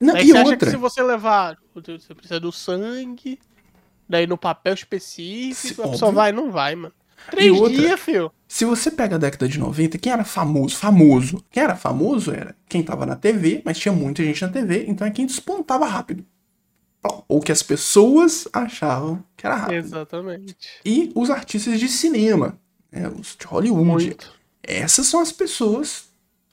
Não, 0.00 0.16
e 0.16 0.26
você 0.26 0.32
acha 0.32 0.44
que 0.44 0.50
outra. 0.54 0.70
se 0.70 0.76
você 0.76 1.02
levar. 1.02 1.56
Você 1.72 2.14
precisa 2.16 2.40
do 2.40 2.50
sangue, 2.50 3.38
daí 4.08 4.26
no 4.26 4.36
papel 4.36 4.74
específico, 4.74 5.74
Se- 5.76 5.82
a 5.82 5.88
pessoa 5.92 6.10
vai, 6.10 6.32
não 6.32 6.50
vai, 6.50 6.74
mano. 6.74 6.92
Três 7.30 7.52
outra? 7.52 7.70
dias, 7.76 8.00
fio. 8.00 8.32
Se 8.48 8.64
você 8.64 8.90
pega 8.90 9.14
a 9.14 9.18
década 9.18 9.46
de 9.48 9.56
90, 9.56 9.96
quem 9.98 10.12
era 10.12 10.24
famoso? 10.24 10.74
Famoso. 10.76 11.44
Quem 11.48 11.62
era 11.62 11.76
famoso 11.76 12.32
era 12.32 12.56
quem 12.68 12.82
tava 12.82 13.06
na 13.06 13.14
TV, 13.14 13.62
mas 13.64 13.78
tinha 13.78 13.92
muita 13.92 14.24
gente 14.24 14.42
na 14.42 14.48
TV, 14.48 14.86
então 14.88 15.06
é 15.06 15.10
quem 15.12 15.26
despontava 15.26 15.86
rápido. 15.86 16.26
Ou 17.28 17.40
que 17.40 17.50
as 17.50 17.62
pessoas 17.62 18.46
achavam 18.52 19.22
que 19.36 19.46
era 19.46 19.56
rápido. 19.56 19.78
Exatamente. 19.78 20.56
E 20.84 21.10
os 21.14 21.30
artistas 21.30 21.80
de 21.80 21.88
cinema, 21.88 22.58
né, 22.90 23.08
os 23.08 23.36
de 23.38 23.46
Hollywood. 23.46 23.84
Muito. 23.84 24.32
Essas 24.62 25.06
são 25.06 25.20
as 25.20 25.32
pessoas 25.32 26.04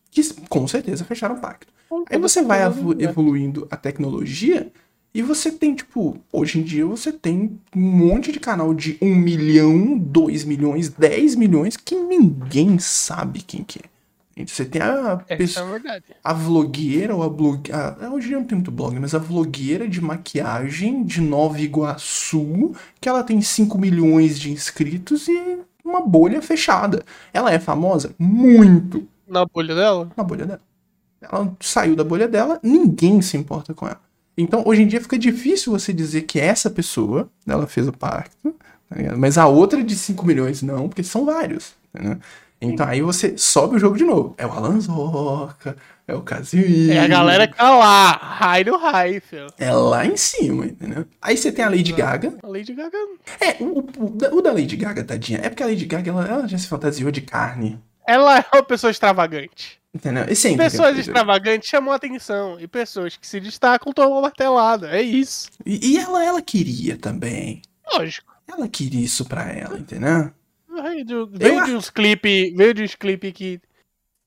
que 0.09 0.23
com 0.49 0.67
certeza 0.67 1.05
fecharam 1.05 1.35
o 1.35 1.39
pacto. 1.39 1.71
Aí 2.09 2.17
você 2.17 2.41
vai 2.41 2.61
evoluindo 2.99 3.67
a 3.69 3.77
tecnologia 3.77 4.71
e 5.13 5.21
você 5.23 5.51
tem, 5.51 5.73
tipo, 5.73 6.19
hoje 6.31 6.59
em 6.59 6.63
dia 6.63 6.85
você 6.85 7.11
tem 7.11 7.59
um 7.75 7.79
monte 7.79 8.31
de 8.31 8.39
canal 8.39 8.73
de 8.73 8.97
1 9.01 9.15
milhão, 9.15 9.97
2 9.97 10.43
milhões, 10.45 10.89
10 10.89 11.35
milhões 11.35 11.75
que 11.75 11.95
ninguém 11.95 12.77
sabe 12.77 13.41
quem 13.41 13.63
que 13.63 13.79
é. 13.79 13.89
Você 14.47 14.65
tem 14.65 14.81
a, 14.81 15.21
Essa 15.27 15.37
pessoa, 15.37 15.65
é 15.65 15.69
a 15.69 15.71
verdade. 15.73 16.05
a 16.23 16.33
vlogueira 16.33 17.15
ou 17.15 17.23
a 17.23 17.29
blog... 17.29 17.71
a- 17.71 18.09
hoje 18.13 18.27
em 18.27 18.29
dia 18.29 18.39
não 18.39 18.45
tem 18.45 18.55
muito 18.57 18.71
blog, 18.71 18.97
mas 18.99 19.13
a 19.15 19.19
vlogueira 19.19 19.87
de 19.87 19.99
maquiagem 20.01 21.03
de 21.03 21.21
Nova 21.21 21.59
Iguaçu, 21.59 22.73
que 23.01 23.09
ela 23.09 23.23
tem 23.23 23.41
5 23.41 23.77
milhões 23.77 24.39
de 24.39 24.51
inscritos 24.51 25.27
e 25.27 25.59
uma 25.83 26.01
bolha 26.01 26.41
fechada. 26.41 27.03
Ela 27.33 27.51
é 27.51 27.59
famosa? 27.59 28.13
Muito 28.19 29.07
Na 29.27 29.45
bolha 29.45 29.75
dela? 29.75 30.11
na 30.15 30.23
bolha 30.23 30.45
dela. 30.45 30.61
Ela 31.21 31.53
saiu 31.59 31.95
da 31.95 32.03
bolha 32.03 32.27
dela, 32.27 32.59
ninguém 32.63 33.21
se 33.21 33.35
importa 33.37 33.73
com 33.73 33.85
ela. 33.87 33.99
Então, 34.37 34.63
hoje 34.65 34.83
em 34.83 34.87
dia 34.87 35.01
fica 35.01 35.17
difícil 35.17 35.71
você 35.73 35.91
dizer 35.91 36.21
que 36.21 36.39
essa 36.39 36.69
pessoa, 36.69 37.29
ela 37.45 37.67
fez 37.67 37.87
o 37.89 37.91
pacto, 37.91 38.55
tá 38.89 38.95
mas 39.17 39.37
a 39.37 39.45
outra 39.47 39.83
de 39.83 39.95
5 39.95 40.25
milhões 40.25 40.61
não, 40.61 40.87
porque 40.87 41.03
são 41.03 41.25
vários. 41.25 41.73
entendeu? 41.93 42.17
Então 42.61 42.85
aí 42.87 43.01
você 43.01 43.37
sobe 43.37 43.75
o 43.77 43.79
jogo 43.79 43.97
de 43.97 44.03
novo. 44.03 44.35
É 44.37 44.45
o 44.45 44.51
Alan 44.51 44.79
Zoca, 44.81 45.77
é 46.07 46.13
o 46.13 46.21
Casimiro. 46.21 46.91
É 46.91 46.99
a 46.99 47.07
galera 47.07 47.47
que 47.47 47.55
tá 47.55 47.73
lá, 47.75 48.11
high 48.11 48.63
no 48.65 48.77
high, 48.77 49.19
filho. 49.21 49.47
É 49.57 49.71
lá 49.71 50.05
em 50.05 50.17
cima, 50.17 50.65
entendeu? 50.65 51.05
Aí 51.21 51.37
você 51.37 51.51
tem 51.51 51.63
a 51.63 51.69
Lady 51.69 51.93
Gaga. 51.93 52.37
A 52.43 52.47
Lady 52.47 52.73
Gaga. 52.73 52.97
É, 53.39 53.63
o, 53.63 53.79
o- 53.79 54.37
o 54.37 54.41
da- 54.41 54.51
Lady 54.51 54.75
Gaga, 54.75 55.03
tadinha, 55.05 55.39
é 55.41 55.49
porque 55.49 55.63
a 55.63 55.67
Lady 55.67 55.85
Gaga, 55.85 56.11
ela, 56.11 56.27
ela 56.27 56.47
já 56.47 56.57
se 56.57 56.67
fantasiou 56.67 57.11
de 57.11 57.21
carne. 57.21 57.79
Ela 58.05 58.39
é 58.39 58.45
uma 58.53 58.63
pessoa 58.63 58.91
extravagante. 58.91 59.79
Entendeu? 59.93 60.25
E 60.29 60.35
sempre. 60.35 60.65
Pessoas 60.65 60.97
extravagantes 60.99 61.69
chamam 61.69 61.91
a 61.93 61.95
atenção. 61.95 62.59
E 62.59 62.67
pessoas 62.67 63.15
que 63.17 63.25
se 63.25 63.39
destacam 63.39 63.91
tomam 63.93 64.21
martelada. 64.21 64.89
É 64.89 65.01
isso. 65.01 65.49
E, 65.65 65.93
e 65.93 65.97
ela, 65.97 66.23
ela 66.23 66.41
queria 66.41 66.97
também. 66.97 67.61
Lógico. 67.93 68.33
Ela 68.47 68.67
queria 68.67 69.03
isso 69.03 69.25
pra 69.25 69.49
ela, 69.51 69.77
entendeu? 69.79 70.31
Veio 70.81 71.05
de, 71.05 71.13
veio 71.37 71.65
de 71.65 71.71
uns 71.75 71.89
clipes. 71.89 72.53
Veio 72.55 72.73
de 72.73 72.83
uns 72.83 72.95
clipes 72.95 73.31
que 73.33 73.59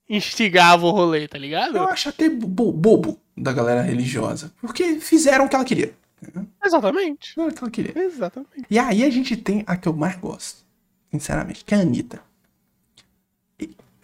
instigavam 0.08 0.90
o 0.90 0.92
rolê, 0.92 1.26
tá 1.28 1.38
ligado? 1.38 1.76
Eu 1.76 1.84
acho 1.84 2.08
até 2.08 2.28
bo- 2.28 2.72
bobo 2.72 3.18
da 3.36 3.52
galera 3.52 3.82
religiosa. 3.82 4.52
Porque 4.60 5.00
fizeram 5.00 5.46
o 5.46 5.48
que 5.48 5.54
ela 5.56 5.64
queria. 5.64 5.94
Exatamente. 6.64 7.30
Fizeram 7.30 7.48
o 7.50 7.52
que 7.54 7.64
ela 7.64 7.70
queria. 7.70 7.98
Exatamente. 7.98 8.66
E 8.70 8.78
aí 8.78 9.04
a 9.04 9.10
gente 9.10 9.36
tem 9.36 9.64
a 9.66 9.76
que 9.76 9.88
eu 9.88 9.92
mais 9.92 10.16
gosto. 10.16 10.62
Sinceramente, 11.10 11.64
que 11.64 11.74
é 11.74 11.78
a 11.78 11.80
Anitta. 11.80 12.20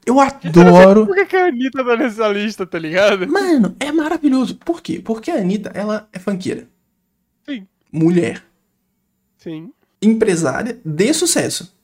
Eu 0.07 0.19
adoro. 0.21 1.07
Por 1.07 1.27
que, 1.27 1.37
a 1.37 1.47
Anitta 1.49 1.85
tá 1.85 1.97
nessa 1.97 2.29
lista, 2.29 2.67
tá 2.67 2.79
ligado? 2.79 3.29
Mano, 3.29 3.77
é 3.79 3.93
maravilhoso. 3.93 4.57
Por 4.57 4.81
quê? 4.81 5.01
Porque 5.05 5.31
a 5.31 5.35
Anitta, 5.37 5.71
ela 5.75 6.09
é 6.13 6.19
funkeira. 6.19 6.67
Sim. 7.47 7.67
Mulher. 7.93 8.43
Sim. 9.37 9.71
Empresária 10.01 10.79
de 10.85 11.13
sucesso. 11.13 11.77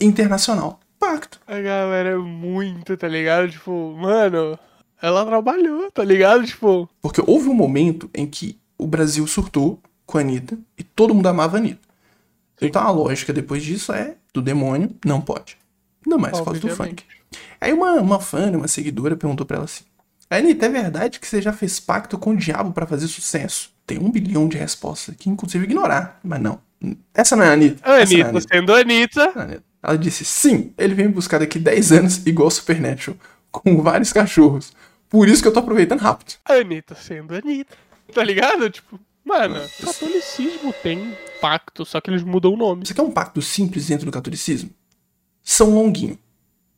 Internacional. 0.00 0.80
Pacto. 0.98 1.40
A 1.46 1.60
galera 1.60 2.10
é 2.10 2.16
muito, 2.16 2.96
tá 2.96 3.08
ligado? 3.08 3.50
Tipo, 3.50 3.96
mano, 3.96 4.58
ela 5.00 5.24
trabalhou, 5.24 5.90
tá 5.90 6.04
ligado? 6.04 6.44
Tipo, 6.44 6.88
Porque 7.00 7.22
houve 7.26 7.48
um 7.48 7.54
momento 7.54 8.10
em 8.14 8.26
que 8.26 8.58
o 8.76 8.86
Brasil 8.86 9.26
surtou 9.26 9.80
com 10.04 10.18
a 10.18 10.20
Anitta 10.20 10.58
e 10.76 10.82
todo 10.82 11.14
mundo 11.14 11.26
amava 11.26 11.56
a 11.56 11.60
Anitta. 11.60 11.88
Então 12.60 12.82
a 12.82 12.90
lógica 12.90 13.32
depois 13.32 13.62
disso 13.62 13.92
é 13.92 14.16
do 14.34 14.42
demônio, 14.42 14.94
não 15.04 15.20
pode. 15.20 15.56
Ainda 16.04 16.18
mais 16.18 16.38
por 16.38 16.44
causa 16.44 16.60
do 16.60 16.68
funk. 16.68 17.04
Aí 17.60 17.72
uma, 17.72 17.94
uma 17.94 18.20
fã, 18.20 18.50
uma 18.50 18.68
seguidora 18.68 19.16
perguntou 19.16 19.46
pra 19.46 19.56
ela 19.56 19.64
assim: 19.64 19.84
Anitta, 20.28 20.66
é 20.66 20.68
verdade 20.68 21.18
que 21.18 21.26
você 21.26 21.40
já 21.40 21.52
fez 21.52 21.80
pacto 21.80 22.18
com 22.18 22.30
o 22.30 22.36
diabo 22.36 22.72
pra 22.72 22.86
fazer 22.86 23.08
sucesso? 23.08 23.70
Tem 23.86 23.98
um 23.98 24.10
bilhão 24.10 24.48
de 24.48 24.56
respostas 24.56 25.14
que 25.16 25.28
inclusive 25.30 25.64
ignorar. 25.64 26.20
Mas 26.22 26.40
não. 26.40 26.60
Essa 27.14 27.36
não 27.36 27.44
é 27.44 27.48
a 27.48 27.52
Anitta. 27.52 27.80
a 27.82 28.00
Essa 28.00 28.12
não 28.12 28.20
é 28.20 28.22
a 28.22 28.28
Anitta 28.28 28.46
sendo 28.48 28.74
Anitta, 28.74 29.32
Anitta. 29.34 29.69
Ela 29.82 29.96
disse: 29.96 30.24
sim, 30.24 30.72
ele 30.76 30.94
vem 30.94 31.06
me 31.08 31.14
buscar 31.14 31.38
daqui 31.38 31.58
10 31.58 31.92
anos 31.92 32.26
igual 32.26 32.50
Supernatural, 32.50 33.18
com 33.50 33.82
vários 33.82 34.12
cachorros. 34.12 34.72
Por 35.08 35.28
isso 35.28 35.42
que 35.42 35.48
eu 35.48 35.52
tô 35.52 35.58
aproveitando 35.60 36.00
rápido. 36.00 36.34
Anitta 36.44 36.94
sendo 36.94 37.34
Anitta. 37.34 37.76
Tá 38.12 38.22
ligado? 38.22 38.68
Tipo, 38.70 38.98
mano, 39.24 39.56
o 39.56 39.86
catolicismo 39.86 40.72
tem 40.82 41.16
pacto, 41.40 41.84
só 41.84 42.00
que 42.00 42.10
eles 42.10 42.22
mudam 42.22 42.54
o 42.54 42.56
nome. 42.56 42.86
Você 42.86 42.94
quer 42.94 43.02
um 43.02 43.10
pacto 43.10 43.40
simples 43.40 43.86
dentro 43.86 44.06
do 44.06 44.12
catolicismo? 44.12 44.70
São 45.42 45.74
Longuinho. 45.74 46.18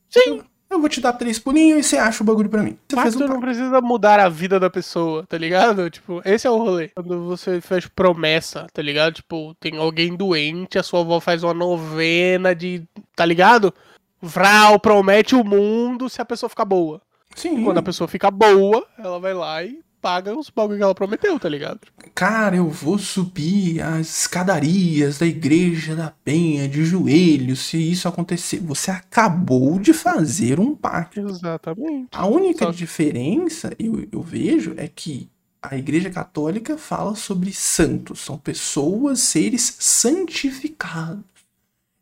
Sim. 0.09 0.43
Eu 0.73 0.81
vou 0.81 0.89
te 0.89 1.01
dar 1.03 1.13
três 1.13 1.39
pulinhos 1.39 1.81
e 1.81 1.83
você 1.83 1.99
acha 1.99 2.23
o 2.23 2.27
bagulho 2.27 2.49
pra 2.49 2.63
mim. 2.63 2.79
Você 2.89 2.97
Pacto 2.97 3.25
um 3.25 3.29
não 3.29 3.41
precisa 3.41 3.81
mudar 3.83 4.19
a 4.19 4.29
vida 4.29 4.59
da 4.59 4.71
pessoa, 4.71 5.27
tá 5.29 5.37
ligado? 5.37 5.91
Tipo, 5.91 6.23
esse 6.25 6.47
é 6.47 6.51
o 6.51 6.57
rolê. 6.57 6.89
Quando 6.89 7.27
você 7.27 7.61
faz 7.61 7.87
promessa, 7.87 8.67
tá 8.73 8.81
ligado? 8.81 9.15
Tipo, 9.15 9.55
tem 9.61 9.77
alguém 9.77 10.17
doente, 10.17 10.79
a 10.79 10.83
sua 10.83 11.01
avó 11.01 11.21
faz 11.21 11.45
uma 11.45 11.53
novena 11.53 12.55
de. 12.55 12.85
tá 13.15 13.25
ligado? 13.27 13.73
Vral, 14.21 14.81
promete 14.81 15.35
o 15.35 15.45
mundo 15.45 16.09
se 16.09 16.23
a 16.23 16.25
pessoa 16.25 16.49
ficar 16.49 16.65
boa. 16.65 17.03
Sim. 17.35 17.65
Quando 17.65 17.79
a 17.79 17.83
pessoa 17.83 18.09
fica 18.09 18.31
boa, 18.31 18.87
ela 18.99 19.19
vai 19.21 19.35
lá 19.35 19.63
e 19.63 19.81
paga 20.03 20.37
os 20.37 20.51
bagulho 20.51 20.79
que 20.79 20.83
ela 20.83 20.95
prometeu, 20.95 21.39
tá 21.39 21.49
ligado? 21.49 21.81
Cara, 22.15 22.57
eu 22.57 22.69
vou 22.69 22.99
subir 22.99 23.81
as 23.81 24.21
escadarias 24.23 25.19
da 25.19 25.27
igreja 25.27 25.95
da 25.95 26.13
Penha 26.25 26.69
de 26.69 26.85
joelhos 26.85 27.61
se 27.61 27.79
isso 27.79 28.09
acontecer. 28.09 28.59
Você 28.59 28.91
acabou 28.91 29.79
de 29.79 29.93
fazer 29.93 30.59
um 30.59 30.75
pacto. 30.75 31.21
Exatamente. 31.21 32.09
A 32.13 32.27
única 32.27 32.67
Só- 32.67 32.71
diferença, 32.73 33.73
eu, 33.79 34.07
eu 34.11 34.21
vejo, 34.21 34.75
é 34.77 34.89
que 34.89 35.31
a 35.63 35.79
Igreja 35.79 36.11
Católica 36.11 36.77
fala 36.77 37.15
sobre 37.15 37.53
santos, 37.53 38.19
são 38.19 38.37
pessoas, 38.37 39.21
seres 39.21 39.77
santificados. 39.79 41.23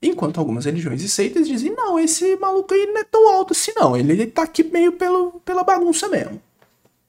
Enquanto 0.03 0.39
algumas 0.39 0.65
religiões 0.65 1.03
e 1.03 1.09
seitas 1.11 1.47
dizem, 1.47 1.75
não, 1.77 1.99
esse 1.99 2.35
maluco 2.37 2.73
aí 2.73 2.87
não 2.87 2.99
é 3.03 3.05
tão 3.05 3.29
alto 3.35 3.53
assim 3.53 3.73
não, 3.77 3.95
ele 3.95 4.27
tá 4.27 4.45
aqui 4.45 4.65
meio 4.65 4.93
pelo, 4.93 5.33
pela 5.45 5.63
bagunça 5.63 6.09
mesmo, 6.09 6.41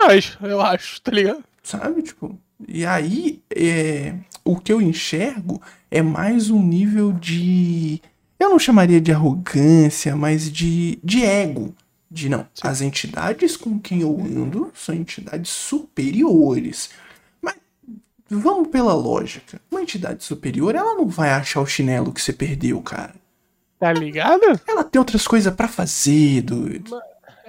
Mas, 0.08 0.38
eu 0.42 0.62
acho, 0.62 1.02
tá 1.02 1.12
ligado? 1.12 1.44
sabe? 1.64 2.02
Tipo, 2.02 2.38
e 2.68 2.86
aí, 2.86 3.42
é, 3.56 4.16
o 4.44 4.60
que 4.60 4.72
eu 4.72 4.82
enxergo 4.82 5.62
é 5.90 6.02
mais 6.02 6.50
um 6.50 6.62
nível 6.62 7.12
de, 7.12 8.02
eu 8.40 8.50
não 8.50 8.60
chamaria 8.60 9.02
de 9.02 9.12
arrogância, 9.12 10.16
mas 10.16 10.52
de, 10.52 11.00
de 11.04 11.24
ego. 11.24 11.74
De 12.10 12.28
não, 12.28 12.46
as 12.62 12.82
entidades 12.82 13.56
com 13.56 13.80
quem 13.80 14.02
eu 14.02 14.20
ando 14.20 14.70
são 14.76 14.94
entidades 14.94 15.50
superiores. 15.50 16.90
Mas 17.42 17.56
vamos 18.30 18.68
pela 18.68 18.94
lógica. 18.94 19.62
Uma 19.72 19.82
entidade 19.82 20.22
superior, 20.22 20.76
ela 20.76 20.96
não 20.96 21.08
vai 21.08 21.30
achar 21.30 21.62
o 21.62 21.66
chinelo 21.66 22.12
que 22.12 22.22
você 22.22 22.34
perdeu, 22.34 22.82
cara. 22.82 23.16
Tá 23.80 23.94
ligado? 23.94 24.42
Ela 24.68 24.84
tem 24.84 25.00
outras 25.00 25.26
coisas 25.26 25.54
pra 25.56 25.70
fazer, 25.70 26.42
doido. 26.42 27.02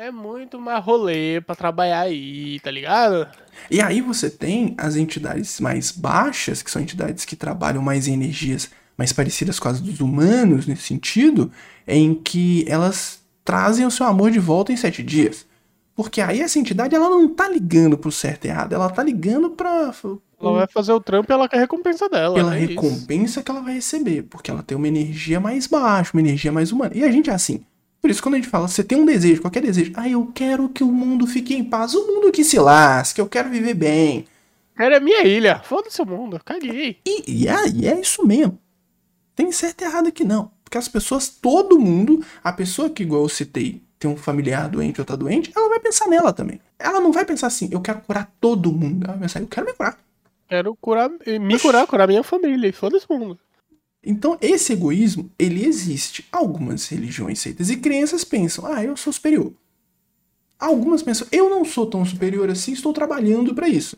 É 0.03 0.11
muito 0.11 0.61
mais 0.61 0.85
rolê 0.85 1.41
pra 1.41 1.55
trabalhar 1.55 2.01
aí, 2.01 2.59
tá 2.59 2.73
ligado? 2.73 3.25
E 3.71 3.81
aí 3.81 4.01
você 4.01 4.29
tem 4.29 4.75
as 4.77 4.97
entidades 4.97 5.61
mais 5.61 5.93
baixas, 5.93 6.61
que 6.61 6.69
são 6.73 6.83
entidades 6.83 7.25
que 7.25 7.37
trabalham 7.37 7.81
mais 7.81 8.09
em 8.09 8.15
energias 8.15 8.69
mais 8.99 9.13
parecidas 9.13 9.61
com 9.61 9.69
as 9.69 9.81
dos 9.81 10.01
humanos, 10.01 10.67
nesse 10.67 10.83
sentido, 10.83 11.53
em 11.87 12.17
que 12.17 12.65
elas 12.67 13.21
trazem 13.45 13.87
o 13.87 13.93
seu 13.93 14.05
amor 14.05 14.33
de 14.33 14.41
volta 14.41 14.73
em 14.73 14.77
sete 14.77 15.05
dias. 15.05 15.47
Porque 15.95 16.21
aí 16.21 16.41
essa 16.41 16.59
entidade 16.59 16.97
ela 16.97 17.09
não 17.09 17.29
tá 17.29 17.49
ligando 17.49 17.97
pro 17.97 18.11
certo 18.11 18.47
e 18.47 18.49
errado, 18.49 18.73
ela 18.73 18.91
tá 18.91 19.05
ligando 19.05 19.51
pra, 19.51 19.93
Ela 20.41 20.53
vai 20.53 20.67
fazer 20.67 20.93
o 20.93 21.01
trampo 21.01 21.31
e 21.31 21.33
ela 21.33 21.49
quer 21.49 21.59
a 21.59 21.61
recompensa 21.61 22.09
dela. 22.09 22.35
pela 22.35 22.57
é 22.57 22.65
isso. 22.65 22.71
recompensa 22.71 23.41
que 23.41 23.53
ela 23.53 23.61
vai 23.61 23.75
receber, 23.75 24.25
porque 24.25 24.51
ela 24.51 24.65
tem 24.65 24.77
uma 24.77 24.89
energia 24.89 25.39
mais 25.39 25.69
baixa, 25.69 26.11
uma 26.13 26.21
energia 26.21 26.51
mais 26.51 26.73
humana. 26.73 26.91
E 26.93 27.05
a 27.05 27.13
gente 27.13 27.31
é 27.31 27.35
assim. 27.35 27.65
Por 28.03 28.11
isso, 28.11 28.21
quando 28.21 28.35
a 28.35 28.39
gente 28.39 28.49
fala, 28.49 28.67
você 28.67 28.83
tem 28.83 28.99
um 28.99 29.07
desejo, 29.07 29.41
qualquer 29.41 29.63
desejo, 29.63 29.93
ah, 29.95 30.09
eu 30.09 30.29
quero 30.35 30.69
que 30.69 30.83
o 30.83 30.91
mundo 30.91 31.25
fique 31.25 31.55
em 31.55 31.63
paz, 31.63 31.95
o 31.95 32.05
mundo 32.05 32.33
que 32.33 32.43
se 32.43 32.59
lasque, 32.59 33.21
eu 33.21 33.29
quero 33.29 33.49
viver 33.49 33.75
bem. 33.75 34.27
É 34.77 34.99
minha 34.99 35.23
ilha. 35.23 35.61
Foda-se 35.61 36.03
o 36.03 36.07
mundo. 36.07 36.41
Caguei. 36.45 36.99
E, 37.07 37.45
e, 37.45 37.49
é, 37.49 37.69
e 37.69 37.87
é 37.87 38.01
isso 38.01 38.27
mesmo. 38.27 38.59
Tem 39.37 39.53
certo 39.53 39.83
e 39.83 39.85
errado 39.85 40.09
aqui 40.09 40.25
não. 40.25 40.51
Porque 40.65 40.77
as 40.77 40.89
pessoas, 40.89 41.29
todo 41.29 41.79
mundo, 41.79 42.25
a 42.43 42.53
pessoa 42.53 42.91
que, 42.91 43.05
igual 43.05 43.23
eu 43.23 43.29
citei, 43.29 43.81
tem 44.01 44.11
um 44.11 44.17
familiar 44.17 44.69
doente 44.69 45.01
ou 45.01 45.05
tá 45.05 45.15
doente, 45.15 45.53
ela 45.55 45.69
vai 45.69 45.79
pensar 45.79 46.09
nela 46.09 46.33
também. 46.33 46.61
Ela 46.81 47.01
não 47.01 47.13
vai 47.13 47.25
pensar 47.25 47.47
assim, 47.47 47.69
eu 47.71 47.81
quero 47.81 48.01
curar 48.01 48.33
todo 48.41 48.73
mundo. 48.73 49.05
Ela 49.05 49.13
vai 49.13 49.23
pensar, 49.23 49.41
eu 49.41 49.47
quero 49.47 49.67
me 49.67 49.75
curar. 49.75 49.97
Quero 50.49 50.77
curar, 50.81 51.09
me 51.09 51.59
curar, 51.61 51.87
curar 51.87 52.09
minha 52.09 52.25
família. 52.25 52.73
Foda-se 52.73 53.07
o 53.09 53.17
mundo. 53.17 53.39
Então, 54.05 54.37
esse 54.41 54.73
egoísmo, 54.73 55.31
ele 55.39 55.65
existe. 55.65 56.27
Algumas 56.33 56.89
religiões, 56.89 57.39
seitas 57.39 57.71
e 57.71 57.77
crenças 57.77 58.25
pensam, 58.25 58.67
ah, 58.67 58.83
eu 58.83 58.97
sou 58.97 59.13
superior. 59.13 59.53
Algumas 60.59 61.03
pensam, 61.03 61.27
eu 61.31 61.49
não 61.49 61.65
sou 61.65 61.87
tão 61.87 62.05
superior 62.05 62.51
assim, 62.51 62.73
estou 62.73 62.93
trabalhando 62.93 63.55
para 63.55 63.69
isso. 63.69 63.97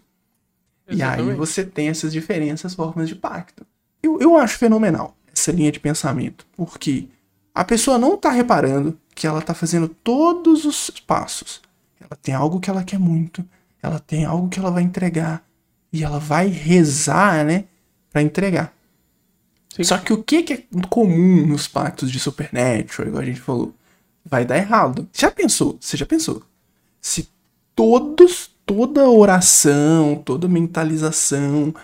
E 0.88 1.02
aí 1.02 1.12
Exatamente. 1.12 1.36
você 1.36 1.64
tem 1.64 1.88
essas 1.88 2.12
diferentes 2.12 2.74
formas 2.74 3.08
de 3.08 3.14
pacto. 3.14 3.66
Eu, 4.02 4.20
eu 4.20 4.36
acho 4.36 4.58
fenomenal 4.58 5.16
essa 5.32 5.50
linha 5.50 5.72
de 5.72 5.80
pensamento, 5.80 6.46
porque 6.56 7.08
a 7.54 7.64
pessoa 7.64 7.98
não 7.98 8.16
tá 8.16 8.30
reparando 8.30 8.98
que 9.14 9.26
ela 9.26 9.40
tá 9.40 9.54
fazendo 9.54 9.88
todos 9.88 10.64
os 10.64 10.90
passos. 10.90 11.62
Ela 11.98 12.16
tem 12.20 12.34
algo 12.34 12.60
que 12.60 12.68
ela 12.68 12.84
quer 12.84 12.98
muito, 12.98 13.44
ela 13.82 13.98
tem 13.98 14.24
algo 14.24 14.48
que 14.48 14.58
ela 14.58 14.70
vai 14.70 14.82
entregar, 14.82 15.44
e 15.92 16.02
ela 16.02 16.18
vai 16.18 16.48
rezar, 16.48 17.44
né, 17.44 17.64
para 18.10 18.22
entregar. 18.22 18.74
Sim. 19.74 19.82
Só 19.82 19.98
que 19.98 20.12
o 20.12 20.22
que, 20.22 20.52
é 20.52 20.86
comum 20.88 21.44
nos 21.44 21.66
pactos 21.66 22.08
de 22.12 22.20
Supernatural, 22.20 23.08
igual 23.08 23.22
a 23.22 23.26
gente 23.26 23.40
falou, 23.40 23.74
vai 24.24 24.44
dar 24.44 24.56
errado. 24.56 25.08
Já 25.12 25.32
pensou? 25.32 25.76
Você 25.80 25.96
já 25.96 26.06
pensou? 26.06 26.44
Se 27.00 27.28
todos, 27.74 28.50
toda 28.64 29.08
oração, 29.08 30.22
toda 30.24 30.46
mentalização 30.46 31.74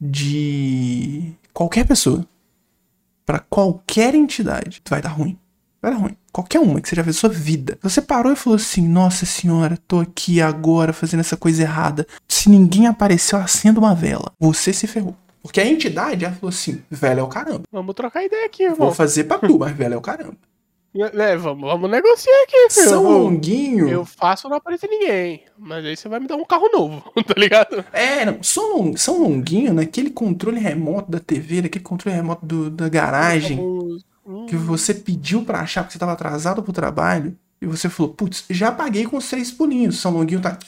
de 0.00 1.32
qualquer 1.54 1.86
pessoa 1.86 2.26
para 3.24 3.38
qualquer 3.38 4.12
entidade 4.16 4.82
vai 4.88 5.00
dar 5.00 5.10
ruim. 5.10 5.38
Vai 5.80 5.92
dar 5.92 5.98
ruim. 5.98 6.16
Qualquer 6.32 6.58
uma 6.58 6.80
que 6.80 6.88
você 6.88 6.96
já 6.96 7.04
fez 7.04 7.14
sua 7.14 7.28
vida. 7.28 7.78
Você 7.80 8.02
parou 8.02 8.32
e 8.32 8.36
falou 8.36 8.56
assim: 8.56 8.86
Nossa 8.88 9.24
senhora, 9.24 9.78
tô 9.86 10.00
aqui 10.00 10.40
agora 10.40 10.92
fazendo 10.92 11.20
essa 11.20 11.36
coisa 11.36 11.62
errada. 11.62 12.04
Se 12.26 12.50
ninguém 12.50 12.88
apareceu, 12.88 13.38
acenda 13.38 13.78
uma 13.78 13.94
vela. 13.94 14.32
Você 14.40 14.72
se 14.72 14.88
ferrou. 14.88 15.16
Porque 15.42 15.60
a 15.60 15.66
entidade, 15.66 16.24
ela 16.24 16.34
falou 16.34 16.50
assim: 16.50 16.82
Velho 16.90 17.20
é 17.20 17.22
o 17.22 17.28
caramba. 17.28 17.62
Vamos 17.72 17.94
trocar 17.94 18.24
ideia 18.24 18.46
aqui, 18.46 18.64
Vou 18.68 18.74
irmão. 18.76 18.92
fazer 18.94 19.24
pra 19.24 19.38
tu, 19.38 19.58
mas 19.58 19.74
velho 19.76 19.94
é 19.94 19.96
o 19.96 20.00
caramba. 20.02 20.36
É, 20.92 21.36
vamos, 21.36 21.62
vamos 21.70 21.88
negociar 21.88 22.34
aqui, 22.42 22.68
filho. 22.74 22.88
São 22.88 23.04
Longuinho. 23.04 23.88
Eu 23.88 24.04
faço 24.04 24.48
não 24.48 24.56
aparecer 24.56 24.88
ninguém. 24.90 25.44
Mas 25.56 25.84
aí 25.84 25.96
você 25.96 26.08
vai 26.08 26.18
me 26.18 26.26
dar 26.26 26.34
um 26.34 26.44
carro 26.44 26.68
novo, 26.72 27.04
tá 27.24 27.34
ligado? 27.36 27.84
É, 27.92 28.24
não. 28.24 28.42
São, 28.42 28.76
Long... 28.76 28.96
São 28.96 29.22
Longuinho, 29.22 29.72
naquele 29.72 30.10
controle 30.10 30.58
remoto 30.58 31.08
da 31.08 31.20
TV, 31.20 31.62
daquele 31.62 31.84
controle 31.84 32.16
remoto 32.16 32.44
do- 32.44 32.70
da 32.70 32.88
garagem. 32.88 33.60
Hum, 33.60 34.46
que 34.48 34.56
você 34.56 34.92
pediu 34.92 35.44
pra 35.44 35.60
achar 35.60 35.82
porque 35.84 35.92
você 35.92 35.98
tava 35.98 36.12
atrasado 36.12 36.60
pro 36.62 36.72
trabalho 36.72 37.36
e 37.62 37.66
você 37.66 37.88
falou, 37.88 38.12
putz, 38.12 38.44
já 38.50 38.72
paguei 38.72 39.04
com 39.06 39.16
os 39.16 39.28
três 39.30 39.50
pulinhos. 39.52 39.98
São 40.00 40.10
Longuinho 40.12 40.40
tá. 40.40 40.50
Não, 40.50 40.58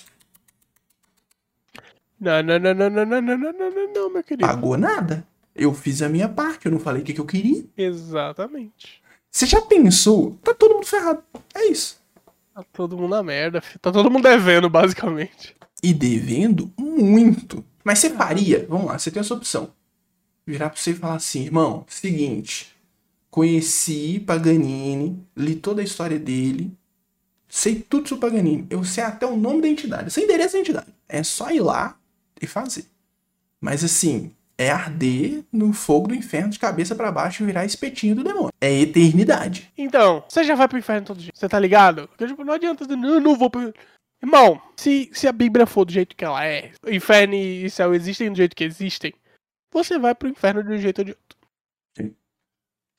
não, 2.23 2.59
não, 2.59 2.59
não, 2.59 2.75
não, 2.75 2.91
não, 2.91 3.07
não, 3.07 3.21
não, 3.21 3.53
não, 3.53 3.71
não, 3.71 3.93
não, 3.93 4.13
meu 4.13 4.23
querido. 4.23 4.47
Pagou 4.47 4.79
nada. 4.79 5.27
Eu 5.55 5.75
fiz 5.75 6.01
a 6.03 6.09
minha 6.09 6.29
parte, 6.29 6.67
eu 6.67 6.73
não 6.73 6.79
falei 6.79 7.03
o 7.03 7.05
que, 7.05 7.13
que 7.13 7.21
eu 7.21 7.27
queria. 7.27 7.65
Exatamente. 7.77 9.03
Você 9.29 9.45
já 9.45 9.61
pensou? 9.61 10.39
Tá 10.43 10.55
todo 10.55 10.75
mundo 10.75 10.87
ferrado. 10.87 11.23
É 11.53 11.67
isso. 11.67 12.01
Tá 12.55 12.65
todo 12.73 12.97
mundo 12.97 13.11
na 13.11 13.23
merda, 13.25 13.61
filho. 13.61 13.79
Tá 13.81 13.91
todo 13.91 14.09
mundo 14.09 14.23
devendo, 14.23 14.71
basicamente. 14.71 15.57
E 15.83 15.93
devendo 15.93 16.73
muito. 16.79 17.65
Mas 17.83 17.99
você 17.99 18.11
faria? 18.11 18.67
Vamos 18.69 18.87
lá, 18.87 18.99
você 18.99 19.11
tem 19.11 19.19
essa 19.19 19.35
opção. 19.35 19.73
Virar 20.47 20.71
pra 20.71 20.81
você 20.81 20.93
e 20.93 20.95
falar 20.95 21.17
assim, 21.17 21.43
irmão, 21.43 21.85
seguinte. 21.89 22.73
Conheci 23.31 24.21
Paganini, 24.21 25.27
li 25.37 25.57
toda 25.57 25.81
a 25.81 25.85
história 25.85 26.19
dele, 26.19 26.71
sei 27.49 27.77
tudo 27.77 28.09
sobre 28.09 28.29
Paganini. 28.29 28.67
Eu 28.71 28.85
sei 28.85 29.03
até 29.03 29.27
o 29.27 29.37
nome 29.37 29.63
da 29.63 29.69
entidade, 29.69 30.11
sei 30.13 30.23
o 30.23 30.27
endereço 30.27 30.53
da 30.53 30.61
entidade. 30.61 30.95
É 31.09 31.23
só 31.23 31.51
ir 31.51 31.61
lá 31.61 31.99
e 32.43 32.47
fazer. 32.47 32.87
Mas 33.61 33.85
assim, 33.85 34.35
é 34.59 34.71
arder 34.71 35.45
no 35.53 35.73
fogo 35.73 36.09
do 36.09 36.15
inferno 36.15 36.51
de 36.51 36.59
cabeça 36.59 36.95
pra 36.95 37.13
baixo 37.13 37.43
e 37.43 37.47
virar 37.47 37.65
espetinho 37.65 38.17
do 38.17 38.25
demônio. 38.25 38.53
É 38.61 38.73
eternidade. 38.73 39.73
Então, 39.77 40.25
você 40.29 40.45
já 40.45 40.55
vai 40.55 40.69
pro 40.69 40.79
inferno 40.79 41.07
todo 41.07 41.21
dia. 41.21 41.33
Você 41.35 41.49
tá 41.49 41.59
ligado? 41.59 42.09
Porque, 42.09 42.27
tipo, 42.27 42.45
não 42.45 42.55
adianta 42.55 42.85
dizer, 42.85 42.97
não, 42.97 43.15
eu 43.15 43.21
não 43.21 43.37
vou 43.37 43.51
pro. 43.51 43.73
Irmão, 44.23 44.61
se, 44.77 45.11
se 45.13 45.27
a 45.27 45.33
Bíblia 45.33 45.67
for 45.67 45.85
do 45.85 45.93
jeito 45.93 46.15
que 46.15 46.25
ela 46.25 46.45
é, 46.47 46.71
inferno 46.87 47.35
e 47.35 47.69
céu 47.69 47.93
existem 47.93 48.31
do 48.31 48.37
jeito 48.37 48.55
que 48.55 48.63
existem, 48.63 49.13
você 49.73 49.99
vai 49.99 50.15
pro 50.15 50.29
inferno 50.29 50.63
de 50.63 50.73
um 50.73 50.79
jeito 50.79 51.01
ou 51.01 51.05
de 51.05 51.11
outro. 51.11 51.43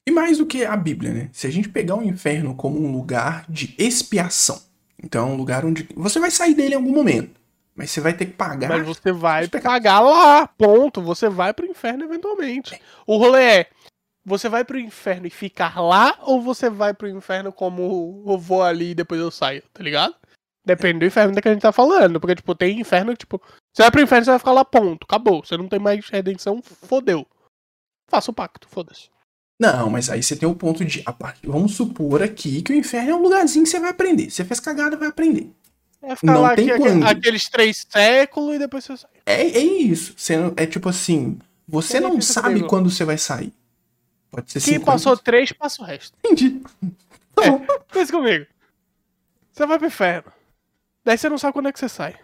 E 0.06 0.12
mais 0.12 0.38
do 0.38 0.46
que 0.46 0.66
a 0.66 0.76
Bíblia, 0.76 1.14
né? 1.14 1.30
Se 1.32 1.48
a 1.48 1.50
gente 1.50 1.70
pegar 1.70 1.96
o 1.96 2.04
inferno 2.04 2.54
como 2.56 2.78
um 2.78 2.92
lugar 2.92 3.46
de 3.48 3.74
expiação, 3.78 4.62
então 5.02 5.30
é 5.30 5.32
um 5.32 5.38
lugar 5.38 5.66
onde 5.66 5.88
você 5.96 6.20
vai 6.20 6.30
sair 6.30 6.54
dele 6.54 6.74
em 6.74 6.78
algum 6.78 6.92
momento, 6.92 7.40
mas 7.76 7.92
você 7.92 8.02
vai 8.02 8.14
ter 8.14 8.28
que 8.28 8.34
pagar. 8.34 8.70
Mas 8.70 8.86
você 8.86 9.12
vai 9.12 9.48
pecados. 9.48 9.64
pagar 9.64 10.00
lá, 10.00 10.48
ponto. 10.48 11.02
Você 11.02 11.30
vai 11.30 11.54
pro 11.54 11.66
inferno 11.66 12.04
eventualmente. 12.04 12.80
O 13.06 13.18
rolê 13.18 13.44
é, 13.44 13.68
você 14.26 14.48
vai 14.48 14.64
pro 14.64 14.80
inferno 14.80 15.28
e 15.28 15.30
ficar 15.30 15.82
lá, 15.82 16.18
ou 16.22 16.42
você 16.42 16.70
vai 16.70 16.94
pro 16.94 17.10
inferno 17.10 17.52
como 17.52 18.24
eu 18.28 18.38
vou 18.38 18.64
ali 18.64 18.92
e 18.92 18.96
depois 18.96 19.20
eu 19.20 19.32
saio, 19.32 19.64
tá 19.74 19.84
ligado? 19.84 20.16
Depende 20.66 21.00
do 21.00 21.06
inferno 21.06 21.42
que 21.42 21.48
a 21.48 21.52
gente 21.52 21.62
tá 21.62 21.72
falando. 21.72 22.20
Porque, 22.20 22.36
tipo, 22.36 22.56
tem 22.56 22.80
inferno 22.80 23.12
que, 23.12 23.20
tipo, 23.20 23.42
você 23.74 23.82
vai 23.82 23.92
pro 23.92 24.02
inferno, 24.02 24.24
você 24.24 24.32
vai 24.32 24.40
ficar 24.40 24.54
lá, 24.54 24.64
ponto. 24.64 25.04
Acabou. 25.04 25.44
Você 25.44 25.58
não 25.58 25.68
tem 25.68 25.80
mais 25.80 26.08
redenção, 26.08 26.62
fodeu. 26.62 27.28
Faça 28.10 28.32
o 28.32 28.34
pacto, 28.34 28.68
foda-se. 28.70 29.10
Não, 29.60 29.90
mas 29.90 30.10
aí 30.10 30.24
você 30.24 30.36
tem 30.36 30.48
o 30.48 30.56
ponto 30.56 30.84
de. 30.86 31.04
Vamos 31.44 31.76
supor 31.76 32.24
aqui 32.24 32.62
que 32.62 32.72
o 32.72 32.76
inferno 32.76 33.12
é 33.12 33.16
um 33.16 33.22
lugarzinho 33.22 33.66
que 33.66 33.72
você 33.72 33.80
vai 33.80 33.90
aprender. 33.90 34.30
Você 34.30 34.46
fez 34.46 34.60
cagada, 34.60 34.98
vai 34.98 35.10
aprender. 35.10 35.52
É 36.04 36.16
ficar 36.16 36.34
Não 36.34 36.42
lá 36.42 36.56
tem 36.56 36.70
aqui, 36.70 36.80
quando. 36.82 37.04
aqueles 37.08 37.48
três 37.50 37.86
séculos 37.90 38.56
e 38.56 38.60
depois 38.60 38.84
você 38.84 38.98
sai. 38.98 39.10
É, 39.26 39.42
é 39.42 39.60
isso. 39.60 40.14
Você 40.18 40.34
é 40.58 40.66
tipo 40.66 40.90
assim. 40.90 41.40
Você 41.68 41.98
é 41.98 42.02
não 42.02 42.20
sabe 42.22 42.64
quando 42.68 42.90
você 42.90 43.06
vai 43.06 43.18
sair. 43.18 43.54
Pode 44.30 44.52
ser 44.52 44.60
Quem 44.60 44.74
50. 44.74 44.86
passou 44.92 45.16
três, 45.18 45.52
passa 45.54 45.82
o 45.82 45.86
resto. 45.86 46.18
Entendi. 46.26 46.62
Tá 47.36 47.50
bom. 47.52 47.66
Pensa 47.92 48.12
comigo. 48.12 48.46
Você 49.52 49.66
vai 49.66 49.78
pro 49.78 49.88
inferno. 49.88 50.32
Daí 51.06 51.18
você 51.18 51.30
não 51.30 51.38
sabe 51.38 51.54
quando 51.54 51.70
é 51.70 51.72
que 51.72 51.80
você 51.80 51.88
sai. 51.88 52.16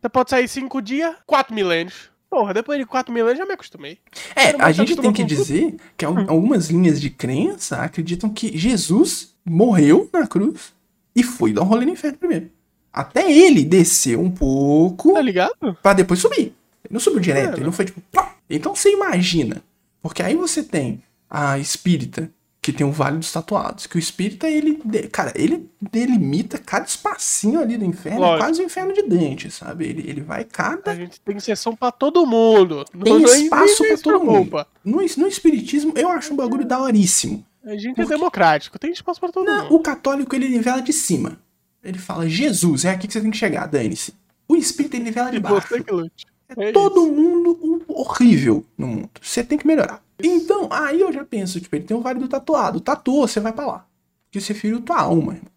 Você 0.00 0.08
pode 0.08 0.30
sair 0.30 0.48
cinco 0.48 0.80
dias, 0.82 1.14
quatro 1.26 1.54
milênios. 1.54 2.10
Porra, 2.30 2.52
depois 2.54 2.78
de 2.78 2.84
quatro 2.86 3.12
milênios 3.12 3.38
já 3.38 3.46
me 3.46 3.52
acostumei. 3.52 3.98
É, 4.36 4.50
a 4.62 4.70
gente 4.72 4.96
tem 4.96 5.12
que 5.12 5.22
com 5.22 5.28
tudo? 5.28 5.44
dizer 5.44 5.76
que 5.96 6.04
al- 6.04 6.18
algumas 6.30 6.68
linhas 6.68 7.00
de 7.00 7.10
crença 7.10 7.76
acreditam 7.82 8.28
que 8.30 8.56
Jesus 8.56 9.34
morreu 9.44 10.08
na 10.12 10.26
cruz 10.26 10.72
e 11.16 11.22
foi 11.22 11.52
dar 11.52 11.62
um 11.62 11.64
rolê 11.64 11.84
no 11.86 11.92
inferno 11.92 12.18
primeiro. 12.18 12.50
Até 12.92 13.30
ele 13.30 13.64
desceu 13.64 14.20
um 14.20 14.30
pouco 14.30 15.12
Tá 15.14 15.20
ligado? 15.22 15.54
pra 15.82 15.92
depois 15.92 16.20
subir. 16.20 16.54
Ele 16.84 16.92
não 16.92 17.00
subiu 17.00 17.20
direto, 17.20 17.54
É, 17.54 17.56
ele 17.56 17.64
não 17.64 17.72
foi 17.72 17.84
tipo. 17.84 18.00
pá. 18.12 18.34
Então 18.48 18.74
você 18.74 18.90
imagina. 18.92 19.62
Porque 20.02 20.22
aí 20.22 20.34
você 20.34 20.62
tem 20.62 21.02
a 21.28 21.58
espírita, 21.58 22.30
que 22.62 22.72
tem 22.72 22.86
o 22.86 22.92
Vale 22.92 23.18
dos 23.18 23.32
Tatuados. 23.32 23.86
Que 23.86 23.96
o 23.96 23.98
espírita, 23.98 24.48
ele. 24.48 24.80
Cara, 25.12 25.32
ele 25.36 25.68
delimita 25.80 26.56
cada 26.58 26.86
espacinho 26.86 27.60
ali 27.60 27.76
do 27.76 27.84
inferno, 27.84 28.20
Lógico. 28.20 28.38
quase 28.46 28.62
o 28.62 28.64
inferno 28.64 28.92
de 28.94 29.02
dente, 29.02 29.50
sabe? 29.50 29.86
Ele, 29.86 30.08
ele 30.08 30.20
vai 30.22 30.44
cada 30.44 30.90
A 30.92 30.94
gente 30.94 31.20
tem 31.20 31.38
sessão 31.40 31.74
pra 31.76 31.90
todo 31.92 32.24
mundo. 32.26 32.84
Tem 33.04 33.18
Não- 33.20 33.24
espaço 33.34 33.84
se 33.84 34.02
todo 34.02 34.24
mundo. 34.24 34.64
No, 34.84 34.98
no 34.98 35.26
espiritismo, 35.28 35.92
eu 35.96 36.08
acho 36.10 36.32
um 36.32 36.36
bagulho 36.36 36.64
daoríssimo. 36.64 37.44
A 37.64 37.76
gente 37.76 38.00
é 38.00 38.06
democrático, 38.06 38.78
tem 38.78 38.90
espaço 38.92 39.20
pra 39.20 39.30
todo 39.30 39.44
Não, 39.46 39.64
mundo. 39.64 39.74
o 39.74 39.80
católico, 39.80 40.34
ele 40.34 40.48
nivela 40.48 40.80
de 40.80 40.92
cima. 40.92 41.38
Ele 41.82 41.98
fala, 41.98 42.28
Jesus, 42.28 42.84
é 42.84 42.90
aqui 42.90 43.06
que 43.06 43.12
você 43.12 43.20
tem 43.20 43.30
que 43.30 43.36
chegar, 43.36 43.66
dane-se. 43.66 44.12
O 44.48 44.56
espírita, 44.56 44.96
ele 44.96 45.04
nivela 45.04 45.30
de 45.30 45.38
baixo. 45.40 45.74
É 45.74 46.68
É 46.68 46.72
todo 46.72 47.02
isso. 47.06 47.12
mundo 47.12 47.58
um- 47.62 47.80
horrível 47.92 48.64
no 48.76 48.86
mundo. 48.86 49.10
Você 49.20 49.44
tem 49.44 49.58
que 49.58 49.66
melhorar. 49.66 50.02
Então, 50.22 50.68
aí 50.72 51.00
eu 51.00 51.12
já 51.12 51.24
penso, 51.24 51.60
tipo, 51.60 51.74
ele 51.76 51.84
tem 51.84 51.96
o 51.96 52.00
vale 52.00 52.18
do 52.18 52.26
tatuado. 52.28 52.80
Tatuou, 52.80 53.28
você 53.28 53.38
vai 53.40 53.52
pra 53.52 53.66
lá. 53.66 53.86
Porque 54.24 54.40
você 54.40 54.54
feriu 54.54 54.80
tua 54.80 55.00
alma, 55.00 55.34
irmão. 55.34 55.50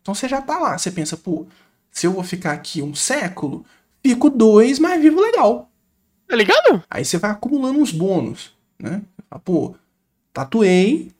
Então 0.00 0.14
você 0.14 0.28
já 0.28 0.40
tá 0.40 0.58
lá. 0.58 0.78
Você 0.78 0.90
pensa, 0.90 1.16
pô, 1.16 1.46
se 1.90 2.06
eu 2.06 2.12
vou 2.12 2.22
ficar 2.24 2.52
aqui 2.52 2.80
um 2.80 2.94
século, 2.94 3.64
fico 4.02 4.30
dois, 4.30 4.78
mas 4.78 5.00
vivo 5.02 5.20
legal. 5.20 5.68
Tá 6.26 6.36
ligado? 6.36 6.82
Aí 6.88 7.04
você 7.04 7.18
vai 7.18 7.32
acumulando 7.32 7.80
uns 7.80 7.90
bônus, 7.92 8.56
né? 8.78 9.02
Pô, 9.44 9.74
tatuei, 10.32 11.10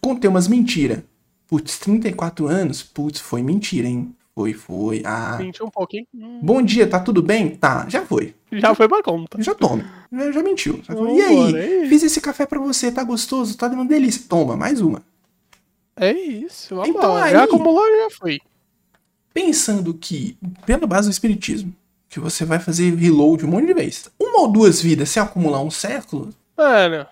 contei 0.00 0.30
umas 0.30 0.48
mentiras. 0.48 1.02
Putz, 1.52 1.78
34 1.80 2.46
anos? 2.46 2.82
Putz, 2.82 3.20
foi 3.20 3.42
mentira, 3.42 3.86
hein? 3.86 4.14
Foi, 4.34 4.54
foi. 4.54 5.02
Ah. 5.04 5.36
Mentiu 5.38 5.66
um 5.66 5.70
pouquinho. 5.70 6.06
Hum, 6.14 6.40
Bom 6.42 6.62
dia, 6.62 6.86
tá 6.88 6.98
tudo 6.98 7.22
bem? 7.22 7.50
Tá, 7.50 7.84
já 7.90 8.00
foi. 8.06 8.34
Já 8.50 8.74
foi 8.74 8.88
pra 8.88 9.02
conta. 9.02 9.36
Já 9.42 9.54
toma. 9.54 9.84
Já, 10.10 10.32
já 10.32 10.42
mentiu. 10.42 10.80
Já 10.82 10.94
e 10.94 11.20
aí? 11.20 11.88
Fiz 11.90 12.02
esse 12.02 12.22
café 12.22 12.46
pra 12.46 12.58
você, 12.58 12.90
tá 12.90 13.04
gostoso? 13.04 13.54
Tá 13.54 13.68
dando 13.68 13.80
uma 13.80 13.84
delícia. 13.86 14.22
Toma, 14.26 14.56
mais 14.56 14.80
uma. 14.80 15.02
É 15.94 16.10
isso, 16.10 16.74
vamos 16.74 16.88
Então, 16.88 17.12
lá. 17.12 17.24
aí- 17.24 17.32
Já 17.32 17.44
acumulou, 17.44 17.84
já 17.84 18.08
foi. 18.18 18.40
Pensando 19.34 19.92
que, 19.92 20.38
pela 20.64 20.86
base 20.86 21.08
do 21.08 21.12
espiritismo, 21.12 21.74
que 22.08 22.18
você 22.18 22.46
vai 22.46 22.58
fazer 22.60 22.94
reload 22.94 23.44
um 23.44 23.48
monte 23.48 23.66
de 23.66 23.74
vezes. 23.74 24.08
Uma 24.18 24.40
ou 24.40 24.48
duas 24.50 24.80
vidas, 24.80 25.10
se 25.10 25.20
acumular 25.20 25.60
um 25.60 25.70
século, 25.70 26.30
Mano, 26.56 27.06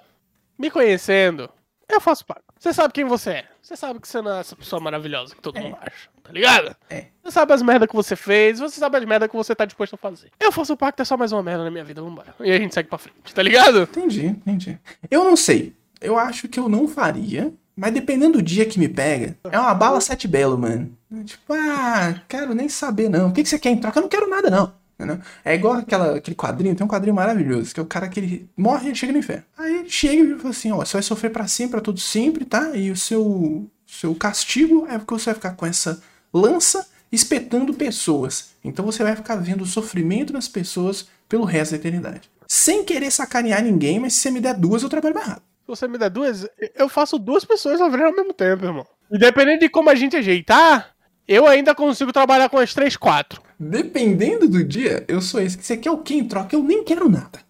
me 0.59 0.70
conhecendo, 0.70 1.50
eu 1.92 2.00
faço 2.00 2.24
parte. 2.24 2.42
Você 2.59 2.72
sabe 2.72 2.92
quem 2.92 3.05
você 3.05 3.31
é. 3.31 3.44
Você 3.62 3.76
sabe 3.76 4.00
que 4.00 4.09
você 4.09 4.20
não 4.20 4.37
é 4.37 4.40
essa 4.40 4.57
pessoa 4.57 4.81
maravilhosa 4.81 5.35
que 5.35 5.40
todo 5.40 5.61
mundo 5.61 5.76
acha. 5.81 6.09
Tá 6.22 6.33
ligado? 6.33 6.76
É. 6.88 7.07
Você 7.22 7.33
sabe 7.33 7.53
as 7.53 7.62
merdas 7.62 7.88
que 7.88 7.94
você 7.94 8.14
fez, 8.14 8.61
você 8.61 8.79
sabe 8.79 8.98
as 8.98 9.05
merdas 9.05 9.29
que 9.29 9.37
você 9.37 9.55
tá 9.55 9.64
disposto 9.64 9.94
a 9.94 9.96
fazer. 9.96 10.31
Eu 10.38 10.53
faço 10.53 10.72
o 10.72 10.76
pacto, 10.76 11.03
é 11.03 11.05
só 11.05 11.16
mais 11.16 11.33
uma 11.33 11.42
merda 11.42 11.64
na 11.64 11.70
minha 11.70 11.85
vida, 11.85 12.00
vambora. 12.03 12.35
E 12.40 12.53
a 12.53 12.59
gente 12.59 12.74
segue 12.74 12.88
pra 12.88 12.98
frente, 12.98 13.35
tá 13.35 13.42
ligado? 13.42 13.83
Entendi, 13.83 14.26
entendi. 14.26 14.79
Eu 15.11 15.24
não 15.24 15.37
sei. 15.37 15.74
Eu 16.00 16.18
acho 16.18 16.48
que 16.48 16.59
eu 16.59 16.68
não 16.68 16.87
faria. 16.88 17.53
Mas 17.76 17.94
dependendo 17.94 18.35
do 18.35 18.42
dia 18.42 18.66
que 18.66 18.79
me 18.79 18.88
pega, 18.88 19.38
é 19.50 19.59
uma 19.59 19.72
bala 19.72 20.00
sete 20.00 20.29
belo, 20.29 20.59
mano. 20.59 20.94
Tipo, 21.24 21.55
ah, 21.55 22.20
quero 22.29 22.55
nem 22.55 22.68
saber 22.68 23.09
não. 23.09 23.29
O 23.29 23.33
que, 23.33 23.42
que 23.42 23.48
você 23.48 23.59
quer 23.59 23.70
em 23.70 23.79
troca? 23.79 23.98
Eu 23.98 24.03
não 24.03 24.09
quero 24.09 24.29
nada, 24.29 24.50
não. 24.50 24.72
Entendeu? 25.00 25.18
É 25.42 25.54
igual 25.54 25.74
aquela, 25.78 26.16
aquele 26.16 26.36
quadrinho, 26.36 26.76
tem 26.76 26.84
um 26.84 26.88
quadrinho 26.88 27.14
maravilhoso, 27.14 27.72
que 27.72 27.80
é 27.80 27.82
o 27.82 27.86
cara 27.86 28.06
que 28.06 28.20
ele 28.20 28.50
morre 28.54 28.84
e 28.84 28.88
ele 28.88 28.94
chega 28.94 29.12
no 29.12 29.18
inferno. 29.18 29.44
Aí 29.56 29.78
ele 29.78 29.88
chega 29.88 30.22
e 30.22 30.36
fala 30.36 30.50
assim, 30.50 30.70
ó, 30.72 30.76
você 30.76 30.92
vai 30.92 31.02
sofrer 31.02 31.30
pra 31.30 31.46
sempre, 31.48 31.72
pra 31.72 31.80
todo 31.80 31.98
sempre, 31.98 32.44
tá? 32.44 32.76
E 32.76 32.90
o 32.90 32.96
seu, 32.96 33.66
seu 33.86 34.14
castigo 34.14 34.86
é 34.90 34.98
porque 34.98 35.14
você 35.14 35.26
vai 35.26 35.34
ficar 35.34 35.52
com 35.52 35.64
essa 35.64 36.02
lança 36.32 36.86
espetando 37.10 37.72
pessoas. 37.72 38.50
Então 38.62 38.84
você 38.84 39.02
vai 39.02 39.16
ficar 39.16 39.36
vendo 39.36 39.62
o 39.62 39.66
sofrimento 39.66 40.34
das 40.34 40.46
pessoas 40.46 41.08
pelo 41.28 41.44
resto 41.44 41.70
da 41.72 41.78
eternidade. 41.78 42.30
Sem 42.46 42.84
querer 42.84 43.10
sacanear 43.10 43.62
ninguém, 43.62 43.98
mas 43.98 44.12
se 44.14 44.20
você 44.20 44.30
me 44.30 44.40
der 44.40 44.54
duas, 44.54 44.82
eu 44.82 44.88
trabalho 44.88 45.14
mais 45.14 45.26
rápido. 45.26 45.44
Se 45.62 45.66
você 45.68 45.88
me 45.88 45.96
der 45.96 46.10
duas, 46.10 46.46
eu 46.74 46.88
faço 46.88 47.18
duas 47.18 47.44
pessoas 47.44 47.80
lavrando 47.80 48.08
ao 48.08 48.16
mesmo 48.16 48.34
tempo, 48.34 48.64
irmão. 48.64 48.86
E 49.10 49.18
dependendo 49.18 49.60
de 49.60 49.68
como 49.68 49.88
a 49.88 49.94
gente 49.94 50.16
ajeitar, 50.16 50.90
eu 51.26 51.46
ainda 51.46 51.74
consigo 51.74 52.12
trabalhar 52.12 52.48
com 52.48 52.58
as 52.58 52.74
três, 52.74 52.96
quatro. 52.96 53.40
Dependendo 53.61 54.49
do 54.49 54.64
dia, 54.64 55.05
eu 55.07 55.20
sou 55.20 55.40
esse. 55.40 55.62
Você 55.62 55.77
quer 55.77 55.90
o 55.90 55.99
que 55.99 56.14
em 56.14 56.27
troca? 56.27 56.57
Eu 56.57 56.62
nem 56.62 56.83
quero 56.83 57.09
nada. 57.09 57.40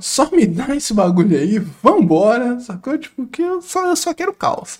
Só 0.00 0.30
me 0.30 0.46
dá 0.46 0.74
esse 0.74 0.94
bagulho 0.94 1.36
aí, 1.36 1.58
vambora, 1.58 2.58
sacou? 2.60 2.96
Tipo, 2.96 3.26
que 3.26 3.42
eu 3.42 3.60
só, 3.60 3.86
eu 3.86 3.96
só 3.96 4.14
quero 4.14 4.32
caos. 4.32 4.78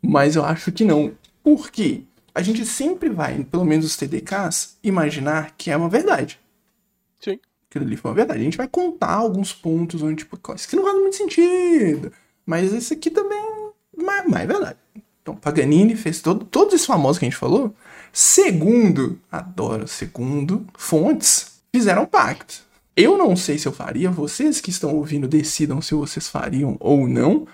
Mas 0.00 0.36
eu 0.36 0.44
acho 0.44 0.70
que 0.70 0.84
não. 0.84 1.12
Por 1.42 1.70
quê? 1.70 2.02
A 2.34 2.40
gente 2.40 2.64
sempre 2.64 3.08
vai, 3.08 3.42
pelo 3.44 3.64
menos 3.64 3.84
os 3.84 3.96
TDKs, 3.96 4.78
imaginar 4.82 5.54
que 5.56 5.70
é 5.70 5.76
uma 5.76 5.88
verdade. 5.88 6.38
Sim. 7.18 7.40
Aquilo 7.68 7.84
ali 7.86 7.96
foi 7.96 8.10
uma 8.10 8.16
verdade. 8.16 8.40
A 8.40 8.44
gente 8.44 8.56
vai 8.56 8.68
contar 8.68 9.14
alguns 9.14 9.52
pontos 9.52 10.02
onde, 10.02 10.16
tipo, 10.24 10.38
isso 10.54 10.66
aqui 10.66 10.76
não 10.76 10.84
faz 10.84 10.96
muito 10.96 11.16
sentido. 11.16 12.12
Mas 12.46 12.72
esse 12.72 12.94
aqui 12.94 13.10
também 13.10 13.52
mas, 13.96 14.24
mas 14.26 14.42
é 14.42 14.46
verdade. 14.46 14.78
Então, 15.22 15.36
Paganini 15.36 15.94
fez 15.94 16.20
todo, 16.20 16.44
todos 16.44 16.74
esses 16.74 16.86
famosos 16.86 17.18
que 17.18 17.24
a 17.24 17.28
gente 17.28 17.38
falou. 17.38 17.74
Segundo, 18.12 19.18
adoro 19.30 19.88
segundo, 19.88 20.66
fontes, 20.74 21.62
fizeram 21.74 22.04
pacto. 22.04 22.62
Eu 22.94 23.16
não 23.16 23.34
sei 23.34 23.58
se 23.58 23.66
eu 23.66 23.72
faria, 23.72 24.10
vocês 24.10 24.60
que 24.60 24.68
estão 24.68 24.94
ouvindo 24.94 25.26
decidam 25.26 25.80
se 25.80 25.94
vocês 25.94 26.28
fariam 26.28 26.76
ou 26.78 27.08
não. 27.08 27.46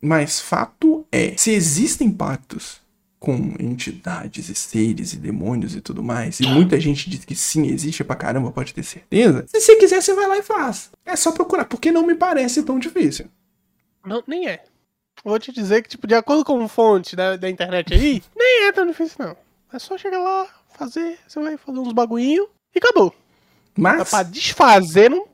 Mas 0.00 0.38
fato 0.38 1.06
é, 1.10 1.34
se 1.36 1.50
existem 1.50 2.10
pactos 2.10 2.80
com 3.18 3.54
entidades 3.58 4.50
e 4.50 4.54
seres 4.54 5.14
e 5.14 5.16
demônios 5.16 5.74
e 5.74 5.80
tudo 5.80 6.02
mais, 6.02 6.38
e 6.38 6.46
muita 6.46 6.78
gente 6.78 7.08
diz 7.08 7.24
que 7.24 7.34
sim, 7.34 7.66
existe 7.66 8.04
pra 8.04 8.14
caramba, 8.14 8.52
pode 8.52 8.74
ter 8.74 8.82
certeza. 8.82 9.46
Se 9.48 9.60
você 9.60 9.76
quiser, 9.76 10.02
você 10.02 10.14
vai 10.14 10.26
lá 10.26 10.36
e 10.36 10.42
faz. 10.42 10.90
É 11.04 11.16
só 11.16 11.32
procurar, 11.32 11.64
porque 11.64 11.90
não 11.90 12.06
me 12.06 12.14
parece 12.14 12.62
tão 12.62 12.78
difícil. 12.78 13.26
Não, 14.04 14.22
nem 14.26 14.46
é. 14.46 14.62
Vou 15.24 15.38
te 15.38 15.50
dizer 15.50 15.82
que, 15.82 15.88
tipo, 15.88 16.06
de 16.06 16.14
acordo 16.14 16.44
com 16.44 16.68
fonte 16.68 17.16
da, 17.16 17.36
da 17.36 17.48
internet 17.48 17.94
aí, 17.94 18.22
nem 18.36 18.66
é 18.66 18.72
tão 18.72 18.86
difícil, 18.86 19.16
não. 19.18 19.45
É 19.72 19.78
só 19.78 19.98
chegar 19.98 20.18
lá, 20.18 20.46
fazer, 20.76 21.18
você 21.26 21.40
vai 21.40 21.56
fazer 21.56 21.78
uns 21.78 21.92
bagulhinho 21.92 22.48
e 22.74 22.78
acabou. 22.78 23.14
Mas 23.76 23.98
Mas, 23.98 24.10
pra 24.10 24.22
desfazer, 24.22 25.10
não. 25.10 25.26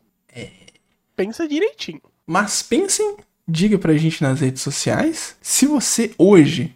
Pensa 1.14 1.47
direitinho. 1.47 2.01
mas 2.27 2.62
pensem, 2.62 3.16
diga 3.47 3.79
pra 3.79 3.97
gente 3.97 4.23
nas 4.23 4.40
redes 4.40 4.62
sociais, 4.62 5.37
se 5.42 5.66
você 5.66 6.12
hoje 6.16 6.75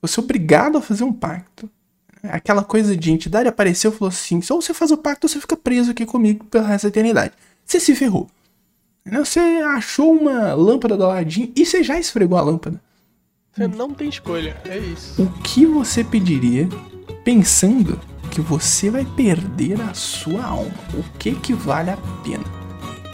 você 0.00 0.20
é 0.20 0.22
obrigado 0.22 0.78
a 0.78 0.82
fazer 0.82 1.04
um 1.04 1.12
pacto. 1.12 1.68
Aquela 2.22 2.64
coisa 2.64 2.96
de 2.96 3.12
entidade 3.12 3.48
apareceu 3.48 3.90
e 3.90 3.94
falou 3.94 4.08
assim: 4.08 4.40
ou 4.50 4.60
você 4.60 4.74
faz 4.74 4.90
o 4.90 4.96
pacto 4.96 5.26
ou 5.26 5.28
você 5.28 5.40
fica 5.40 5.56
preso 5.56 5.90
aqui 5.92 6.04
comigo 6.04 6.44
pelo 6.46 6.64
resto 6.64 6.84
da 6.84 6.88
eternidade. 6.88 7.34
Você 7.64 7.78
se 7.78 7.94
ferrou. 7.94 8.28
Entendeu? 9.00 9.24
Você 9.24 9.40
achou 9.40 10.12
uma 10.12 10.54
lâmpada 10.54 10.96
do 10.96 11.04
Aladdin 11.04 11.52
e 11.54 11.64
você 11.64 11.82
já 11.82 11.98
esfregou 11.98 12.36
a 12.36 12.42
lâmpada. 12.42 12.80
Você 13.54 13.66
não 13.66 13.92
tem 13.92 14.08
escolha, 14.08 14.56
é 14.64 14.78
isso. 14.78 15.22
O 15.22 15.26
que 15.42 15.66
você 15.66 16.04
pediria 16.04 16.68
pensando 17.24 17.98
que 18.30 18.40
você 18.40 18.90
vai 18.90 19.04
perder 19.04 19.80
a 19.80 19.94
sua 19.94 20.44
alma? 20.44 20.70
O 20.94 21.02
que 21.18 21.32
que 21.32 21.52
vale 21.52 21.90
a 21.90 21.96
pena? 22.22 22.44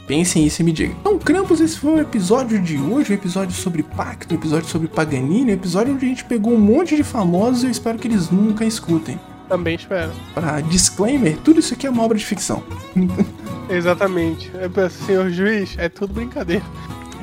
Pensem 0.07 0.43
nisso 0.43 0.61
e 0.61 0.65
me 0.65 0.73
digam. 0.73 0.95
Então, 1.01 1.19
Krampus, 1.19 1.61
esse 1.61 1.79
foi 1.79 1.93
o 1.93 2.01
episódio 2.01 2.61
de 2.61 2.79
hoje, 2.79 3.13
um 3.13 3.15
episódio 3.15 3.55
sobre 3.55 3.83
pacto, 3.83 4.35
um 4.35 4.37
episódio 4.37 4.69
sobre 4.69 4.87
Paganini, 4.87 5.53
um 5.53 5.55
episódio 5.55 5.95
onde 5.95 6.05
a 6.05 6.09
gente 6.09 6.25
pegou 6.25 6.53
um 6.53 6.61
monte 6.61 6.95
de 6.95 7.03
famosos 7.03 7.63
e 7.63 7.67
eu 7.67 7.71
espero 7.71 7.99
que 7.99 8.07
eles 8.07 8.29
nunca 8.29 8.67
escutem. 8.67 9.19
Também 9.49 9.77
espero. 9.77 10.13
Para 10.35 10.61
disclaimer, 10.61 11.39
tudo 11.39 11.61
isso 11.61 11.73
aqui 11.73 11.87
é 11.87 11.91
uma 11.91 12.03
obra 12.03 12.19
de 12.19 12.25
ficção. 12.25 12.63
Exatamente. 13.69 14.51
É 14.55 14.89
senhor 14.91 15.31
juiz, 15.31 15.75
é 15.79 15.89
tudo 15.89 16.13
brincadeira. 16.13 16.65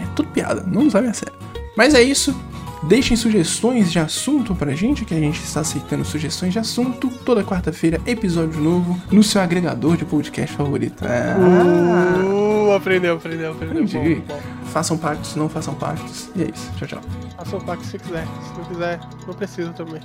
É 0.01 0.05
tudo 0.15 0.29
piada, 0.29 0.63
não 0.63 0.85
nos 0.85 0.93
leve 0.93 1.07
a 1.07 1.13
sério. 1.13 1.35
Mas 1.77 1.93
é 1.93 2.01
isso. 2.01 2.35
Deixem 2.83 3.15
sugestões 3.15 3.91
de 3.91 3.99
assunto 3.99 4.55
pra 4.55 4.73
gente, 4.73 5.05
que 5.05 5.13
a 5.13 5.19
gente 5.19 5.39
está 5.43 5.59
aceitando 5.59 6.03
sugestões 6.03 6.51
de 6.53 6.59
assunto. 6.59 7.09
Toda 7.23 7.43
quarta-feira, 7.43 8.01
episódio 8.07 8.59
novo 8.59 8.99
no 9.11 9.21
seu 9.23 9.39
agregador 9.39 9.95
de 9.97 10.03
podcast 10.05 10.55
favorito. 10.55 11.03
Ah, 11.05 11.37
Uh, 12.21 12.73
aprendeu, 12.73 13.15
aprendeu, 13.15 13.51
aprendeu. 13.51 13.85
Bom, 13.85 14.21
bom. 14.27 14.39
façam 14.65 14.97
pactos, 14.97 15.35
não 15.35 15.47
façam 15.49 15.75
pactos. 15.75 16.29
E 16.35 16.43
é 16.43 16.49
isso. 16.53 16.71
Tchau, 16.77 16.87
tchau. 16.87 17.01
Faça 17.37 17.57
o 17.57 17.63
pacto 17.63 17.85
se 17.85 17.97
quiser. 17.99 18.25
Se 18.25 18.57
não 18.57 18.65
quiser, 18.65 18.99
não 19.27 19.33
precisa 19.33 19.69
também. 19.73 20.01